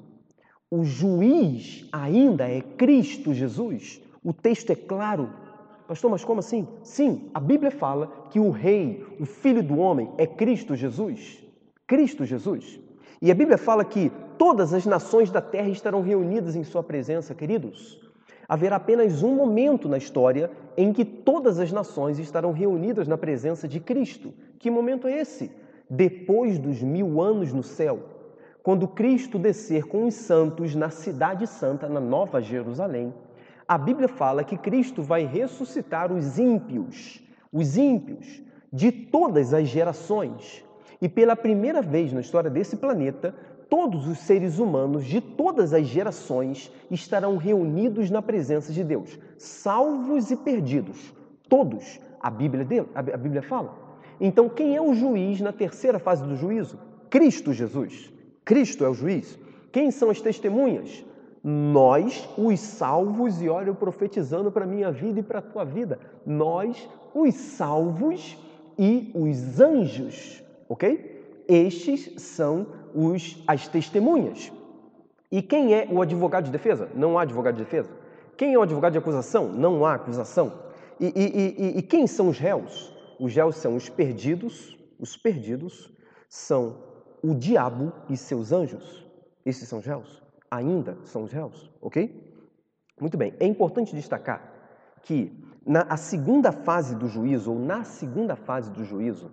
o 0.70 0.84
juiz 0.84 1.86
ainda 1.92 2.48
é 2.48 2.62
Cristo 2.62 3.34
Jesus. 3.34 4.00
O 4.24 4.32
texto 4.32 4.70
é 4.70 4.74
claro. 4.74 5.28
Pastor, 5.86 6.12
mas 6.12 6.24
como 6.24 6.40
assim? 6.40 6.66
Sim, 6.82 7.30
a 7.34 7.38
Bíblia 7.38 7.70
fala 7.70 8.26
que 8.30 8.40
o 8.40 8.48
rei, 8.48 9.04
o 9.20 9.26
filho 9.26 9.62
do 9.62 9.76
homem, 9.76 10.10
é 10.16 10.26
Cristo 10.26 10.74
Jesus. 10.74 11.44
Cristo 11.86 12.24
Jesus. 12.24 12.80
E 13.20 13.30
a 13.30 13.34
Bíblia 13.34 13.58
fala 13.58 13.84
que 13.84 14.10
todas 14.38 14.72
as 14.72 14.86
nações 14.86 15.30
da 15.30 15.42
terra 15.42 15.68
estarão 15.68 16.00
reunidas 16.00 16.56
em 16.56 16.64
sua 16.64 16.82
presença, 16.82 17.34
queridos. 17.34 18.07
Haverá 18.48 18.76
apenas 18.76 19.22
um 19.22 19.34
momento 19.34 19.88
na 19.88 19.98
história 19.98 20.50
em 20.74 20.90
que 20.90 21.04
todas 21.04 21.58
as 21.58 21.70
nações 21.70 22.18
estarão 22.18 22.50
reunidas 22.50 23.06
na 23.06 23.18
presença 23.18 23.68
de 23.68 23.78
Cristo. 23.78 24.32
Que 24.58 24.70
momento 24.70 25.06
é 25.06 25.20
esse? 25.20 25.52
Depois 25.90 26.58
dos 26.58 26.82
mil 26.82 27.20
anos 27.20 27.52
no 27.52 27.62
céu, 27.62 28.00
quando 28.62 28.88
Cristo 28.88 29.38
descer 29.38 29.84
com 29.84 30.06
os 30.06 30.14
santos 30.14 30.74
na 30.74 30.88
Cidade 30.88 31.46
Santa, 31.46 31.88
na 31.88 32.00
Nova 32.00 32.40
Jerusalém, 32.40 33.12
a 33.66 33.76
Bíblia 33.76 34.08
fala 34.08 34.42
que 34.42 34.56
Cristo 34.56 35.02
vai 35.02 35.26
ressuscitar 35.26 36.10
os 36.10 36.38
ímpios, 36.38 37.22
os 37.52 37.76
ímpios 37.76 38.42
de 38.72 38.90
todas 38.90 39.52
as 39.52 39.68
gerações. 39.68 40.64
E 41.00 41.08
pela 41.08 41.36
primeira 41.36 41.82
vez 41.82 42.12
na 42.12 42.20
história 42.20 42.50
desse 42.50 42.76
planeta, 42.76 43.34
todos 43.68 44.08
os 44.08 44.18
seres 44.18 44.58
humanos 44.58 45.04
de 45.04 45.20
todas 45.20 45.72
as 45.72 45.86
gerações 45.86 46.72
estarão 46.90 47.36
reunidos 47.36 48.10
na 48.10 48.22
presença 48.22 48.72
de 48.72 48.82
Deus, 48.82 49.18
salvos 49.36 50.30
e 50.30 50.36
perdidos. 50.36 51.12
Todos, 51.48 52.00
a 52.20 52.30
Bíblia, 52.30 52.86
a 52.94 53.16
Bíblia 53.16 53.42
fala. 53.42 53.74
Então, 54.20 54.48
quem 54.48 54.74
é 54.74 54.80
o 54.80 54.94
juiz 54.94 55.40
na 55.40 55.52
terceira 55.52 55.98
fase 55.98 56.24
do 56.24 56.34
juízo? 56.34 56.78
Cristo 57.08 57.52
Jesus. 57.52 58.12
Cristo 58.44 58.84
é 58.84 58.88
o 58.88 58.94
juiz. 58.94 59.38
Quem 59.70 59.90
são 59.90 60.10
as 60.10 60.20
testemunhas? 60.20 61.04
Nós, 61.42 62.28
os 62.36 62.58
salvos, 62.58 63.40
e 63.40 63.48
olha 63.48 63.68
eu 63.68 63.74
profetizando 63.74 64.50
para 64.50 64.64
a 64.64 64.68
minha 64.68 64.90
vida 64.90 65.20
e 65.20 65.22
para 65.22 65.38
a 65.38 65.42
tua 65.42 65.64
vida. 65.64 65.98
Nós, 66.26 66.88
os 67.14 67.34
salvos 67.34 68.36
e 68.78 69.10
os 69.14 69.60
anjos, 69.60 70.42
ok? 70.68 71.17
Estes 71.48 72.22
são 72.22 72.66
os, 72.94 73.42
as 73.46 73.66
testemunhas. 73.66 74.52
E 75.32 75.40
quem 75.40 75.74
é 75.74 75.88
o 75.90 76.02
advogado 76.02 76.44
de 76.44 76.50
defesa? 76.50 76.90
Não 76.94 77.18
há 77.18 77.22
advogado 77.22 77.56
de 77.56 77.64
defesa. 77.64 77.90
Quem 78.36 78.54
é 78.54 78.58
o 78.58 78.62
advogado 78.62 78.92
de 78.92 78.98
acusação? 78.98 79.48
Não 79.48 79.84
há 79.84 79.94
acusação. 79.94 80.52
E, 81.00 81.06
e, 81.06 81.76
e, 81.76 81.78
e 81.78 81.82
quem 81.82 82.06
são 82.06 82.28
os 82.28 82.38
réus? 82.38 82.94
Os 83.18 83.34
réus 83.34 83.56
são 83.56 83.74
os 83.74 83.88
perdidos, 83.88 84.76
os 84.98 85.16
perdidos 85.16 85.92
são 86.28 86.76
o 87.22 87.34
diabo 87.34 87.92
e 88.08 88.16
seus 88.16 88.52
anjos. 88.52 89.06
Esses 89.44 89.68
são 89.68 89.78
os 89.78 89.86
réus? 89.86 90.22
Ainda 90.50 90.98
são 91.04 91.24
os 91.24 91.32
réus, 91.32 91.70
ok? 91.80 92.28
Muito 93.00 93.16
bem, 93.16 93.34
é 93.40 93.46
importante 93.46 93.94
destacar 93.94 94.54
que 95.02 95.32
na 95.66 95.82
a 95.82 95.96
segunda 95.96 96.50
fase 96.50 96.94
do 96.96 97.08
juízo, 97.08 97.52
ou 97.52 97.58
na 97.58 97.84
segunda 97.84 98.34
fase 98.36 98.70
do 98.70 98.84
juízo, 98.84 99.30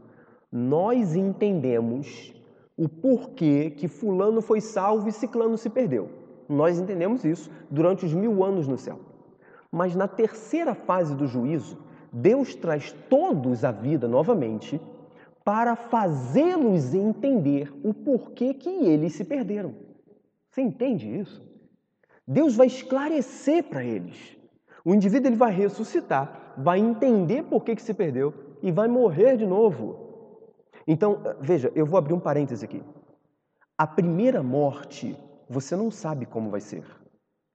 nós 0.58 1.18
entendemos 1.18 2.34
o 2.78 2.88
porquê 2.88 3.72
que 3.72 3.90
fulano 3.90 4.42
foi 4.42 4.62
salvo 4.62 5.10
e 5.10 5.12
ciclano 5.12 5.58
se 5.58 5.70
perdeu. 5.70 6.08
Nós 6.48 6.80
entendemos 6.80 7.26
isso 7.26 7.52
durante 7.70 8.06
os 8.06 8.14
mil 8.14 8.42
anos 8.42 8.66
no 8.66 8.78
céu. 8.78 8.98
Mas 9.70 9.98
na 9.98 10.08
terceira 10.08 10.74
fase 10.74 11.14
do 11.14 11.28
juízo, 11.28 11.78
Deus 12.10 12.56
traz 12.56 12.94
todos 13.10 13.66
à 13.66 13.72
vida 13.74 14.08
novamente 14.08 14.80
para 15.44 15.76
fazê-los 15.76 16.94
entender 16.94 17.74
o 17.84 17.94
porquê 17.94 18.54
que 18.54 18.70
eles 18.70 19.12
se 19.12 19.26
perderam. 19.26 19.76
Você 20.50 20.62
entende 20.62 21.20
isso? 21.20 21.44
Deus 22.26 22.56
vai 22.56 22.68
esclarecer 22.68 23.66
para 23.66 23.84
eles. 23.84 24.38
O 24.86 24.96
indivíduo 24.96 25.28
ele 25.28 25.36
vai 25.36 25.52
ressuscitar, 25.52 26.54
vai 26.58 26.80
entender 26.80 27.44
por 27.44 27.66
que, 27.66 27.76
que 27.76 27.82
se 27.82 27.94
perdeu 27.94 28.34
e 28.64 28.72
vai 28.72 28.88
morrer 28.88 29.36
de 29.36 29.46
novo. 29.46 30.05
Então, 30.88 31.22
veja, 31.42 31.72
eu 31.76 31.86
vou 31.86 31.98
abrir 31.98 32.14
um 32.14 32.20
parêntese 32.20 32.66
aqui. 32.66 32.84
A 33.78 33.88
primeira 33.88 34.42
morte, 34.44 35.18
você 35.50 35.76
não 35.76 35.90
sabe 35.90 36.26
como 36.26 36.50
vai 36.50 36.62
ser. 36.62 36.84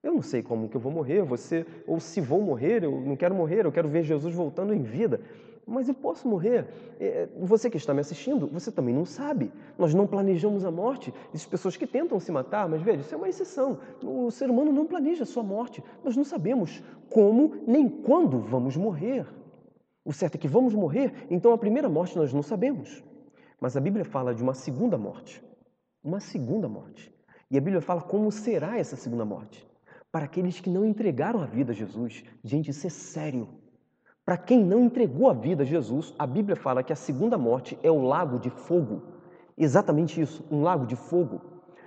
Eu 0.03 0.13
não 0.13 0.21
sei 0.21 0.41
como 0.41 0.67
que 0.67 0.75
eu 0.75 0.81
vou 0.81 0.91
morrer, 0.91 1.23
você 1.23 1.65
ou 1.87 1.99
se 1.99 2.19
vou 2.19 2.41
morrer, 2.41 2.83
eu 2.83 3.01
não 3.01 3.15
quero 3.15 3.35
morrer, 3.35 3.65
eu 3.65 3.71
quero 3.71 3.87
ver 3.87 4.03
Jesus 4.03 4.33
voltando 4.33 4.73
em 4.73 4.81
vida 4.81 5.21
mas 5.65 5.87
eu 5.87 5.93
posso 5.93 6.27
morrer. 6.27 6.67
É, 6.99 7.29
você 7.39 7.69
que 7.69 7.77
está 7.77 7.93
me 7.93 8.01
assistindo, 8.01 8.47
você 8.47 8.71
também 8.71 8.93
não 8.93 9.05
sabe. 9.05 9.51
Nós 9.77 9.93
não 9.93 10.05
planejamos 10.07 10.65
a 10.65 10.71
morte. 10.71 11.13
Existem 11.29 11.49
pessoas 11.49 11.77
que 11.77 11.87
tentam 11.87 12.19
se 12.19 12.31
matar, 12.31 12.67
mas 12.67 12.81
veja, 12.81 13.01
isso 13.01 13.13
é 13.13 13.17
uma 13.17 13.29
exceção. 13.29 13.79
O 14.03 14.29
ser 14.31 14.49
humano 14.49 14.71
não 14.71 14.85
planeja 14.85 15.23
a 15.23 15.25
sua 15.25 15.43
morte. 15.43 15.83
Nós 16.03 16.17
não 16.17 16.23
sabemos 16.23 16.83
como 17.09 17.55
nem 17.65 17.87
quando 17.87 18.39
vamos 18.39 18.75
morrer. 18.75 19.25
O 20.03 20.11
certo 20.11 20.35
é 20.35 20.37
que 20.37 20.47
vamos 20.47 20.73
morrer, 20.73 21.13
então 21.29 21.53
a 21.53 21.57
primeira 21.57 21.87
morte 21.87 22.17
nós 22.17 22.33
não 22.33 22.41
sabemos. 22.41 23.03
Mas 23.61 23.77
a 23.77 23.79
Bíblia 23.79 24.03
fala 24.03 24.33
de 24.33 24.41
uma 24.41 24.55
segunda 24.55 24.97
morte. 24.97 25.43
Uma 26.03 26.19
segunda 26.19 26.67
morte. 26.67 27.13
E 27.49 27.59
a 27.59 27.61
Bíblia 27.61 27.79
fala 27.79 28.01
como 28.01 28.31
será 28.31 28.79
essa 28.79 28.95
segunda 28.95 29.23
morte. 29.23 29.69
para 30.11 30.25
aqueles 30.25 30.59
que 30.59 30.69
não 30.69 30.83
entregaram 30.83 31.41
a 31.41 31.45
vida 31.45 31.71
a 31.71 31.75
Jesus. 31.75 32.25
Gente, 32.43 32.71
isso 32.71 32.85
é 32.85 32.89
sério. 32.89 33.47
Para 34.25 34.35
quem 34.37 34.61
não 34.61 34.83
entregou 34.83 35.29
a 35.29 35.33
vida 35.33 35.63
a 35.63 35.65
Jesus, 35.65 36.13
a 36.19 36.27
Bíblia 36.27 36.57
fala 36.57 36.83
que 36.83 36.91
a 36.91 36.97
segunda 36.97 37.37
morte 37.37 37.79
é 37.81 37.89
o 37.89 38.01
lago 38.01 38.37
de 38.37 38.49
fogo. 38.49 39.03
Exatamente 39.57 40.19
isso, 40.19 40.43
um 40.51 40.63
lago 40.63 40.85
de 40.85 40.97
fogo. 40.97 41.39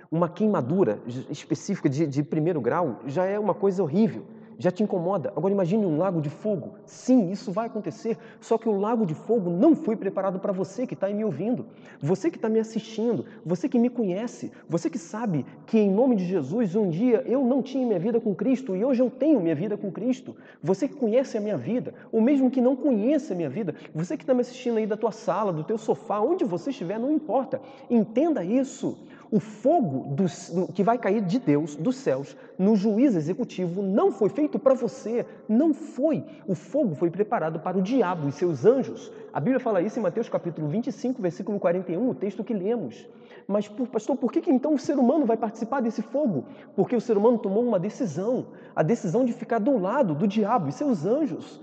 Uma 0.09 0.27
queimadura 0.27 0.99
específica 1.29 1.87
de, 1.87 2.07
de 2.07 2.23
primeiro 2.23 2.59
grau 2.59 3.01
já 3.05 3.25
é 3.25 3.37
uma 3.37 3.53
coisa 3.53 3.83
horrível 3.83 4.25
já 4.57 4.71
te 4.71 4.83
incomoda. 4.83 5.31
Agora 5.35 5.53
imagine 5.53 5.85
um 5.85 5.97
lago 5.97 6.21
de 6.21 6.29
fogo. 6.29 6.75
Sim, 6.85 7.31
isso 7.31 7.51
vai 7.51 7.67
acontecer. 7.67 8.17
Só 8.39 8.57
que 8.57 8.69
o 8.69 8.77
lago 8.77 9.05
de 9.05 9.13
fogo 9.13 9.49
não 9.49 9.75
foi 9.75 9.95
preparado 9.95 10.39
para 10.39 10.51
você 10.51 10.85
que 10.87 10.93
está 10.93 11.07
me 11.09 11.23
ouvindo, 11.23 11.65
você 11.99 12.29
que 12.29 12.37
está 12.37 12.49
me 12.49 12.59
assistindo, 12.59 13.25
você 13.45 13.67
que 13.67 13.79
me 13.79 13.89
conhece, 13.89 14.51
você 14.67 14.89
que 14.89 14.97
sabe 14.97 15.45
que 15.65 15.77
em 15.77 15.91
nome 15.91 16.15
de 16.15 16.25
Jesus 16.25 16.75
um 16.75 16.89
dia 16.89 17.23
eu 17.25 17.43
não 17.43 17.61
tinha 17.61 17.85
minha 17.85 17.99
vida 17.99 18.19
com 18.19 18.33
Cristo 18.33 18.75
e 18.75 18.83
hoje 18.83 19.01
eu 19.01 19.09
tenho 19.09 19.39
minha 19.39 19.55
vida 19.55 19.77
com 19.77 19.91
Cristo. 19.91 20.35
Você 20.61 20.87
que 20.87 20.95
conhece 20.95 21.37
a 21.37 21.41
minha 21.41 21.57
vida, 21.57 21.93
ou 22.11 22.21
mesmo 22.21 22.49
que 22.49 22.61
não 22.61 22.75
conheça 22.75 23.33
a 23.33 23.35
minha 23.35 23.49
vida, 23.49 23.75
você 23.93 24.17
que 24.17 24.23
está 24.23 24.33
me 24.33 24.41
assistindo 24.41 24.77
aí 24.77 24.85
da 24.85 24.97
tua 24.97 25.11
sala, 25.11 25.51
do 25.51 25.63
teu 25.63 25.77
sofá, 25.77 26.19
onde 26.19 26.43
você 26.43 26.69
estiver, 26.69 26.99
não 26.99 27.11
importa. 27.11 27.61
Entenda 27.89 28.43
isso. 28.43 28.97
O 29.35 29.39
fogo 29.41 30.15
do, 30.15 30.23
que 30.71 30.81
vai 30.81 30.97
cair 30.97 31.21
de 31.21 31.39
Deus, 31.39 31.75
dos 31.75 31.97
céus, 31.97 32.37
no 32.57 32.73
juízo 32.73 33.17
executivo, 33.17 33.81
não 33.81 34.09
foi 34.09 34.29
feito 34.29 34.57
para 34.57 34.73
você, 34.73 35.25
não 35.49 35.73
foi. 35.73 36.23
O 36.47 36.55
fogo 36.55 36.95
foi 36.95 37.11
preparado 37.11 37.59
para 37.59 37.77
o 37.77 37.81
diabo 37.81 38.29
e 38.29 38.31
seus 38.31 38.63
anjos. 38.63 39.11
A 39.33 39.41
Bíblia 39.41 39.59
fala 39.59 39.81
isso 39.81 39.99
em 39.99 40.01
Mateus 40.01 40.29
capítulo 40.29 40.69
25, 40.69 41.21
versículo 41.21 41.59
41, 41.59 42.09
o 42.09 42.15
texto 42.15 42.45
que 42.45 42.53
lemos. 42.53 43.05
Mas, 43.45 43.67
pastor, 43.67 44.15
por 44.15 44.31
que, 44.31 44.39
que 44.39 44.49
então 44.49 44.73
o 44.73 44.79
ser 44.79 44.97
humano 44.97 45.25
vai 45.25 45.35
participar 45.35 45.81
desse 45.81 46.01
fogo? 46.01 46.45
Porque 46.73 46.95
o 46.95 47.01
ser 47.01 47.17
humano 47.17 47.37
tomou 47.37 47.61
uma 47.61 47.77
decisão, 47.77 48.53
a 48.73 48.83
decisão 48.83 49.25
de 49.25 49.33
ficar 49.33 49.59
do 49.59 49.77
lado 49.77 50.15
do 50.15 50.25
diabo 50.25 50.69
e 50.69 50.71
seus 50.71 51.05
anjos, 51.05 51.59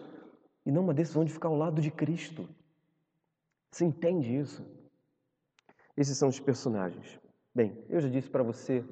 e 0.67 0.71
não 0.71 0.83
uma 0.83 0.93
decisão 0.93 1.25
de 1.25 1.33
ficar 1.33 1.49
ao 1.49 1.57
lado 1.57 1.81
de 1.81 1.91
Cristo. 1.91 2.47
Você 3.71 3.87
entende 3.87 4.37
isso? 4.37 4.63
Esses 5.97 6.19
são 6.19 6.29
os 6.29 6.39
personagens. 6.39 7.22
Bem, 7.55 7.85
eu 7.91 8.01
já 8.01 8.09
disse 8.09 8.31
para 8.31 8.43
você, 8.43 8.83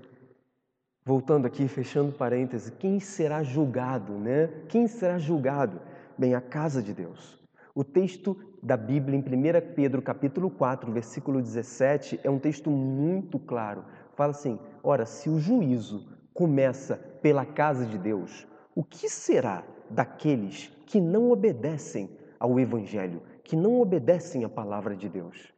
voltando 1.03 1.47
aqui, 1.47 1.67
fechando 1.67 2.13
parênteses, 2.13 2.69
quem 2.69 3.01
será 3.01 3.43
julgado, 3.43 4.13
né? 4.13 4.49
Quem 4.69 4.87
será 4.87 5.19
julgado? 5.19 5.81
Bem, 6.19 6.35
a 6.35 6.43
casa 6.43 6.83
de 6.83 6.93
Deus. 6.93 7.41
O 7.75 7.83
texto 7.83 8.37
da 8.63 8.77
Bíblia 8.77 9.17
em 9.17 9.23
1 9.23 9.75
Pedro 9.75 10.03
capítulo 10.03 10.51
4, 10.51 10.93
versículo 10.93 11.41
17, 11.41 12.21
é 12.23 12.29
um 12.29 12.39
texto 12.39 12.71
muito 12.71 13.39
claro. 13.39 13.83
Fala 14.15 14.33
assim: 14.33 14.59
"Ora, 14.83 15.07
se 15.07 15.31
o 15.31 15.39
juízo 15.39 16.07
começa 16.35 16.99
pela 17.23 17.47
casa 17.47 17.87
de 17.87 17.97
Deus, 17.97 18.47
o 18.75 18.85
que 18.85 19.09
será 19.09 19.65
daqueles 19.89 20.67
que 20.85 21.01
não 21.01 21.31
obedecem 21.31 22.11
ao 22.39 22.61
evangelho, 22.61 23.23
que 23.43 23.57
não 23.57 23.81
obedecem 23.81 24.45
à 24.45 24.51
palavra 24.51 24.95
de 24.95 25.09
Deus?" 25.09 25.51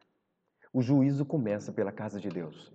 O 0.72 0.80
juízo 0.80 1.24
começa 1.24 1.72
pela 1.72 1.90
casa 1.90 2.20
de 2.20 2.28
Deus. 2.28 2.72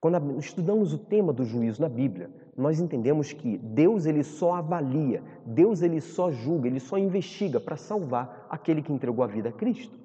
Quando 0.00 0.38
estudamos 0.38 0.92
o 0.92 0.98
tema 0.98 1.32
do 1.32 1.44
juízo 1.44 1.82
na 1.82 1.88
Bíblia, 1.88 2.30
nós 2.56 2.78
entendemos 2.78 3.32
que 3.32 3.58
Deus 3.58 4.06
ele 4.06 4.22
só 4.22 4.54
avalia, 4.54 5.22
Deus 5.44 5.82
ele 5.82 6.00
só 6.00 6.30
julga, 6.30 6.68
ele 6.68 6.78
só 6.78 6.96
investiga 6.96 7.58
para 7.58 7.76
salvar 7.76 8.46
aquele 8.48 8.80
que 8.80 8.92
entregou 8.92 9.24
a 9.24 9.28
vida 9.28 9.48
a 9.48 9.52
Cristo. 9.52 9.98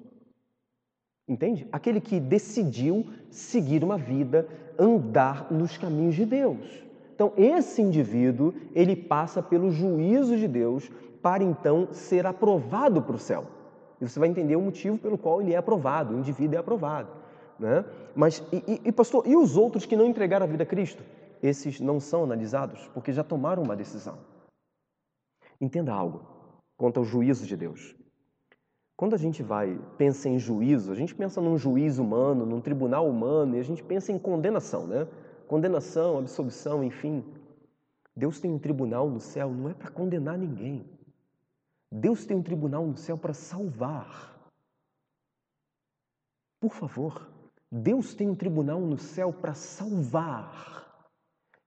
Entende? 1.28 1.66
Aquele 1.70 2.00
que 2.00 2.18
decidiu 2.18 3.06
seguir 3.30 3.84
uma 3.84 3.96
vida, 3.96 4.48
andar 4.78 5.50
nos 5.50 5.78
caminhos 5.78 6.16
de 6.16 6.26
Deus. 6.26 6.84
Então, 7.14 7.32
esse 7.36 7.80
indivíduo, 7.80 8.52
ele 8.74 8.96
passa 8.96 9.40
pelo 9.40 9.70
juízo 9.70 10.36
de 10.36 10.48
Deus 10.48 10.90
para 11.22 11.44
então 11.44 11.88
ser 11.92 12.26
aprovado 12.26 13.00
para 13.00 13.14
o 13.14 13.18
céu. 13.18 13.46
E 14.00 14.08
você 14.08 14.18
vai 14.18 14.28
entender 14.28 14.56
o 14.56 14.60
motivo 14.60 14.98
pelo 14.98 15.16
qual 15.16 15.40
ele 15.40 15.54
é 15.54 15.56
aprovado, 15.56 16.14
o 16.14 16.18
indivíduo 16.18 16.56
é 16.56 16.58
aprovado. 16.58 17.23
Né? 17.58 17.84
Mas, 18.14 18.42
e, 18.52 18.80
e, 18.84 18.92
pastor, 18.92 19.26
e 19.26 19.36
os 19.36 19.56
outros 19.56 19.86
que 19.86 19.96
não 19.96 20.06
entregaram 20.06 20.44
a 20.44 20.48
vida 20.48 20.64
a 20.64 20.66
Cristo? 20.66 21.02
Esses 21.42 21.80
não 21.80 22.00
são 22.00 22.24
analisados 22.24 22.88
porque 22.94 23.12
já 23.12 23.22
tomaram 23.22 23.62
uma 23.62 23.76
decisão. 23.76 24.18
Entenda 25.60 25.92
algo 25.92 26.26
quanto 26.76 26.98
ao 26.98 27.04
juízo 27.04 27.46
de 27.46 27.56
Deus. 27.56 27.94
Quando 28.96 29.14
a 29.14 29.18
gente 29.18 29.42
vai, 29.42 29.78
pensa 29.98 30.28
em 30.28 30.38
juízo, 30.38 30.92
a 30.92 30.94
gente 30.94 31.14
pensa 31.14 31.40
num 31.40 31.58
juízo 31.58 32.02
humano, 32.02 32.46
num 32.46 32.60
tribunal 32.60 33.08
humano, 33.08 33.56
e 33.56 33.60
a 33.60 33.62
gente 33.62 33.82
pensa 33.82 34.12
em 34.12 34.18
condenação, 34.18 34.86
né? 34.86 35.08
Condenação, 35.48 36.18
absolvição, 36.18 36.82
enfim. 36.82 37.24
Deus 38.16 38.40
tem 38.40 38.52
um 38.52 38.58
tribunal 38.58 39.10
no 39.10 39.18
céu, 39.20 39.50
não 39.50 39.68
é 39.68 39.74
para 39.74 39.90
condenar 39.90 40.38
ninguém. 40.38 40.88
Deus 41.90 42.24
tem 42.24 42.36
um 42.36 42.42
tribunal 42.42 42.86
no 42.86 42.96
céu 42.96 43.18
para 43.18 43.34
salvar. 43.34 44.50
Por 46.60 46.72
favor, 46.72 47.28
Deus 47.70 48.14
tem 48.14 48.28
um 48.28 48.34
tribunal 48.34 48.80
no 48.80 48.98
céu 48.98 49.32
para 49.32 49.54
salvar. 49.54 50.84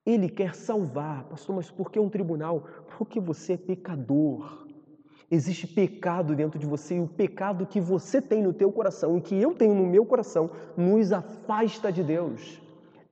Ele 0.05 0.29
quer 0.29 0.55
salvar. 0.55 1.25
Pastor, 1.25 1.55
mas 1.55 1.69
por 1.69 1.91
que 1.91 1.99
um 1.99 2.09
tribunal? 2.09 2.61
Porque 2.97 3.19
você 3.19 3.53
é 3.53 3.57
pecador. 3.57 4.67
Existe 5.29 5.67
pecado 5.67 6.33
dentro 6.35 6.57
de 6.57 6.65
você 6.65 6.95
e 6.95 7.01
o 7.01 7.07
pecado 7.07 7.65
que 7.65 7.81
você 7.81 8.21
tem 8.21 8.41
no 8.41 8.53
teu 8.53 8.71
coração 8.71 9.17
e 9.17 9.21
que 9.21 9.35
eu 9.35 9.53
tenho 9.53 9.75
no 9.75 9.85
meu 9.85 10.05
coração 10.05 10.49
nos 10.77 11.11
afasta 11.11 11.91
de 11.91 12.01
Deus. 12.01 12.61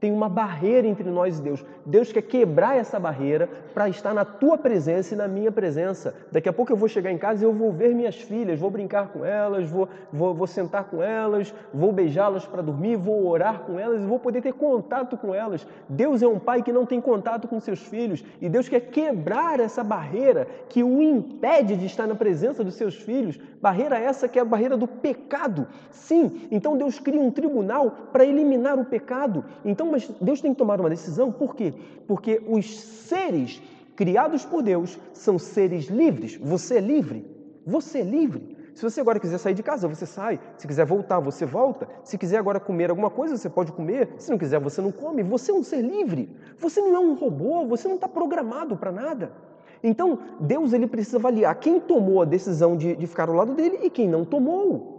Tem 0.06 0.12
uma 0.12 0.30
barreira 0.30 0.86
entre 0.86 1.10
nós 1.10 1.40
e 1.40 1.42
Deus. 1.42 1.66
Deus 1.84 2.12
quer 2.12 2.22
quebrar 2.22 2.78
essa 2.78 3.00
barreira 3.00 3.50
para 3.74 3.90
estar 3.90 4.14
na 4.14 4.24
tua 4.24 4.56
presença 4.56 5.16
e 5.16 5.18
na 5.18 5.28
minha 5.28 5.52
presença. 5.52 6.14
Daqui 6.32 6.48
a 6.48 6.54
pouco 6.54 6.72
eu 6.72 6.78
vou 6.78 6.88
chegar 6.88 7.12
em 7.12 7.18
casa 7.18 7.44
e 7.44 7.48
eu 7.48 7.52
vou 7.52 7.72
ver 7.72 7.96
minhas 7.96 8.22
filhas, 8.22 8.60
vou 8.60 8.70
brincar 8.70 9.08
com 9.08 9.26
elas, 9.26 9.68
vou, 9.68 9.90
vou, 10.14 10.36
vou 10.36 10.46
sentar 10.46 10.84
com 10.84 11.02
elas, 11.02 11.52
vou 11.74 11.92
beijá-las 11.92 12.46
para 12.46 12.62
dormir, 12.62 12.98
vou 12.98 13.26
orar 13.26 13.62
com 13.62 13.80
elas 13.80 14.04
e 14.04 14.06
vou 14.06 14.20
poder 14.20 14.44
ter 14.44 14.54
contato 14.54 15.18
com 15.18 15.34
elas. 15.34 15.68
Deus 15.90 16.22
é 16.22 16.28
um 16.28 16.38
pai 16.38 16.62
que 16.62 16.72
não 16.72 16.86
tem 16.86 17.02
contato 17.02 17.48
com 17.48 17.60
seus 17.60 17.80
filhos 17.80 18.24
e 18.40 18.48
Deus 18.48 18.70
quer 18.70 18.82
quebrar 18.82 19.60
essa 19.60 19.84
barreira 19.84 20.48
que 20.70 20.84
o 20.84 21.02
impede 21.02 21.76
de 21.76 21.88
estar 21.88 22.06
na 22.06 22.14
presença 22.14 22.64
dos 22.64 22.76
seus 22.76 22.94
filhos. 22.94 23.40
Barreira 23.62 23.98
essa 23.98 24.28
que 24.28 24.38
é 24.38 24.42
a 24.42 24.46
barreira 24.46 24.78
do 24.78 24.88
pecado. 24.88 25.68
Sim, 25.92 26.48
então 26.52 26.78
Deus 26.78 27.00
cria 27.00 27.20
um 27.20 27.32
tribunal 27.32 28.10
para 28.12 28.26
eliminar 28.26 28.80
o 28.80 28.86
pecado. 28.86 29.44
Então 29.64 29.92
mas 29.92 30.10
Deus 30.22 30.42
tem 30.42 30.52
que 30.54 30.58
tomar 30.58 30.80
uma 30.80 30.90
decisão, 30.90 31.32
por 31.32 31.56
quê? 31.56 31.74
Porque 32.08 32.42
os 32.48 32.80
seres 32.80 33.62
criados 33.96 34.46
por 34.46 34.62
Deus 34.62 35.00
são 35.14 35.40
seres 35.40 35.86
livres. 35.86 36.36
Você 36.38 36.76
é 36.76 36.82
livre. 36.82 37.26
Você 37.66 38.00
é 38.00 38.04
livre. 38.04 38.56
Se 38.76 38.84
você 38.84 39.00
agora 39.00 39.22
quiser 39.22 39.38
sair 39.38 39.54
de 39.54 39.64
casa, 39.64 39.88
você 39.88 40.06
sai. 40.06 40.38
Se 40.58 40.68
quiser 40.68 40.86
voltar, 40.86 41.22
você 41.22 41.46
volta. 41.46 41.88
Se 42.04 42.18
quiser 42.18 42.38
agora 42.38 42.60
comer 42.60 42.90
alguma 42.90 43.10
coisa, 43.10 43.38
você 43.38 43.50
pode 43.50 43.72
comer. 43.72 44.16
Se 44.18 44.30
não 44.30 44.38
quiser, 44.38 44.60
você 44.60 44.82
não 44.82 44.92
come. 44.92 45.24
Você 45.24 45.50
é 45.50 45.54
um 45.54 45.64
ser 45.64 45.82
livre. 45.82 46.30
Você 46.60 46.82
não 46.82 46.94
é 46.94 47.00
um 47.00 47.14
robô, 47.14 47.66
você 47.66 47.88
não 47.88 47.96
está 47.96 48.08
programado 48.08 48.76
para 48.76 48.92
nada. 48.92 49.32
Então, 49.88 50.18
Deus 50.40 50.74
ele 50.74 50.88
precisa 50.88 51.18
avaliar 51.18 51.54
quem 51.60 51.80
tomou 51.80 52.22
a 52.22 52.26
decisão 52.26 52.76
de, 52.76 52.96
de 52.96 53.06
ficar 53.06 53.30
ao 53.30 53.36
lado 53.36 53.54
dele 53.54 53.80
e 53.84 53.90
quem 53.90 54.08
não 54.08 54.26
tomou. 54.26 54.96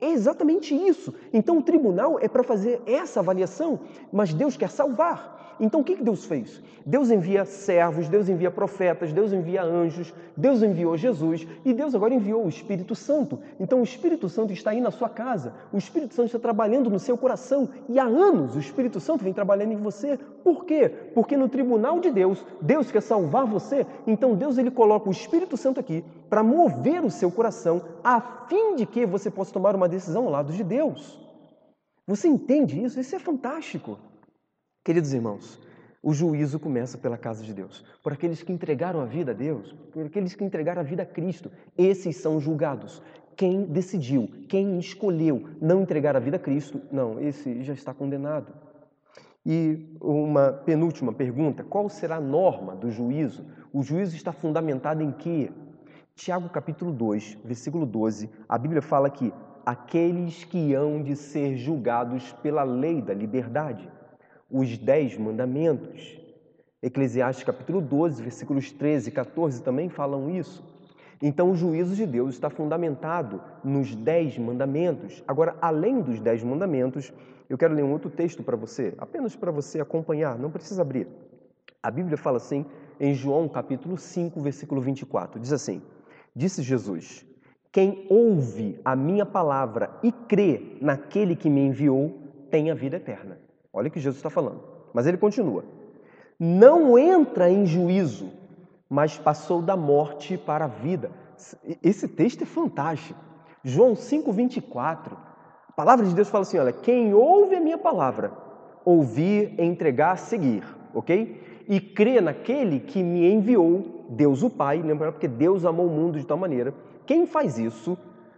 É 0.00 0.10
exatamente 0.10 0.74
isso. 0.74 1.14
Então 1.32 1.58
o 1.58 1.62
tribunal 1.62 2.18
é 2.18 2.26
para 2.26 2.42
fazer 2.42 2.80
essa 2.86 3.20
avaliação, 3.20 3.78
mas 4.10 4.34
Deus 4.34 4.56
quer 4.56 4.70
salvar. 4.70 5.41
Então 5.62 5.80
o 5.80 5.84
que 5.84 5.94
Deus 5.94 6.24
fez? 6.24 6.60
Deus 6.84 7.08
envia 7.08 7.44
servos, 7.44 8.08
Deus 8.08 8.28
envia 8.28 8.50
profetas, 8.50 9.12
Deus 9.12 9.32
envia 9.32 9.62
anjos, 9.62 10.12
Deus 10.36 10.60
enviou 10.60 10.96
Jesus 10.96 11.46
e 11.64 11.72
Deus 11.72 11.94
agora 11.94 12.12
enviou 12.12 12.44
o 12.44 12.48
Espírito 12.48 12.96
Santo. 12.96 13.38
Então 13.60 13.78
o 13.78 13.84
Espírito 13.84 14.28
Santo 14.28 14.52
está 14.52 14.72
aí 14.72 14.80
na 14.80 14.90
sua 14.90 15.08
casa, 15.08 15.54
o 15.72 15.78
Espírito 15.78 16.14
Santo 16.14 16.26
está 16.26 16.38
trabalhando 16.40 16.90
no 16.90 16.98
seu 16.98 17.16
coração 17.16 17.68
e 17.88 17.96
há 17.96 18.02
anos 18.02 18.56
o 18.56 18.58
Espírito 18.58 18.98
Santo 18.98 19.22
vem 19.22 19.32
trabalhando 19.32 19.70
em 19.70 19.76
você. 19.76 20.18
Por 20.42 20.64
quê? 20.64 20.88
Porque 21.14 21.36
no 21.36 21.48
tribunal 21.48 22.00
de 22.00 22.10
Deus, 22.10 22.44
Deus 22.60 22.90
quer 22.90 23.00
salvar 23.00 23.46
você, 23.46 23.86
então 24.04 24.34
Deus 24.34 24.58
ele 24.58 24.72
coloca 24.72 25.08
o 25.08 25.12
Espírito 25.12 25.56
Santo 25.56 25.78
aqui 25.78 26.04
para 26.28 26.42
mover 26.42 27.04
o 27.04 27.10
seu 27.10 27.30
coração 27.30 27.82
a 28.02 28.20
fim 28.48 28.74
de 28.74 28.84
que 28.84 29.06
você 29.06 29.30
possa 29.30 29.52
tomar 29.52 29.76
uma 29.76 29.88
decisão 29.88 30.24
ao 30.24 30.30
lado 30.30 30.52
de 30.52 30.64
Deus. 30.64 31.20
Você 32.04 32.26
entende 32.26 32.82
isso? 32.82 32.98
Isso 32.98 33.14
é 33.14 33.20
fantástico. 33.20 33.96
Queridos 34.84 35.12
irmãos, 35.12 35.60
o 36.02 36.12
juízo 36.12 36.58
começa 36.58 36.98
pela 36.98 37.16
casa 37.16 37.44
de 37.44 37.54
Deus. 37.54 37.84
Por 38.02 38.14
aqueles 38.14 38.42
que 38.42 38.52
entregaram 38.52 39.00
a 39.00 39.04
vida 39.04 39.30
a 39.30 39.34
Deus, 39.34 39.72
por 39.92 40.06
aqueles 40.06 40.34
que 40.34 40.42
entregaram 40.42 40.80
a 40.80 40.84
vida 40.84 41.04
a 41.04 41.06
Cristo, 41.06 41.52
esses 41.78 42.16
são 42.16 42.40
julgados. 42.40 43.00
Quem 43.36 43.62
decidiu, 43.62 44.28
quem 44.48 44.80
escolheu 44.80 45.50
não 45.60 45.82
entregar 45.82 46.16
a 46.16 46.18
vida 46.18 46.36
a 46.36 46.40
Cristo, 46.40 46.82
não, 46.90 47.20
esse 47.20 47.62
já 47.62 47.72
está 47.72 47.94
condenado. 47.94 48.52
E 49.46 49.96
uma 50.00 50.50
penúltima 50.50 51.12
pergunta: 51.12 51.62
qual 51.62 51.88
será 51.88 52.16
a 52.16 52.20
norma 52.20 52.74
do 52.74 52.90
juízo? 52.90 53.46
O 53.72 53.84
juízo 53.84 54.16
está 54.16 54.32
fundamentado 54.32 55.00
em 55.00 55.12
quê? 55.12 55.48
Tiago 56.16 56.48
capítulo 56.48 56.90
2, 56.90 57.38
versículo 57.44 57.86
12, 57.86 58.28
a 58.48 58.58
Bíblia 58.58 58.82
fala 58.82 59.08
que 59.08 59.32
aqueles 59.64 60.42
que 60.42 60.74
hão 60.74 61.00
de 61.00 61.14
ser 61.14 61.56
julgados 61.56 62.32
pela 62.42 62.64
lei 62.64 63.00
da 63.00 63.14
liberdade 63.14 63.88
os 64.52 64.76
dez 64.76 65.16
mandamentos. 65.16 66.20
Eclesiastes 66.82 67.44
capítulo 67.44 67.80
12, 67.80 68.22
versículos 68.22 68.70
13 68.70 69.08
e 69.08 69.12
14 69.12 69.62
também 69.62 69.88
falam 69.88 70.28
isso. 70.28 70.62
Então, 71.22 71.52
o 71.52 71.54
juízo 71.54 71.94
de 71.94 72.04
Deus 72.04 72.34
está 72.34 72.50
fundamentado 72.50 73.40
nos 73.64 73.94
dez 73.94 74.36
mandamentos. 74.36 75.22
Agora, 75.26 75.56
além 75.62 76.02
dos 76.02 76.20
dez 76.20 76.42
mandamentos, 76.42 77.12
eu 77.48 77.56
quero 77.56 77.72
ler 77.72 77.84
um 77.84 77.92
outro 77.92 78.10
texto 78.10 78.42
para 78.42 78.56
você, 78.56 78.92
apenas 78.98 79.36
para 79.36 79.50
você 79.52 79.80
acompanhar, 79.80 80.36
não 80.38 80.50
precisa 80.50 80.82
abrir. 80.82 81.06
A 81.82 81.90
Bíblia 81.90 82.16
fala 82.16 82.36
assim 82.36 82.66
em 83.00 83.14
João 83.14 83.48
capítulo 83.48 83.96
5, 83.96 84.40
versículo 84.40 84.80
24. 84.80 85.40
Diz 85.40 85.52
assim: 85.52 85.80
Disse 86.34 86.62
Jesus: 86.62 87.24
Quem 87.70 88.06
ouve 88.10 88.80
a 88.84 88.94
minha 88.96 89.24
palavra 89.24 89.90
e 90.02 90.10
crê 90.10 90.76
naquele 90.80 91.36
que 91.36 91.48
me 91.48 91.60
enviou, 91.60 92.18
tem 92.50 92.70
a 92.70 92.74
vida 92.74 92.96
eterna. 92.96 93.38
Olha 93.72 93.88
o 93.88 93.90
que 93.90 94.00
Jesus 94.00 94.18
está 94.18 94.30
falando. 94.30 94.60
Mas 94.92 95.06
ele 95.06 95.16
continua: 95.16 95.64
Não 96.38 96.98
entra 96.98 97.50
em 97.50 97.64
juízo, 97.64 98.30
mas 98.88 99.18
passou 99.18 99.62
da 99.62 99.76
morte 99.76 100.36
para 100.36 100.66
a 100.66 100.68
vida. 100.68 101.10
Esse 101.82 102.06
texto 102.06 102.42
é 102.42 102.46
fantástico. 102.46 103.18
João 103.64 103.94
5:24. 103.94 105.16
A 105.68 105.72
palavra 105.72 106.04
de 106.04 106.14
Deus 106.14 106.28
fala 106.28 106.42
assim, 106.42 106.58
olha, 106.58 106.72
quem 106.72 107.14
ouve 107.14 107.54
a 107.54 107.60
minha 107.60 107.78
palavra, 107.78 108.30
ouvir, 108.84 109.58
entregar, 109.58 110.18
seguir, 110.18 110.62
OK? 110.92 111.64
E 111.66 111.80
crê 111.80 112.20
naquele 112.20 112.78
que 112.78 113.02
me 113.02 113.32
enviou, 113.32 114.04
Deus 114.10 114.42
o 114.42 114.50
Pai, 114.50 114.82
lembra 114.82 115.10
porque 115.10 115.26
Deus 115.26 115.64
amou 115.64 115.86
o 115.86 115.90
mundo 115.90 116.18
de 116.18 116.26
tal 116.26 116.36
maneira. 116.36 116.74
Quem 117.06 117.26
faz 117.26 117.58
isso 117.58 117.96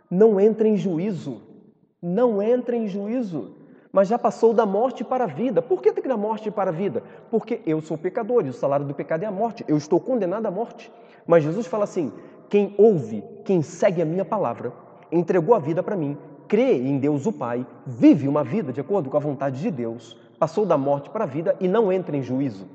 não 0.09 0.39
entra 0.39 0.69
em 0.69 0.77
juízo. 0.77 1.43
Não 2.01 2.41
entra 2.41 2.77
em 2.77 2.87
juízo 2.87 3.64
mas 3.95 4.09
já 4.09 4.19
passou 4.19 4.53
da 4.53 4.67
morte 4.67 5.05
para 5.05 5.23
a 5.23 5.29
vida. 5.29 5.63
Por 5.63 5.81
que 5.81 5.93
da 5.93 6.17
morte 6.17 6.51
para 6.51 6.71
a 6.71 6.73
vida? 6.73 7.01
Porque 7.31 7.63
eu 7.65 7.81
sou 7.81 7.97
pecador 7.97 8.45
e 8.45 8.49
o 8.49 8.53
salário 8.53 8.85
do 8.85 8.93
pecado 8.93 9.23
é 9.23 9.27
a 9.27 9.31
morte. 9.31 9.65
Eu 9.69 9.77
estou 9.77 10.01
condenado 10.01 10.47
à 10.47 10.51
morte. 10.51 10.93
Mas 11.25 11.45
Jesus 11.45 11.69
fala 11.69 11.85
assim: 11.85 12.13
quem 12.51 12.75
ouve, 12.77 13.23
quem 13.45 13.63
segue 13.63 14.03
a 14.03 14.05
minha 14.05 14.25
palavra, 14.25 14.73
entregou 15.13 15.55
a 15.55 15.61
vida 15.61 15.81
para 15.81 15.95
mim, 15.95 16.19
crê 16.49 16.77
em 16.77 16.99
Deus 16.99 17.25
o 17.25 17.33
Pai, 17.33 17.65
vive 17.87 18.27
uma 18.27 18.43
vida 18.43 18.73
de 18.73 18.81
acordo 18.81 19.09
com 19.09 19.17
a 19.17 19.21
vontade 19.21 19.61
de 19.61 19.71
Deus, 19.71 20.21
passou 20.41 20.67
da 20.67 20.77
morte 20.77 21.09
para 21.09 21.23
a 21.23 21.29
vida 21.29 21.55
e 21.61 21.69
não 21.69 21.93
entra 21.93 22.17
em 22.17 22.23
juízo. 22.23 22.67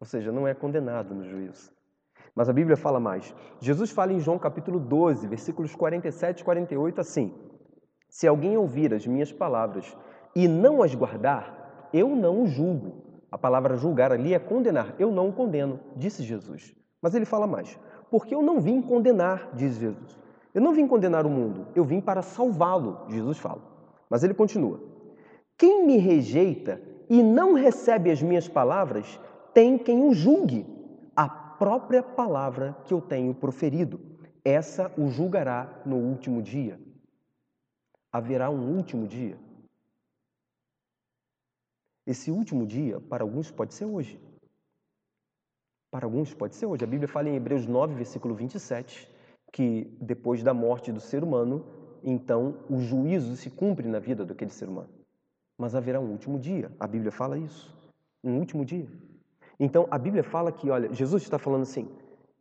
Ou 0.00 0.06
seja, 0.06 0.32
não 0.32 0.48
é 0.48 0.54
condenado 0.54 1.14
no 1.14 1.28
juízo. 1.28 1.70
Mas 2.34 2.48
a 2.48 2.52
Bíblia 2.54 2.78
fala 2.78 2.98
mais. 2.98 3.34
Jesus 3.60 3.90
fala 3.90 4.14
em 4.14 4.20
João 4.20 4.38
capítulo 4.38 4.80
12, 4.80 5.26
versículos 5.28 5.74
47 5.74 6.40
e 6.40 6.44
48 6.44 6.98
assim: 6.98 7.34
Se 8.08 8.26
alguém 8.26 8.56
ouvir 8.56 8.94
as 8.94 9.06
minhas 9.06 9.30
palavras 9.30 9.94
e 10.36 10.46
não 10.46 10.82
as 10.82 10.94
guardar, 10.94 11.88
eu 11.94 12.14
não 12.14 12.42
o 12.42 12.46
julgo. 12.46 13.02
A 13.32 13.38
palavra 13.38 13.78
julgar 13.78 14.12
ali 14.12 14.34
é 14.34 14.38
condenar. 14.38 14.94
Eu 14.98 15.10
não 15.10 15.30
o 15.30 15.32
condeno, 15.32 15.80
disse 15.96 16.22
Jesus. 16.22 16.74
Mas 17.00 17.14
ele 17.14 17.24
fala 17.24 17.46
mais. 17.46 17.78
Porque 18.10 18.34
eu 18.34 18.42
não 18.42 18.60
vim 18.60 18.82
condenar, 18.82 19.50
diz 19.54 19.76
Jesus. 19.76 20.18
Eu 20.52 20.60
não 20.60 20.74
vim 20.74 20.86
condenar 20.86 21.24
o 21.24 21.30
mundo, 21.30 21.66
eu 21.74 21.84
vim 21.84 22.02
para 22.02 22.20
salvá-lo, 22.20 23.06
Jesus 23.08 23.38
fala. 23.38 23.62
Mas 24.10 24.22
ele 24.22 24.34
continua. 24.34 24.78
Quem 25.56 25.86
me 25.86 25.96
rejeita 25.96 26.82
e 27.08 27.22
não 27.22 27.54
recebe 27.54 28.10
as 28.10 28.22
minhas 28.22 28.46
palavras, 28.46 29.18
tem 29.54 29.78
quem 29.78 30.04
o 30.04 30.12
julgue. 30.12 30.66
A 31.16 31.28
própria 31.28 32.02
palavra 32.02 32.76
que 32.84 32.92
eu 32.92 33.00
tenho 33.00 33.34
proferido. 33.34 33.98
Essa 34.44 34.92
o 34.98 35.08
julgará 35.08 35.80
no 35.86 35.96
último 35.96 36.42
dia. 36.42 36.78
Haverá 38.12 38.50
um 38.50 38.76
último 38.76 39.06
dia. 39.06 39.45
Esse 42.06 42.30
último 42.30 42.64
dia, 42.66 43.00
para 43.00 43.24
alguns, 43.24 43.50
pode 43.50 43.74
ser 43.74 43.84
hoje. 43.84 44.20
Para 45.90 46.06
alguns, 46.06 46.32
pode 46.32 46.54
ser 46.54 46.66
hoje. 46.66 46.84
A 46.84 46.86
Bíblia 46.86 47.08
fala 47.08 47.28
em 47.28 47.34
Hebreus 47.34 47.66
9, 47.66 47.94
versículo 47.94 48.34
27, 48.34 49.10
que 49.52 49.96
depois 50.00 50.42
da 50.42 50.54
morte 50.54 50.92
do 50.92 51.00
ser 51.00 51.24
humano, 51.24 51.66
então 52.04 52.58
o 52.70 52.78
juízo 52.78 53.34
se 53.36 53.50
cumpre 53.50 53.88
na 53.88 53.98
vida 53.98 54.24
daquele 54.24 54.52
ser 54.52 54.68
humano. 54.68 54.90
Mas 55.58 55.74
haverá 55.74 55.98
um 55.98 56.10
último 56.10 56.38
dia. 56.38 56.70
A 56.78 56.86
Bíblia 56.86 57.10
fala 57.10 57.36
isso. 57.36 57.74
Um 58.22 58.38
último 58.38 58.64
dia. 58.64 58.88
Então 59.58 59.88
a 59.90 59.98
Bíblia 59.98 60.22
fala 60.22 60.52
que, 60.52 60.70
olha, 60.70 60.92
Jesus 60.92 61.22
está 61.22 61.38
falando 61.38 61.62
assim: 61.62 61.88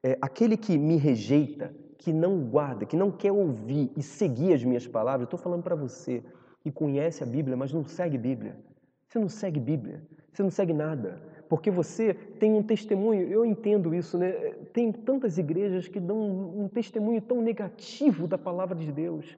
é, 0.04 0.18
aquele 0.22 0.58
que 0.58 0.78
me 0.78 0.98
rejeita, 0.98 1.74
que 1.98 2.14
não 2.14 2.40
guarda, 2.50 2.86
que 2.86 2.96
não 2.96 3.12
quer 3.12 3.32
ouvir 3.32 3.92
e 3.98 4.04
seguir 4.04 4.54
as 4.54 4.64
minhas 4.64 4.86
palavras, 4.86 5.22
eu 5.22 5.26
estou 5.26 5.40
falando 5.40 5.64
para 5.64 5.76
você 5.76 6.24
que 6.62 6.72
conhece 6.72 7.24
a 7.24 7.26
Bíblia, 7.26 7.56
mas 7.56 7.72
não 7.72 7.86
segue 7.86 8.18
a 8.18 8.20
Bíblia. 8.20 8.58
Você 9.08 9.20
não 9.20 9.30
segue 9.30 9.60
Bíblia, 9.60 10.02
você 10.32 10.44
não 10.44 10.50
segue 10.50 10.74
nada, 10.74 11.22
porque 11.48 11.70
você 11.70 12.14
tem 12.14 12.54
um 12.54 12.64
testemunho, 12.64 13.28
eu 13.30 13.46
entendo 13.46 13.94
isso, 13.94 14.18
né? 14.18 14.32
Tem 14.74 14.92
tantas 14.92 15.38
igrejas 15.38 15.88
que 15.88 16.00
dão 16.00 16.18
um 16.18 16.68
testemunho 16.68 17.22
tão 17.22 17.42
negativo 17.42 18.28
da 18.28 18.38
palavra 18.38 18.76
de 18.76 18.92
Deus. 18.92 19.38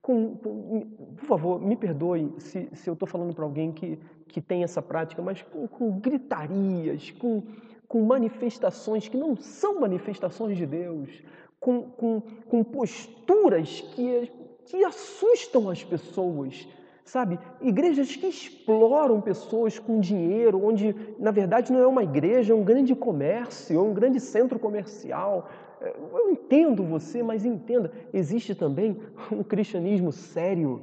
Com, 0.00 0.34
com, 0.36 0.80
por 1.16 1.26
favor, 1.26 1.60
me 1.60 1.76
perdoe 1.76 2.34
se, 2.38 2.68
se 2.72 2.90
eu 2.90 2.94
estou 2.94 3.06
falando 3.06 3.32
para 3.34 3.44
alguém 3.44 3.70
que, 3.70 4.00
que 4.26 4.40
tem 4.40 4.64
essa 4.64 4.82
prática, 4.82 5.22
mas 5.22 5.42
com, 5.42 5.68
com 5.68 6.00
gritarias, 6.00 7.12
com, 7.12 7.42
com 7.86 8.02
manifestações 8.02 9.06
que 9.06 9.16
não 9.16 9.36
são 9.36 9.78
manifestações 9.78 10.56
de 10.56 10.66
Deus, 10.66 11.22
com, 11.60 11.82
com, 11.82 12.20
com 12.48 12.64
posturas 12.64 13.80
que, 13.80 14.32
que 14.64 14.82
assustam 14.82 15.70
as 15.70 15.84
pessoas 15.84 16.66
sabe? 17.04 17.38
Igrejas 17.60 18.14
que 18.16 18.26
exploram 18.26 19.20
pessoas 19.20 19.78
com 19.78 20.00
dinheiro, 20.00 20.64
onde 20.64 20.94
na 21.18 21.30
verdade 21.30 21.72
não 21.72 21.80
é 21.80 21.86
uma 21.86 22.02
igreja, 22.02 22.52
é 22.52 22.56
um 22.56 22.64
grande 22.64 22.94
comércio, 22.94 23.76
é 23.76 23.82
um 23.82 23.92
grande 23.92 24.20
centro 24.20 24.58
comercial. 24.58 25.48
É, 25.80 25.94
eu 26.12 26.30
entendo 26.30 26.84
você, 26.84 27.22
mas 27.22 27.44
entenda, 27.44 27.92
existe 28.12 28.54
também 28.54 28.96
um 29.30 29.42
cristianismo 29.42 30.12
sério, 30.12 30.82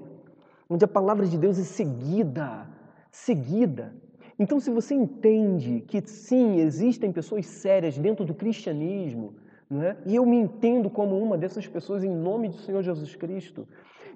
onde 0.69 0.83
a 0.83 0.87
palavra 0.87 1.25
de 1.25 1.37
Deus 1.37 1.57
é 1.57 1.63
seguida, 1.63 2.67
seguida. 3.11 3.93
Então, 4.37 4.59
se 4.59 4.69
você 4.69 4.93
entende 4.95 5.83
que 5.87 6.01
sim, 6.07 6.59
existem 6.59 7.11
pessoas 7.11 7.45
sérias 7.45 7.97
dentro 7.97 8.23
do 8.23 8.33
cristianismo, 8.33 9.35
não 9.69 9.83
é? 9.83 9.97
e 10.05 10.15
eu 10.15 10.25
me 10.25 10.37
entendo 10.37 10.89
como 10.89 11.21
uma 11.21 11.37
dessas 11.37 11.67
pessoas 11.67 12.03
em 12.03 12.09
nome 12.09 12.47
do 12.47 12.55
Senhor 12.55 12.81
Jesus 12.81 13.15
Cristo, 13.15 13.67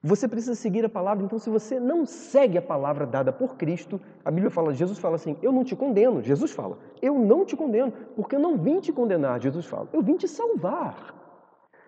você 0.05 0.27
precisa 0.27 0.53
seguir 0.53 0.83
a 0.83 0.89
palavra. 0.89 1.23
Então, 1.23 1.39
se 1.39 1.49
você 1.49 1.79
não 1.79 2.05
segue 2.05 2.57
a 2.57 2.61
palavra 2.61 3.07
dada 3.07 3.31
por 3.31 3.55
Cristo, 3.55 4.01
a 4.25 4.29
Bíblia 4.29 4.51
fala, 4.51 4.73
Jesus 4.73 4.99
fala 4.99 5.15
assim: 5.15 5.37
Eu 5.41 5.53
não 5.53 5.63
te 5.63 5.77
condeno. 5.77 6.21
Jesus 6.21 6.51
fala: 6.51 6.77
Eu 7.01 7.17
não 7.17 7.45
te 7.45 7.55
condeno, 7.55 7.93
porque 8.13 8.35
eu 8.35 8.39
não 8.39 8.57
vim 8.57 8.81
te 8.81 8.91
condenar. 8.91 9.39
Jesus 9.39 9.65
fala: 9.65 9.87
Eu 9.93 10.01
vim 10.01 10.17
te 10.17 10.27
salvar. 10.27 11.15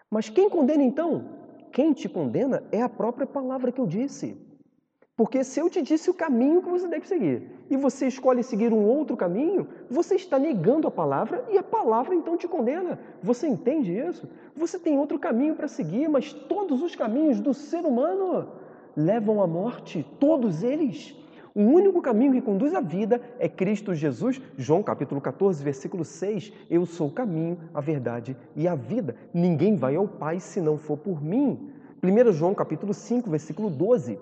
Mas 0.09 0.29
quem 0.29 0.49
condena 0.49 0.81
então? 0.81 1.25
Quem 1.73 1.91
te 1.91 2.07
condena 2.07 2.63
é 2.71 2.81
a 2.81 2.87
própria 2.87 3.27
palavra 3.27 3.69
que 3.69 3.81
eu 3.81 3.85
disse. 3.85 4.41
Porque 5.17 5.45
se 5.45 5.61
eu 5.61 5.69
te 5.69 5.81
disse 5.81 6.09
o 6.09 6.13
caminho 6.13 6.61
que 6.61 6.69
você 6.69 6.89
deve 6.89 7.07
seguir 7.07 7.49
e 7.69 7.77
você 7.77 8.05
escolhe 8.05 8.43
seguir 8.43 8.73
um 8.73 8.83
outro 8.83 9.15
caminho, 9.15 9.65
você 9.89 10.15
está 10.15 10.37
negando 10.37 10.89
a 10.89 10.91
palavra 10.91 11.45
e 11.49 11.57
a 11.57 11.63
palavra 11.63 12.13
então 12.13 12.35
te 12.35 12.49
condena. 12.49 12.99
Você 13.23 13.47
entende 13.47 13.97
isso? 13.97 14.27
Você 14.53 14.77
tem 14.77 14.99
outro 14.99 15.17
caminho 15.17 15.55
para 15.55 15.69
seguir, 15.69 16.09
mas 16.09 16.33
todos 16.33 16.81
os 16.81 16.97
caminhos 16.97 17.39
do 17.39 17.53
ser 17.53 17.85
humano 17.85 18.49
levam 18.93 19.41
à 19.41 19.47
morte, 19.47 20.05
todos 20.19 20.63
eles. 20.63 21.15
O 21.53 21.61
único 21.61 22.01
caminho 22.01 22.33
que 22.33 22.41
conduz 22.41 22.75
à 22.75 22.81
vida 22.81 23.21
é 23.39 23.47
Cristo 23.47 23.95
Jesus. 23.95 24.41
João 24.57 24.83
capítulo 24.83 25.21
14, 25.21 25.63
versículo 25.63 26.03
6. 26.03 26.51
Eu 26.69 26.85
sou 26.85 27.07
o 27.07 27.11
caminho, 27.13 27.57
a 27.73 27.79
verdade 27.79 28.35
e 28.53 28.67
a 28.67 28.75
vida. 28.75 29.15
Ninguém 29.33 29.77
vai 29.77 29.95
ao 29.95 30.09
Pai 30.09 30.41
se 30.41 30.59
não 30.59 30.77
for 30.77 30.97
por 30.97 31.23
mim. 31.23 31.71
1 32.03 32.33
João 32.33 32.53
capítulo 32.53 32.93
5, 32.93 33.29
versículo 33.29 33.69
12. 33.69 34.19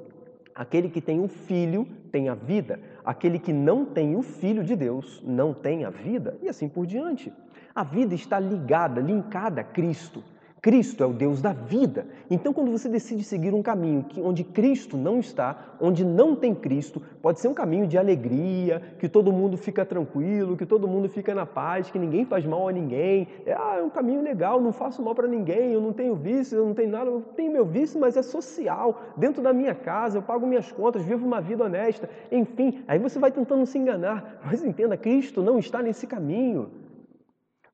Aquele 0.56 0.90
que 0.90 1.02
tem 1.02 1.20
o 1.20 1.28
filho 1.28 1.88
tem 2.12 2.30
a 2.30 2.36
vida, 2.36 2.80
aquele 3.04 3.40
que 3.40 3.52
não 3.52 3.86
tem 3.86 4.16
o 4.16 4.22
filho 4.22 4.64
de 4.64 4.76
Deus 4.76 5.22
não 5.26 5.54
tem 5.54 5.84
a 5.84 5.90
vida, 5.90 6.38
e 6.42 6.48
assim 6.48 6.70
por 6.70 6.86
diante. 6.86 7.34
A 7.74 7.84
vida 7.84 8.14
está 8.14 8.40
ligada, 8.40 9.02
linkada 9.02 9.62
a 9.62 9.64
Cristo. 9.64 10.24
Cristo 10.64 11.04
é 11.04 11.06
o 11.06 11.12
Deus 11.12 11.42
da 11.42 11.52
vida. 11.52 12.08
Então, 12.32 12.54
quando 12.54 12.72
você 12.72 12.88
decide 12.88 13.22
seguir 13.22 13.54
um 13.54 13.62
caminho 13.62 14.06
onde 14.20 14.46
Cristo 14.46 14.96
não 14.96 15.20
está, 15.20 15.76
onde 15.78 16.06
não 16.06 16.38
tem 16.38 16.56
Cristo, 16.56 17.02
pode 17.22 17.42
ser 17.42 17.50
um 17.50 17.54
caminho 17.54 17.86
de 17.86 17.98
alegria, 17.98 18.82
que 18.98 19.10
todo 19.10 19.34
mundo 19.34 19.58
fica 19.58 19.84
tranquilo, 19.84 20.56
que 20.56 20.66
todo 20.66 20.88
mundo 20.88 21.10
fica 21.10 21.36
na 21.36 21.46
paz, 21.46 21.92
que 21.92 22.00
ninguém 22.00 22.24
faz 22.24 22.46
mal 22.46 22.70
a 22.70 22.72
ninguém. 22.72 23.28
É, 23.46 23.52
ah, 23.52 23.76
é 23.80 23.84
um 23.84 23.90
caminho 23.90 24.22
legal, 24.22 24.62
não 24.62 24.72
faço 24.72 25.04
mal 25.04 25.14
para 25.14 25.28
ninguém, 25.28 25.74
eu 25.74 25.82
não 25.82 25.92
tenho 25.92 26.16
vício, 26.16 26.58
eu 26.58 26.66
não 26.66 26.74
tenho 26.74 26.92
nada, 26.92 27.10
eu 27.10 27.22
tenho 27.36 27.52
meu 27.52 27.66
vício, 27.66 28.00
mas 28.00 28.16
é 28.16 28.22
social. 28.22 29.02
Dentro 29.18 29.44
da 29.44 29.52
minha 29.52 29.76
casa, 29.76 30.20
eu 30.20 30.22
pago 30.22 30.48
minhas 30.48 30.72
contas, 30.72 31.04
vivo 31.04 31.28
uma 31.28 31.42
vida 31.42 31.66
honesta. 31.66 32.10
Enfim, 32.32 32.82
aí 32.88 32.98
você 32.98 33.20
vai 33.20 33.34
tentando 33.34 33.66
se 33.66 33.78
enganar. 33.78 34.40
Mas 34.46 34.64
entenda, 34.64 34.96
Cristo 34.96 35.44
não 35.44 35.60
está 35.60 35.82
nesse 35.82 36.08
caminho. 36.08 36.72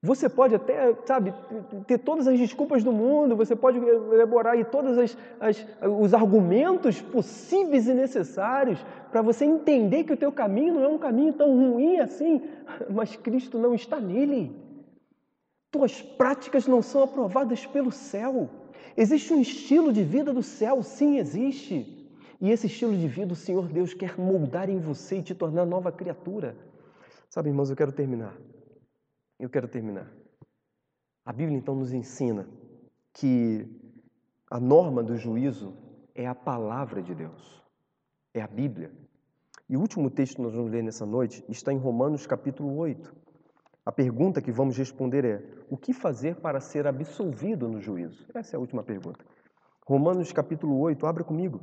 Você 0.02 0.30
pode 0.30 0.56
até, 0.56 0.96
sabe, 1.06 1.34
ter 1.86 1.98
todas 1.98 2.26
as 2.26 2.40
desculpas 2.40 2.86
do 2.86 2.92
mundo, 2.92 3.36
você 3.36 3.54
pode 3.54 3.78
elaborar 3.80 4.54
aí 4.54 4.64
todos 4.64 4.98
as, 4.98 5.18
as, 5.42 5.68
os 5.82 6.14
argumentos 6.14 7.02
possíveis 7.02 7.86
e 7.86 7.94
necessários 7.94 8.80
para 9.12 9.22
você 9.22 9.44
entender 9.44 10.06
que 10.06 10.14
o 10.14 10.18
teu 10.18 10.32
caminho 10.32 10.76
não 10.76 10.84
é 10.84 10.88
um 10.88 10.98
caminho 10.98 11.34
tão 11.34 11.54
ruim 11.54 12.00
assim, 12.00 12.42
mas 12.90 13.18
Cristo 13.18 13.60
não 13.60 13.76
está 13.76 14.00
nele. 14.00 14.56
Tuas 15.70 16.02
práticas 16.02 16.66
não 16.66 16.82
são 16.82 17.04
aprovadas 17.04 17.66
pelo 17.66 17.92
céu. 17.92 18.50
Existe 18.96 19.34
um 19.34 19.42
estilo 19.42 19.92
de 19.92 20.04
vida 20.04 20.32
do 20.32 20.42
céu, 20.42 20.82
sim, 20.82 21.18
existe. 21.18 22.10
E 22.40 22.52
esse 22.52 22.68
estilo 22.68 22.96
de 22.96 23.08
vida 23.08 23.34
o 23.34 23.36
Senhor 23.36 23.68
Deus 23.68 23.94
quer 23.94 24.18
moldar 24.18 24.70
em 24.70 24.80
você 24.80 25.18
e 25.18 25.24
te 25.24 25.36
tornar 25.36 25.66
nova 25.66 25.92
criatura. 25.92 26.56
Sabe, 27.30 27.50
irmãos, 27.50 27.70
eu 27.70 27.76
quero 27.76 27.92
terminar. 27.92 28.34
Eu 29.40 29.50
quero 29.50 29.70
terminar. 29.70 30.12
A 31.26 31.32
Bíblia 31.32 31.58
então 31.58 31.74
nos 31.74 31.94
ensina 31.94 32.46
que 33.14 33.66
a 34.52 34.60
norma 34.60 35.02
do 35.02 35.16
juízo 35.16 35.78
é 36.14 36.28
a 36.28 36.36
palavra 36.36 37.02
de 37.02 37.16
Deus, 37.16 37.64
é 38.34 38.42
a 38.42 38.48
Bíblia. 38.48 38.92
E 39.70 39.78
o 39.78 39.80
último 39.80 40.10
texto 40.10 40.36
que 40.36 40.42
nós 40.42 40.54
vamos 40.54 40.72
ler 40.72 40.84
nessa 40.84 41.06
noite 41.06 41.42
está 41.48 41.72
em 41.72 41.78
Romanos 41.78 42.28
capítulo 42.28 42.76
8. 42.76 43.16
A 43.86 43.92
pergunta 43.94 44.42
que 44.42 44.52
vamos 44.52 44.78
responder 44.78 45.24
é: 45.24 45.42
o 45.70 45.78
que 45.78 45.94
fazer 45.94 46.36
para 46.36 46.60
ser 46.60 46.86
absolvido 46.86 47.70
no 47.70 47.80
juízo? 47.80 48.28
Essa 48.34 48.56
é 48.56 48.58
a 48.58 48.60
última 48.60 48.84
pergunta. 48.84 49.24
Romanos 49.88 50.34
capítulo 50.34 50.78
8, 50.80 51.06
abra 51.06 51.24
comigo. 51.24 51.62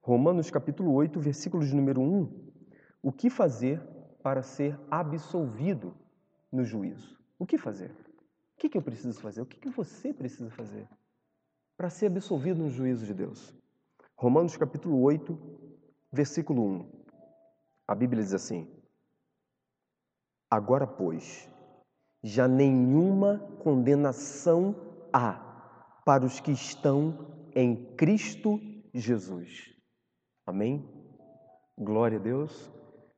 Romanos 0.00 0.48
capítulo 0.48 0.92
8, 0.92 1.18
versículos 1.18 1.68
de 1.68 1.74
número 1.74 2.00
1. 2.00 2.52
O 3.02 3.10
que 3.10 3.28
fazer 3.28 3.82
para 4.22 4.42
ser 4.42 4.78
absolvido 4.88 5.94
no 6.52 6.64
juízo. 6.64 7.18
O 7.38 7.46
que 7.46 7.56
fazer? 7.56 7.90
O 8.54 8.68
que, 8.68 8.76
eu 8.76 8.82
preciso 8.82 9.20
fazer? 9.20 9.40
O 9.40 9.46
que, 9.46 9.58
que 9.58 9.70
você 9.70 10.12
precisa 10.12 10.50
fazer 10.50 10.86
para 11.76 11.88
ser 11.88 12.06
absolvido 12.06 12.62
no 12.62 12.68
juízo 12.68 13.06
de 13.06 13.14
Deus? 13.14 13.54
Romanos 14.16 14.56
capítulo 14.56 15.00
8, 15.00 15.38
versículo 16.12 16.62
1. 16.62 17.04
A 17.88 17.94
Bíblia 17.94 18.22
diz 18.22 18.34
assim: 18.34 18.70
Agora, 20.50 20.86
pois, 20.86 21.48
já 22.22 22.46
nenhuma 22.46 23.38
condenação 23.62 25.08
há 25.12 26.02
para 26.04 26.24
os 26.24 26.38
que 26.38 26.52
estão 26.52 27.48
em 27.54 27.94
Cristo 27.96 28.60
Jesus. 28.92 29.74
Amém? 30.46 30.86
Glória 31.78 32.18
a 32.18 32.22
Deus. 32.22 32.70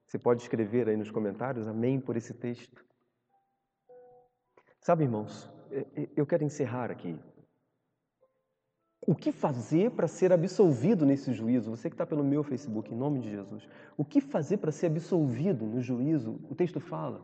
Você 0.06 0.18
pode 0.18 0.42
escrever 0.42 0.88
aí 0.88 0.96
nos 0.96 1.10
comentários 1.10 1.66
amém 1.66 2.00
por 2.00 2.16
esse 2.16 2.34
texto. 2.34 2.84
Sabe, 4.82 5.04
irmãos, 5.04 5.48
eu 6.16 6.26
quero 6.26 6.42
encerrar 6.42 6.90
aqui. 6.90 7.16
O 9.06 9.14
que 9.14 9.30
fazer 9.30 9.92
para 9.92 10.08
ser 10.08 10.32
absolvido 10.32 11.06
nesse 11.06 11.32
juízo? 11.32 11.70
Você 11.70 11.88
que 11.88 11.94
está 11.94 12.04
pelo 12.04 12.24
meu 12.24 12.42
Facebook, 12.42 12.92
em 12.92 12.96
nome 12.96 13.20
de 13.20 13.30
Jesus. 13.30 13.68
O 13.96 14.04
que 14.04 14.20
fazer 14.20 14.56
para 14.56 14.72
ser 14.72 14.86
absolvido 14.86 15.64
no 15.64 15.80
juízo? 15.80 16.40
O 16.50 16.54
texto 16.54 16.80
fala: 16.80 17.22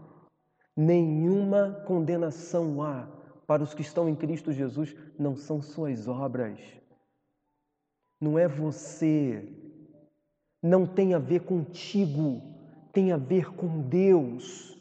nenhuma 0.77 1.83
condenação 1.85 2.81
há 2.81 3.09
para 3.45 3.63
os 3.63 3.75
que 3.75 3.83
estão 3.83 4.09
em 4.09 4.15
Cristo 4.15 4.53
Jesus, 4.53 4.95
não 5.19 5.35
são 5.35 5.61
suas 5.61 6.07
obras. 6.07 6.61
Não 8.21 8.39
é 8.39 8.47
você. 8.47 9.53
Não 10.63 10.87
tem 10.87 11.15
a 11.15 11.19
ver 11.19 11.41
contigo, 11.41 12.41
tem 12.93 13.11
a 13.11 13.17
ver 13.17 13.53
com 13.55 13.89
Deus. 13.89 14.78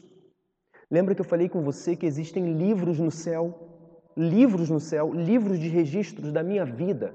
Lembra 0.90 1.14
que 1.14 1.20
eu 1.20 1.24
falei 1.24 1.48
com 1.48 1.60
você 1.62 1.94
que 1.94 2.06
existem 2.06 2.54
livros 2.54 2.98
no 2.98 3.10
céu, 3.10 3.68
livros 4.16 4.70
no 4.70 4.80
céu, 4.80 5.12
livros 5.12 5.58
de 5.58 5.68
registros 5.68 6.32
da 6.32 6.42
minha 6.42 6.64
vida. 6.64 7.14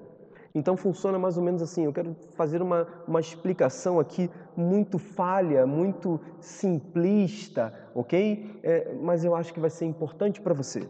Então 0.55 0.77
funciona 0.77 1.17
mais 1.17 1.37
ou 1.37 1.43
menos 1.43 1.61
assim. 1.61 1.85
Eu 1.85 1.93
quero 1.93 2.15
fazer 2.35 2.61
uma, 2.61 2.87
uma 3.07 3.19
explicação 3.19 3.99
aqui 3.99 4.29
muito 4.55 4.99
falha, 4.99 5.65
muito 5.65 6.21
simplista, 6.39 7.73
ok? 7.95 8.59
É, 8.61 8.93
mas 9.01 9.25
eu 9.25 9.35
acho 9.35 9.51
que 9.51 9.59
vai 9.59 9.71
ser 9.71 9.85
importante 9.85 10.39
para 10.39 10.53
você. 10.53 10.87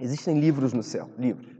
Existem 0.00 0.40
livros 0.40 0.72
no 0.72 0.82
céu, 0.82 1.10
livros. 1.18 1.54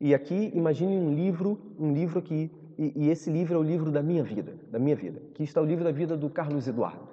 E 0.00 0.14
aqui 0.14 0.50
imagine 0.54 0.96
um 0.96 1.12
livro, 1.12 1.58
um 1.78 1.92
livro 1.92 2.18
aqui, 2.18 2.50
e, 2.78 3.04
e 3.04 3.10
esse 3.10 3.28
livro 3.30 3.54
é 3.54 3.58
o 3.58 3.62
livro 3.62 3.90
da 3.90 4.02
minha 4.02 4.24
vida, 4.24 4.54
da 4.70 4.78
minha 4.78 4.96
vida. 4.96 5.20
Aqui 5.32 5.42
está 5.42 5.60
o 5.60 5.64
livro 5.64 5.84
da 5.84 5.92
vida 5.92 6.16
do 6.16 6.30
Carlos 6.30 6.66
Eduardo. 6.66 7.09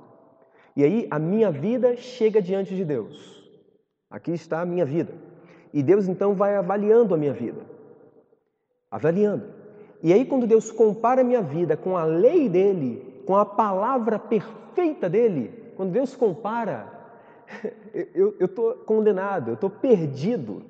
E 0.77 0.83
aí 0.83 1.07
a 1.09 1.17
minha 1.17 1.49
vida 1.49 1.97
chega 1.97 2.39
diante 2.39 2.75
de 2.75 2.85
Deus. 2.85 3.43
Aqui 4.11 4.29
está 4.31 4.61
a 4.61 4.65
minha 4.65 4.85
vida. 4.85 5.11
E 5.73 5.81
Deus 5.81 6.07
então 6.07 6.35
vai 6.35 6.55
avaliando 6.55 7.15
a 7.15 7.17
minha 7.17 7.33
vida. 7.33 7.61
Avaliando. 8.91 9.45
E 10.03 10.13
aí 10.13 10.23
quando 10.23 10.45
Deus 10.45 10.71
compara 10.71 11.21
a 11.21 11.23
minha 11.23 11.41
vida 11.41 11.75
com 11.75 11.97
a 11.97 12.03
lei 12.03 12.47
dele, 12.47 13.23
com 13.25 13.35
a 13.35 13.43
palavra 13.43 14.19
perfeita 14.19 15.09
dele, 15.09 15.51
quando 15.75 15.93
Deus 15.93 16.15
compara, 16.15 16.87
eu 18.13 18.35
estou 18.39 18.75
condenado, 18.75 19.49
eu 19.49 19.55
estou 19.55 19.71
perdido, 19.71 20.61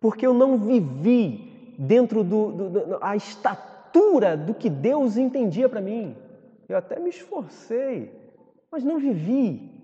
porque 0.00 0.26
eu 0.26 0.34
não 0.34 0.58
vivi 0.58 1.76
dentro 1.78 2.24
do, 2.24 2.50
do, 2.50 2.70
do, 2.70 2.98
a 3.00 3.14
estatura 3.14 4.36
do 4.36 4.52
que 4.52 4.68
Deus 4.68 5.16
entendia 5.16 5.68
para 5.68 5.80
mim. 5.80 6.16
Eu 6.68 6.76
até 6.76 6.98
me 6.98 7.10
esforcei, 7.10 8.17
mas 8.70 8.84
não 8.84 8.98
vivi. 8.98 9.78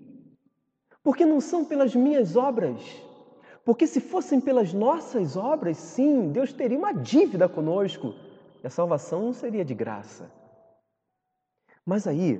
Porque 1.03 1.25
não 1.25 1.39
são 1.39 1.65
pelas 1.65 1.95
minhas 1.95 2.35
obras. 2.35 2.81
Porque 3.63 3.87
se 3.87 3.99
fossem 3.99 4.39
pelas 4.39 4.73
nossas 4.73 5.35
obras, 5.35 5.77
sim, 5.77 6.31
Deus 6.31 6.53
teria 6.53 6.77
uma 6.77 6.93
dívida 6.93 7.49
conosco 7.49 8.13
e 8.63 8.67
a 8.67 8.69
salvação 8.69 9.23
não 9.23 9.33
seria 9.33 9.65
de 9.65 9.73
graça. 9.73 10.31
Mas 11.85 12.07
aí, 12.07 12.39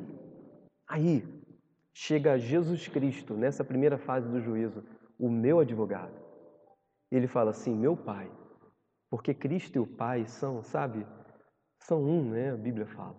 aí 0.87 1.23
chega 1.93 2.37
Jesus 2.37 2.87
Cristo 2.87 3.33
nessa 3.35 3.63
primeira 3.63 3.97
fase 3.97 4.27
do 4.27 4.39
juízo, 4.39 4.83
o 5.19 5.29
meu 5.29 5.59
advogado. 5.59 6.13
Ele 7.11 7.27
fala 7.27 7.51
assim: 7.51 7.75
"Meu 7.75 7.95
Pai", 7.95 8.31
porque 9.09 9.33
Cristo 9.33 9.75
e 9.77 9.79
o 9.79 9.87
Pai 9.87 10.25
são, 10.25 10.63
sabe, 10.63 11.05
são 11.79 12.03
um, 12.03 12.29
né? 12.29 12.51
A 12.51 12.57
Bíblia 12.57 12.85
fala. 12.87 13.15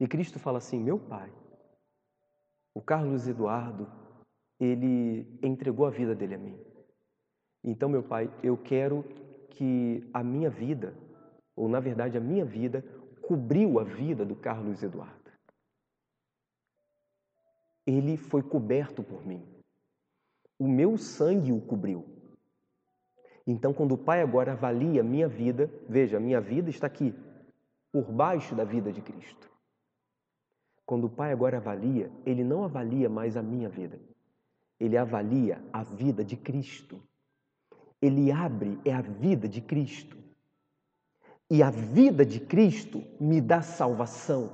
E 0.00 0.06
Cristo 0.06 0.38
fala 0.38 0.58
assim: 0.58 0.80
"Meu 0.80 0.98
Pai, 0.98 1.32
o 2.74 2.80
Carlos 2.80 3.28
Eduardo, 3.28 3.90
ele 4.58 5.38
entregou 5.42 5.86
a 5.86 5.90
vida 5.90 6.14
dele 6.14 6.34
a 6.34 6.38
mim. 6.38 6.58
Então, 7.64 7.88
meu 7.88 8.02
pai, 8.02 8.32
eu 8.42 8.56
quero 8.56 9.04
que 9.50 10.08
a 10.12 10.22
minha 10.22 10.50
vida, 10.50 10.94
ou 11.54 11.68
na 11.68 11.80
verdade 11.80 12.16
a 12.16 12.20
minha 12.20 12.44
vida, 12.44 12.82
cobriu 13.22 13.78
a 13.78 13.84
vida 13.84 14.24
do 14.24 14.34
Carlos 14.34 14.82
Eduardo. 14.82 15.30
Ele 17.86 18.16
foi 18.16 18.42
coberto 18.42 19.02
por 19.02 19.26
mim. 19.26 19.46
O 20.58 20.68
meu 20.68 20.96
sangue 20.96 21.52
o 21.52 21.60
cobriu. 21.60 22.04
Então, 23.46 23.74
quando 23.74 23.92
o 23.92 23.98
Pai 23.98 24.22
agora 24.22 24.52
avalia 24.52 25.00
a 25.00 25.04
minha 25.04 25.28
vida, 25.28 25.68
veja, 25.88 26.16
a 26.16 26.20
minha 26.20 26.40
vida 26.40 26.70
está 26.70 26.86
aqui, 26.86 27.12
por 27.92 28.12
baixo 28.12 28.54
da 28.54 28.64
vida 28.64 28.92
de 28.92 29.02
Cristo. 29.02 29.51
Quando 30.84 31.04
o 31.04 31.10
Pai 31.10 31.32
agora 31.32 31.58
avalia, 31.58 32.10
ele 32.26 32.42
não 32.42 32.64
avalia 32.64 33.08
mais 33.08 33.36
a 33.36 33.42
minha 33.42 33.68
vida. 33.68 34.00
Ele 34.78 34.96
avalia 34.96 35.62
a 35.72 35.82
vida 35.82 36.24
de 36.24 36.36
Cristo. 36.36 37.00
Ele 38.00 38.32
abre 38.32 38.78
é 38.84 38.92
a 38.92 39.00
vida 39.00 39.48
de 39.48 39.60
Cristo. 39.60 40.16
E 41.48 41.62
a 41.62 41.70
vida 41.70 42.24
de 42.26 42.40
Cristo 42.40 43.02
me 43.20 43.40
dá 43.40 43.62
salvação. 43.62 44.50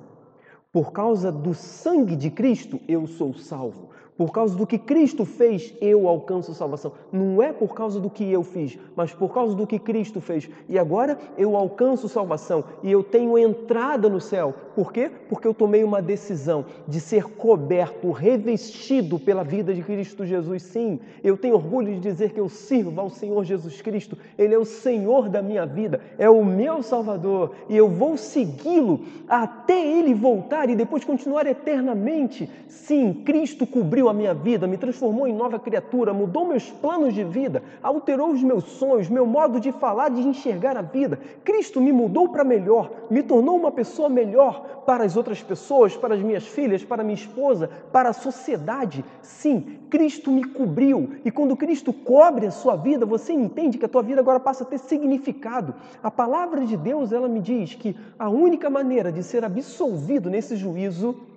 Por 0.70 0.92
causa 0.92 1.32
do 1.32 1.54
sangue 1.54 2.14
de 2.14 2.30
Cristo, 2.30 2.80
eu 2.86 3.06
sou 3.06 3.32
salvo. 3.32 3.90
Por 4.18 4.32
causa 4.32 4.56
do 4.56 4.66
que 4.66 4.76
Cristo 4.76 5.24
fez, 5.24 5.72
eu 5.80 6.08
alcanço 6.08 6.52
salvação. 6.52 6.90
Não 7.12 7.40
é 7.40 7.52
por 7.52 7.72
causa 7.72 8.00
do 8.00 8.10
que 8.10 8.28
eu 8.28 8.42
fiz, 8.42 8.76
mas 8.96 9.14
por 9.14 9.32
causa 9.32 9.54
do 9.54 9.64
que 9.64 9.78
Cristo 9.78 10.20
fez. 10.20 10.50
E 10.68 10.76
agora 10.76 11.16
eu 11.38 11.56
alcanço 11.56 12.08
salvação 12.08 12.64
e 12.82 12.90
eu 12.90 13.04
tenho 13.04 13.38
entrada 13.38 14.08
no 14.08 14.20
céu. 14.20 14.52
Por 14.74 14.92
quê? 14.92 15.08
Porque 15.28 15.46
eu 15.46 15.54
tomei 15.54 15.84
uma 15.84 16.02
decisão 16.02 16.64
de 16.88 17.00
ser 17.00 17.24
coberto, 17.24 18.10
revestido 18.10 19.20
pela 19.20 19.44
vida 19.44 19.72
de 19.72 19.82
Cristo 19.82 20.26
Jesus. 20.26 20.64
Sim, 20.64 20.98
eu 21.22 21.36
tenho 21.36 21.54
orgulho 21.54 21.94
de 21.94 22.00
dizer 22.00 22.32
que 22.32 22.40
eu 22.40 22.48
sirvo 22.48 23.00
ao 23.00 23.10
Senhor 23.10 23.44
Jesus 23.44 23.80
Cristo. 23.80 24.18
Ele 24.36 24.52
é 24.52 24.58
o 24.58 24.64
Senhor 24.64 25.28
da 25.28 25.40
minha 25.40 25.64
vida, 25.64 26.00
é 26.18 26.28
o 26.28 26.44
meu 26.44 26.82
Salvador 26.82 27.54
e 27.68 27.76
eu 27.76 27.88
vou 27.88 28.16
segui-lo 28.16 29.00
até 29.28 29.80
ele 29.80 30.12
voltar 30.12 30.68
e 30.68 30.74
depois 30.74 31.04
continuar 31.04 31.46
eternamente. 31.46 32.50
Sim, 32.66 33.14
Cristo 33.24 33.64
cobriu 33.64 34.07
a 34.08 34.14
minha 34.14 34.34
vida, 34.34 34.66
me 34.66 34.76
transformou 34.76 35.26
em 35.26 35.34
nova 35.34 35.58
criatura, 35.58 36.12
mudou 36.12 36.46
meus 36.46 36.70
planos 36.70 37.14
de 37.14 37.24
vida, 37.24 37.62
alterou 37.82 38.30
os 38.30 38.42
meus 38.42 38.64
sonhos, 38.64 39.08
meu 39.08 39.26
modo 39.26 39.60
de 39.60 39.72
falar, 39.72 40.10
de 40.10 40.20
enxergar 40.20 40.76
a 40.76 40.82
vida. 40.82 41.18
Cristo 41.44 41.80
me 41.80 41.92
mudou 41.92 42.28
para 42.28 42.44
melhor, 42.44 42.90
me 43.10 43.22
tornou 43.22 43.56
uma 43.56 43.70
pessoa 43.70 44.08
melhor 44.08 44.82
para 44.86 45.04
as 45.04 45.16
outras 45.16 45.42
pessoas, 45.42 45.96
para 45.96 46.14
as 46.14 46.22
minhas 46.22 46.46
filhas, 46.46 46.82
para 46.82 47.04
minha 47.04 47.14
esposa, 47.14 47.68
para 47.92 48.08
a 48.08 48.12
sociedade. 48.12 49.04
Sim, 49.20 49.78
Cristo 49.90 50.30
me 50.30 50.44
cobriu. 50.44 51.10
E 51.24 51.30
quando 51.30 51.56
Cristo 51.56 51.92
cobre 51.92 52.46
a 52.46 52.50
sua 52.50 52.76
vida, 52.76 53.04
você 53.04 53.32
entende 53.32 53.76
que 53.76 53.84
a 53.84 53.88
tua 53.88 54.02
vida 54.02 54.20
agora 54.20 54.40
passa 54.40 54.64
a 54.64 54.66
ter 54.66 54.78
significado. 54.78 55.74
A 56.02 56.10
palavra 56.10 56.64
de 56.64 56.76
Deus, 56.76 57.12
ela 57.12 57.28
me 57.28 57.40
diz 57.40 57.74
que 57.74 57.94
a 58.18 58.28
única 58.30 58.70
maneira 58.70 59.12
de 59.12 59.22
ser 59.22 59.44
absolvido 59.44 60.30
nesse 60.30 60.56
juízo 60.56 61.27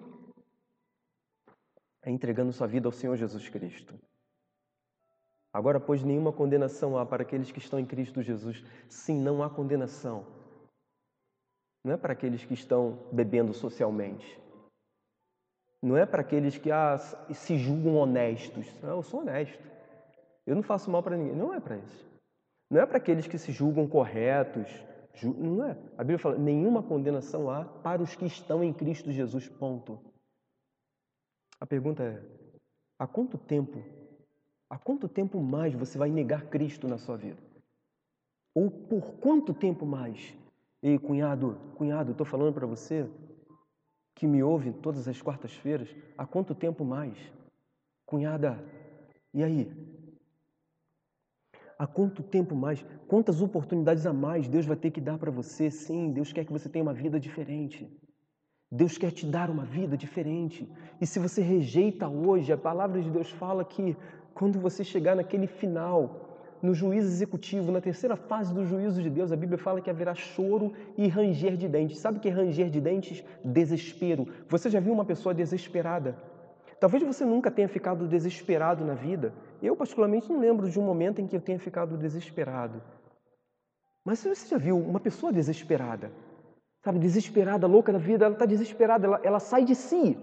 entregando 2.09 2.51
sua 2.51 2.67
vida 2.67 2.87
ao 2.87 2.91
Senhor 2.91 3.15
Jesus 3.15 3.47
Cristo. 3.49 3.93
Agora, 5.53 5.79
pois, 5.79 6.01
nenhuma 6.01 6.31
condenação 6.31 6.97
há 6.97 7.05
para 7.05 7.23
aqueles 7.23 7.51
que 7.51 7.59
estão 7.59 7.77
em 7.77 7.85
Cristo 7.85 8.21
Jesus. 8.21 8.63
Sim, 8.87 9.21
não 9.21 9.43
há 9.43 9.49
condenação. 9.49 10.25
Não 11.83 11.93
é 11.93 11.97
para 11.97 12.13
aqueles 12.13 12.45
que 12.45 12.53
estão 12.53 12.99
bebendo 13.11 13.53
socialmente. 13.53 14.39
Não 15.81 15.97
é 15.97 16.05
para 16.05 16.21
aqueles 16.21 16.57
que 16.57 16.71
ah, 16.71 16.97
se 17.33 17.57
julgam 17.57 17.95
honestos. 17.95 18.71
Não, 18.81 18.97
eu 18.97 19.03
sou 19.03 19.21
honesto. 19.21 19.67
Eu 20.45 20.55
não 20.55 20.63
faço 20.63 20.89
mal 20.89 21.03
para 21.03 21.17
ninguém. 21.17 21.35
Não 21.35 21.53
é 21.53 21.59
para 21.59 21.77
isso. 21.77 22.09
Não 22.69 22.79
é 22.79 22.85
para 22.85 22.97
aqueles 22.97 23.27
que 23.27 23.37
se 23.37 23.51
julgam 23.51 23.87
corretos. 23.87 24.69
Não 25.23 25.65
é. 25.65 25.71
A 25.97 26.03
Bíblia 26.03 26.19
fala: 26.19 26.37
nenhuma 26.37 26.81
condenação 26.81 27.49
há 27.49 27.65
para 27.65 28.01
os 28.01 28.15
que 28.15 28.25
estão 28.25 28.63
em 28.63 28.71
Cristo 28.71 29.11
Jesus. 29.11 29.49
Ponto. 29.49 29.99
A 31.61 31.65
pergunta 31.67 32.01
é: 32.01 32.19
há 32.97 33.05
quanto 33.05 33.37
tempo, 33.37 33.83
há 34.67 34.79
quanto 34.79 35.07
tempo 35.07 35.39
mais 35.39 35.75
você 35.75 35.95
vai 35.95 36.09
negar 36.09 36.47
Cristo 36.49 36.87
na 36.87 36.97
sua 36.97 37.15
vida? 37.15 37.37
Ou 38.55 38.71
por 38.71 39.13
quanto 39.19 39.53
tempo 39.53 39.85
mais? 39.85 40.35
Ei, 40.81 40.97
cunhado, 40.97 41.55
cunhado, 41.75 42.11
estou 42.11 42.25
falando 42.25 42.55
para 42.55 42.65
você 42.65 43.07
que 44.15 44.25
me 44.25 44.41
ouve 44.41 44.73
todas 44.73 45.07
as 45.07 45.21
quartas-feiras, 45.21 45.95
há 46.17 46.25
quanto 46.25 46.55
tempo 46.55 46.83
mais? 46.83 47.17
Cunhada, 48.07 48.59
e 49.31 49.43
aí? 49.43 49.71
Há 51.77 51.85
quanto 51.87 52.23
tempo 52.23 52.55
mais? 52.55 52.83
Quantas 53.07 53.41
oportunidades 53.41 54.05
a 54.05 54.13
mais 54.13 54.47
Deus 54.47 54.65
vai 54.65 54.75
ter 54.75 54.91
que 54.91 54.99
dar 54.99 55.17
para 55.17 55.31
você? 55.31 55.69
Sim, 55.69 56.11
Deus 56.11 56.33
quer 56.33 56.43
que 56.45 56.51
você 56.51 56.67
tenha 56.67 56.83
uma 56.83 56.93
vida 56.93 57.19
diferente. 57.19 57.87
Deus 58.71 58.97
quer 58.97 59.11
te 59.11 59.25
dar 59.25 59.49
uma 59.49 59.65
vida 59.65 59.97
diferente. 59.97 60.67
E 61.01 61.05
se 61.05 61.19
você 61.19 61.41
rejeita 61.41 62.07
hoje, 62.07 62.53
a 62.53 62.57
palavra 62.57 63.01
de 63.01 63.09
Deus 63.09 63.29
fala 63.29 63.65
que 63.65 63.97
quando 64.33 64.59
você 64.59 64.81
chegar 64.81 65.13
naquele 65.13 65.45
final, 65.45 66.31
no 66.61 66.73
juízo 66.73 67.07
executivo, 67.07 67.69
na 67.69 67.81
terceira 67.81 68.15
fase 68.15 68.53
do 68.53 68.65
juízo 68.65 69.01
de 69.01 69.09
Deus, 69.09 69.31
a 69.31 69.35
Bíblia 69.35 69.57
fala 69.57 69.81
que 69.81 69.89
haverá 69.89 70.15
choro 70.15 70.71
e 70.97 71.07
ranger 71.09 71.57
de 71.57 71.67
dentes. 71.67 71.99
Sabe 71.99 72.17
o 72.17 72.21
que 72.21 72.29
é 72.29 72.31
ranger 72.31 72.69
de 72.69 72.79
dentes? 72.79 73.23
Desespero. 73.43 74.25
Você 74.47 74.69
já 74.69 74.79
viu 74.79 74.93
uma 74.93 75.03
pessoa 75.03 75.33
desesperada? 75.33 76.15
Talvez 76.79 77.03
você 77.03 77.25
nunca 77.25 77.51
tenha 77.51 77.67
ficado 77.67 78.07
desesperado 78.07 78.85
na 78.85 78.93
vida. 78.93 79.33
Eu, 79.61 79.75
particularmente, 79.75 80.31
não 80.31 80.39
lembro 80.39 80.69
de 80.69 80.79
um 80.79 80.83
momento 80.83 81.19
em 81.19 81.27
que 81.27 81.35
eu 81.35 81.41
tenha 81.41 81.59
ficado 81.59 81.97
desesperado. 81.97 82.81
Mas 84.05 84.19
você 84.19 84.33
já 84.47 84.57
viu 84.57 84.77
uma 84.77 84.99
pessoa 84.99 85.31
desesperada? 85.31 86.11
Sabe, 86.83 86.99
desesperada, 86.99 87.67
louca 87.67 87.93
da 87.93 87.99
vida, 87.99 88.25
ela 88.25 88.33
está 88.33 88.45
desesperada, 88.45 89.05
ela, 89.05 89.21
ela 89.23 89.39
sai 89.39 89.63
de 89.63 89.75
si. 89.75 90.17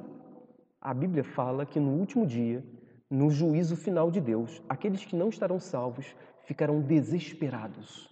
A 0.81 0.93
Bíblia 0.93 1.25
fala 1.25 1.65
que 1.65 1.81
no 1.81 1.93
último 1.93 2.27
dia, 2.27 2.65
no 3.11 3.31
juízo 3.31 3.77
final 3.77 4.11
de 4.11 4.21
Deus, 4.21 4.63
aqueles 4.69 5.05
que 5.05 5.17
não 5.17 5.29
estarão 5.29 5.59
salvos 5.59 6.15
ficarão 6.45 6.81
desesperados. 6.81 8.09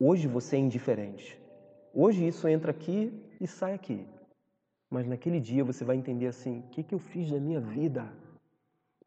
Hoje 0.00 0.28
você 0.28 0.56
é 0.56 0.60
indiferente. 0.60 1.40
Hoje 1.92 2.26
isso 2.26 2.46
entra 2.46 2.70
aqui 2.70 3.12
e 3.40 3.46
sai 3.46 3.74
aqui. 3.74 4.06
Mas 4.90 5.06
naquele 5.06 5.40
dia 5.40 5.64
você 5.64 5.84
vai 5.84 5.96
entender 5.96 6.26
assim: 6.26 6.60
o 6.60 6.68
que, 6.68 6.82
que 6.82 6.94
eu 6.94 6.98
fiz 6.98 7.30
na 7.30 7.40
minha 7.40 7.60
vida? 7.60 8.10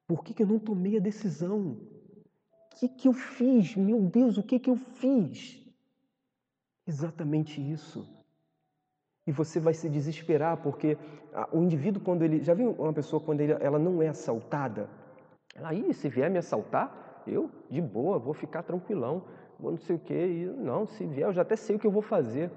Por 0.07 0.23
que, 0.23 0.33
que 0.33 0.43
eu 0.43 0.47
não 0.47 0.59
tomei 0.59 0.97
a 0.97 0.99
decisão? 0.99 1.71
O 1.71 2.75
que, 2.77 2.89
que 2.89 3.07
eu 3.07 3.13
fiz? 3.13 3.75
Meu 3.75 4.01
Deus, 4.01 4.37
o 4.37 4.43
que, 4.43 4.59
que 4.59 4.69
eu 4.69 4.75
fiz? 4.75 5.61
Exatamente 6.85 7.61
isso. 7.61 8.20
E 9.27 9.31
você 9.31 9.59
vai 9.59 9.73
se 9.73 9.89
desesperar 9.89 10.57
porque 10.57 10.97
o 11.51 11.59
indivíduo 11.59 12.01
quando 12.03 12.23
ele 12.23 12.43
já 12.43 12.53
viu 12.53 12.71
uma 12.71 12.93
pessoa 12.93 13.21
quando 13.21 13.41
ele, 13.41 13.53
ela 13.53 13.77
não 13.77 14.01
é 14.01 14.07
assaltada, 14.07 14.89
ela 15.55 15.69
aí 15.69 15.93
se 15.93 16.09
vier 16.09 16.29
me 16.29 16.37
assaltar, 16.37 17.23
eu 17.27 17.49
de 17.69 17.81
boa 17.81 18.17
vou 18.17 18.33
ficar 18.33 18.63
tranquilão, 18.63 19.23
vou 19.59 19.71
não 19.71 19.77
sei 19.77 19.95
o 19.95 19.99
que 19.99 20.13
e 20.13 20.45
não 20.45 20.87
se 20.87 21.05
vier 21.05 21.27
eu 21.27 21.33
já 21.33 21.43
até 21.43 21.55
sei 21.55 21.75
o 21.75 21.79
que 21.79 21.85
eu 21.85 21.91
vou 21.91 22.01
fazer, 22.01 22.51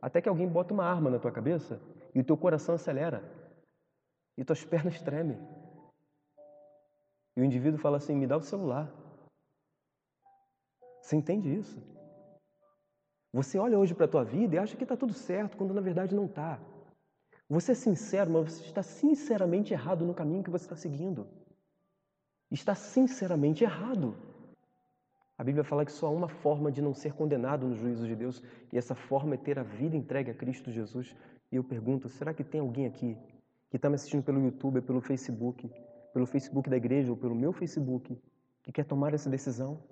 até 0.00 0.20
que 0.20 0.28
alguém 0.28 0.46
bota 0.46 0.74
uma 0.74 0.84
arma 0.84 1.10
na 1.10 1.18
tua 1.18 1.32
cabeça 1.32 1.80
e 2.14 2.20
o 2.20 2.24
teu 2.24 2.36
coração 2.36 2.74
acelera. 2.74 3.22
E 4.36 4.44
tuas 4.44 4.64
pernas 4.64 5.00
tremem. 5.00 5.38
E 7.36 7.40
o 7.40 7.44
indivíduo 7.44 7.78
fala 7.78 7.96
assim 7.96 8.14
me 8.14 8.26
dá 8.26 8.36
o 8.36 8.42
celular, 8.42 8.90
você 11.02 11.16
entende 11.16 11.52
isso? 11.52 11.78
Você 13.32 13.58
olha 13.58 13.78
hoje 13.78 13.94
para 13.94 14.04
a 14.04 14.08
tua 14.08 14.24
vida 14.24 14.56
e 14.56 14.58
acha 14.58 14.76
que 14.76 14.82
está 14.82 14.96
tudo 14.96 15.14
certo, 15.14 15.56
quando 15.56 15.72
na 15.72 15.80
verdade 15.80 16.14
não 16.14 16.26
está. 16.26 16.60
Você 17.48 17.72
é 17.72 17.74
sincero, 17.74 18.30
mas 18.30 18.52
você 18.52 18.64
está 18.66 18.82
sinceramente 18.82 19.72
errado 19.72 20.04
no 20.04 20.12
caminho 20.12 20.42
que 20.42 20.50
você 20.50 20.66
está 20.66 20.76
seguindo. 20.76 21.26
Está 22.50 22.74
sinceramente 22.74 23.64
errado. 23.64 24.14
A 25.38 25.42
Bíblia 25.42 25.64
fala 25.64 25.84
que 25.84 25.92
só 25.92 26.08
há 26.08 26.10
uma 26.10 26.28
forma 26.28 26.70
de 26.70 26.82
não 26.82 26.92
ser 26.92 27.14
condenado 27.14 27.66
no 27.66 27.74
juízo 27.74 28.06
de 28.06 28.14
Deus, 28.14 28.42
e 28.70 28.76
essa 28.76 28.94
forma 28.94 29.34
é 29.34 29.38
ter 29.38 29.58
a 29.58 29.62
vida 29.62 29.96
entregue 29.96 30.30
a 30.30 30.34
Cristo 30.34 30.70
Jesus. 30.70 31.16
E 31.50 31.56
eu 31.56 31.64
pergunto: 31.64 32.10
será 32.10 32.34
que 32.34 32.44
tem 32.44 32.60
alguém 32.60 32.86
aqui 32.86 33.16
que 33.70 33.76
está 33.76 33.88
me 33.88 33.94
assistindo 33.94 34.22
pelo 34.22 34.44
YouTube, 34.44 34.82
pelo 34.82 35.00
Facebook, 35.00 35.70
pelo 36.12 36.26
Facebook 36.26 36.68
da 36.68 36.76
igreja 36.76 37.10
ou 37.10 37.16
pelo 37.16 37.34
meu 37.34 37.52
Facebook, 37.52 38.20
que 38.62 38.70
quer 38.70 38.84
tomar 38.84 39.14
essa 39.14 39.30
decisão? 39.30 39.82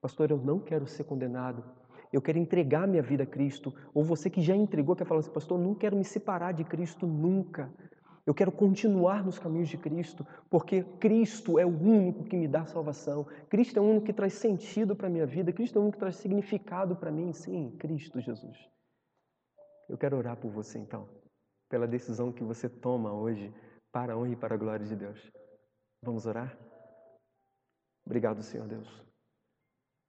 Pastor, 0.00 0.32
eu 0.32 0.38
não 0.38 0.58
quero 0.58 0.86
ser 0.86 1.04
condenado 1.04 1.64
eu 2.12 2.22
quero 2.22 2.38
entregar 2.38 2.86
minha 2.86 3.02
vida 3.02 3.24
a 3.24 3.26
Cristo. 3.26 3.74
Ou 3.92 4.02
você 4.02 4.30
que 4.30 4.40
já 4.40 4.56
entregou, 4.56 4.96
quer 4.96 5.04
falar 5.04 5.20
assim, 5.20 5.30
pastor, 5.30 5.58
não 5.58 5.74
quero 5.74 5.96
me 5.96 6.04
separar 6.04 6.52
de 6.52 6.64
Cristo 6.64 7.06
nunca. 7.06 7.70
Eu 8.26 8.34
quero 8.34 8.52
continuar 8.52 9.24
nos 9.24 9.38
caminhos 9.38 9.70
de 9.70 9.78
Cristo, 9.78 10.26
porque 10.50 10.82
Cristo 11.00 11.58
é 11.58 11.64
o 11.64 11.70
único 11.70 12.24
que 12.24 12.36
me 12.36 12.46
dá 12.46 12.66
salvação. 12.66 13.26
Cristo 13.48 13.78
é 13.78 13.80
o 13.80 13.84
único 13.84 14.04
que 14.04 14.12
traz 14.12 14.34
sentido 14.34 14.94
para 14.94 15.06
a 15.06 15.10
minha 15.10 15.24
vida. 15.24 15.50
Cristo 15.52 15.76
é 15.76 15.78
o 15.78 15.82
único 15.82 15.96
que 15.96 16.00
traz 16.00 16.16
significado 16.16 16.94
para 16.94 17.10
mim. 17.10 17.32
Sim, 17.32 17.74
Cristo 17.78 18.20
Jesus. 18.20 18.58
Eu 19.88 19.96
quero 19.96 20.18
orar 20.18 20.36
por 20.36 20.50
você 20.50 20.78
então, 20.78 21.08
pela 21.70 21.86
decisão 21.86 22.30
que 22.30 22.44
você 22.44 22.68
toma 22.68 23.12
hoje 23.12 23.50
para 23.90 24.12
a 24.12 24.16
honra 24.18 24.32
e 24.32 24.36
para 24.36 24.54
a 24.54 24.58
glória 24.58 24.84
de 24.84 24.94
Deus. 24.94 25.30
Vamos 26.02 26.26
orar? 26.26 26.54
Obrigado, 28.04 28.42
Senhor 28.42 28.68
Deus. 28.68 29.07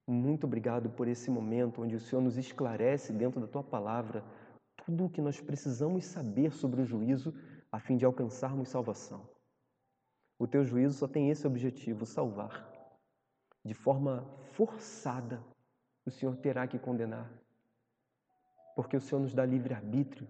Muito 0.09 0.47
obrigado 0.47 0.89
por 0.89 1.07
esse 1.07 1.29
momento 1.29 1.83
onde 1.83 1.95
o 1.95 1.99
Senhor 1.99 2.19
nos 2.19 2.35
esclarece 2.35 3.13
dentro 3.13 3.39
da 3.39 3.45
tua 3.45 3.63
palavra 3.63 4.23
tudo 4.83 5.05
o 5.05 5.09
que 5.09 5.21
nós 5.21 5.39
precisamos 5.39 6.03
saber 6.03 6.51
sobre 6.51 6.81
o 6.81 6.83
juízo 6.83 7.31
a 7.71 7.79
fim 7.79 7.95
de 7.95 8.05
alcançarmos 8.05 8.69
salvação. 8.69 9.29
O 10.39 10.47
teu 10.47 10.65
juízo 10.65 10.97
só 10.97 11.07
tem 11.07 11.29
esse 11.29 11.45
objetivo: 11.45 12.07
salvar. 12.07 12.67
De 13.63 13.75
forma 13.75 14.25
forçada, 14.53 15.43
o 16.03 16.09
Senhor 16.09 16.35
terá 16.37 16.65
que 16.65 16.79
condenar, 16.79 17.31
porque 18.75 18.97
o 18.97 19.01
Senhor 19.01 19.21
nos 19.21 19.35
dá 19.35 19.45
livre-arbítrio. 19.45 20.27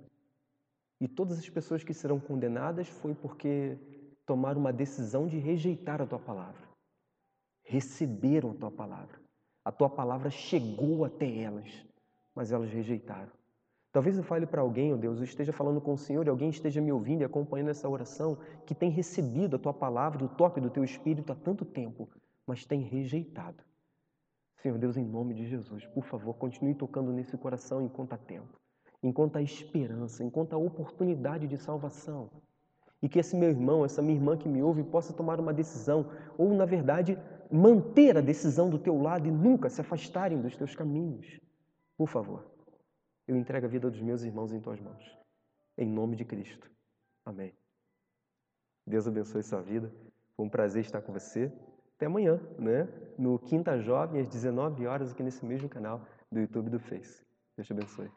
E 1.00 1.08
todas 1.08 1.40
as 1.40 1.50
pessoas 1.50 1.86
que 1.86 1.94
serão 1.94 2.20
condenadas 2.20 2.90
foi 2.90 3.16
porque 3.16 3.78
tomaram 4.26 4.60
uma 4.60 4.74
decisão 4.74 5.26
de 5.26 5.38
rejeitar 5.38 6.02
a 6.02 6.06
tua 6.06 6.20
palavra, 6.20 6.68
receberam 7.64 8.52
a 8.52 8.56
tua 8.56 8.72
palavra. 8.72 9.29
A 9.64 9.72
tua 9.72 9.90
palavra 9.90 10.30
chegou 10.30 11.06
até 11.06 11.30
elas, 11.40 11.86
mas 12.34 12.52
elas 12.52 12.70
rejeitaram. 12.72 13.32
Talvez 13.92 14.18
eu 14.18 14.24
fale 14.24 14.46
para 14.46 14.62
alguém, 14.62 14.92
ó 14.94 14.96
oh 14.96 14.98
Deus, 15.00 15.18
eu 15.18 15.24
esteja 15.24 15.52
falando 15.52 15.82
com 15.82 15.94
o 15.94 15.98
Senhor 15.98 16.26
e 16.26 16.30
alguém 16.30 16.50
esteja 16.50 16.80
me 16.80 16.92
ouvindo 16.92 17.22
e 17.22 17.26
acompanhando 17.26 17.70
essa 17.70 17.90
oração, 17.90 18.38
que 18.66 18.76
tem 18.76 18.92
recebido 18.92 19.56
a 19.56 19.60
tua 19.60 19.74
palavra, 19.74 20.24
o 20.24 20.30
toque 20.30 20.62
do 20.62 20.70
teu 20.70 20.84
Espírito 20.84 21.32
há 21.32 21.36
tanto 21.36 21.66
tempo, 21.66 22.08
mas 22.46 22.66
tem 22.66 22.82
rejeitado. 22.82 23.64
Senhor 24.62 24.78
Deus, 24.78 24.96
em 24.96 25.04
nome 25.04 25.34
de 25.34 25.48
Jesus, 25.48 25.86
por 25.88 26.04
favor, 26.04 26.36
continue 26.36 26.76
tocando 26.76 27.12
nesse 27.12 27.36
coração 27.38 27.82
enquanto 27.82 28.14
há 28.14 28.18
tempo, 28.18 28.60
enquanto 29.02 29.38
há 29.38 29.42
esperança, 29.42 30.24
enquanto 30.24 30.54
há 30.54 30.58
oportunidade 30.58 31.48
de 31.48 31.58
salvação. 31.58 32.30
E 33.02 33.08
que 33.08 33.18
esse 33.18 33.36
meu 33.36 33.50
irmão, 33.50 33.86
essa 33.86 34.02
minha 34.02 34.16
irmã 34.16 34.38
que 34.38 34.50
me 34.50 34.62
ouve, 34.62 34.84
possa 34.84 35.14
tomar 35.14 35.40
uma 35.40 35.54
decisão, 35.54 36.12
ou 36.38 36.54
na 36.54 36.66
verdade, 36.66 37.18
manter 37.52 38.18
a 38.18 38.22
decisão 38.22 38.70
do 38.70 38.78
teu 38.78 39.02
lado 39.02 39.28
e 39.28 39.32
nunca 39.32 39.70
se 39.70 39.82
afastarem 39.82 40.42
dos 40.42 40.56
teus 40.56 40.76
caminhos. 40.76 41.40
Por 41.98 42.08
favor, 42.08 42.46
eu 43.28 43.36
entrego 43.36 43.66
a 43.66 43.70
vida 43.70 43.90
dos 43.90 44.02
meus 44.02 44.24
irmãos 44.24 44.54
em 44.54 44.60
tuas 44.60 44.80
mãos. 44.80 45.18
Em 45.78 45.88
nome 45.88 46.16
de 46.16 46.26
Cristo. 46.26 46.70
Amém. 47.26 47.54
Deus 48.86 49.08
abençoe 49.08 49.44
sua 49.44 49.62
vida. 49.62 49.92
Foi 50.36 50.46
um 50.46 50.50
prazer 50.50 50.84
estar 50.84 51.02
com 51.02 51.14
você. 51.14 51.52
Até 51.96 52.06
amanhã, 52.06 52.40
né? 52.58 52.88
No 53.18 53.38
Quinta 53.38 53.78
Jovem, 53.80 54.22
às 54.22 54.28
19 54.28 54.88
horas, 54.88 55.12
aqui 55.12 55.22
nesse 55.22 55.46
mesmo 55.46 55.68
canal 55.68 56.02
do 56.32 56.40
YouTube 56.40 56.68
e 56.68 56.72
do 56.72 56.80
Face. 56.80 57.24
Deus 57.56 57.68
te 57.68 57.74
abençoe. 57.74 58.10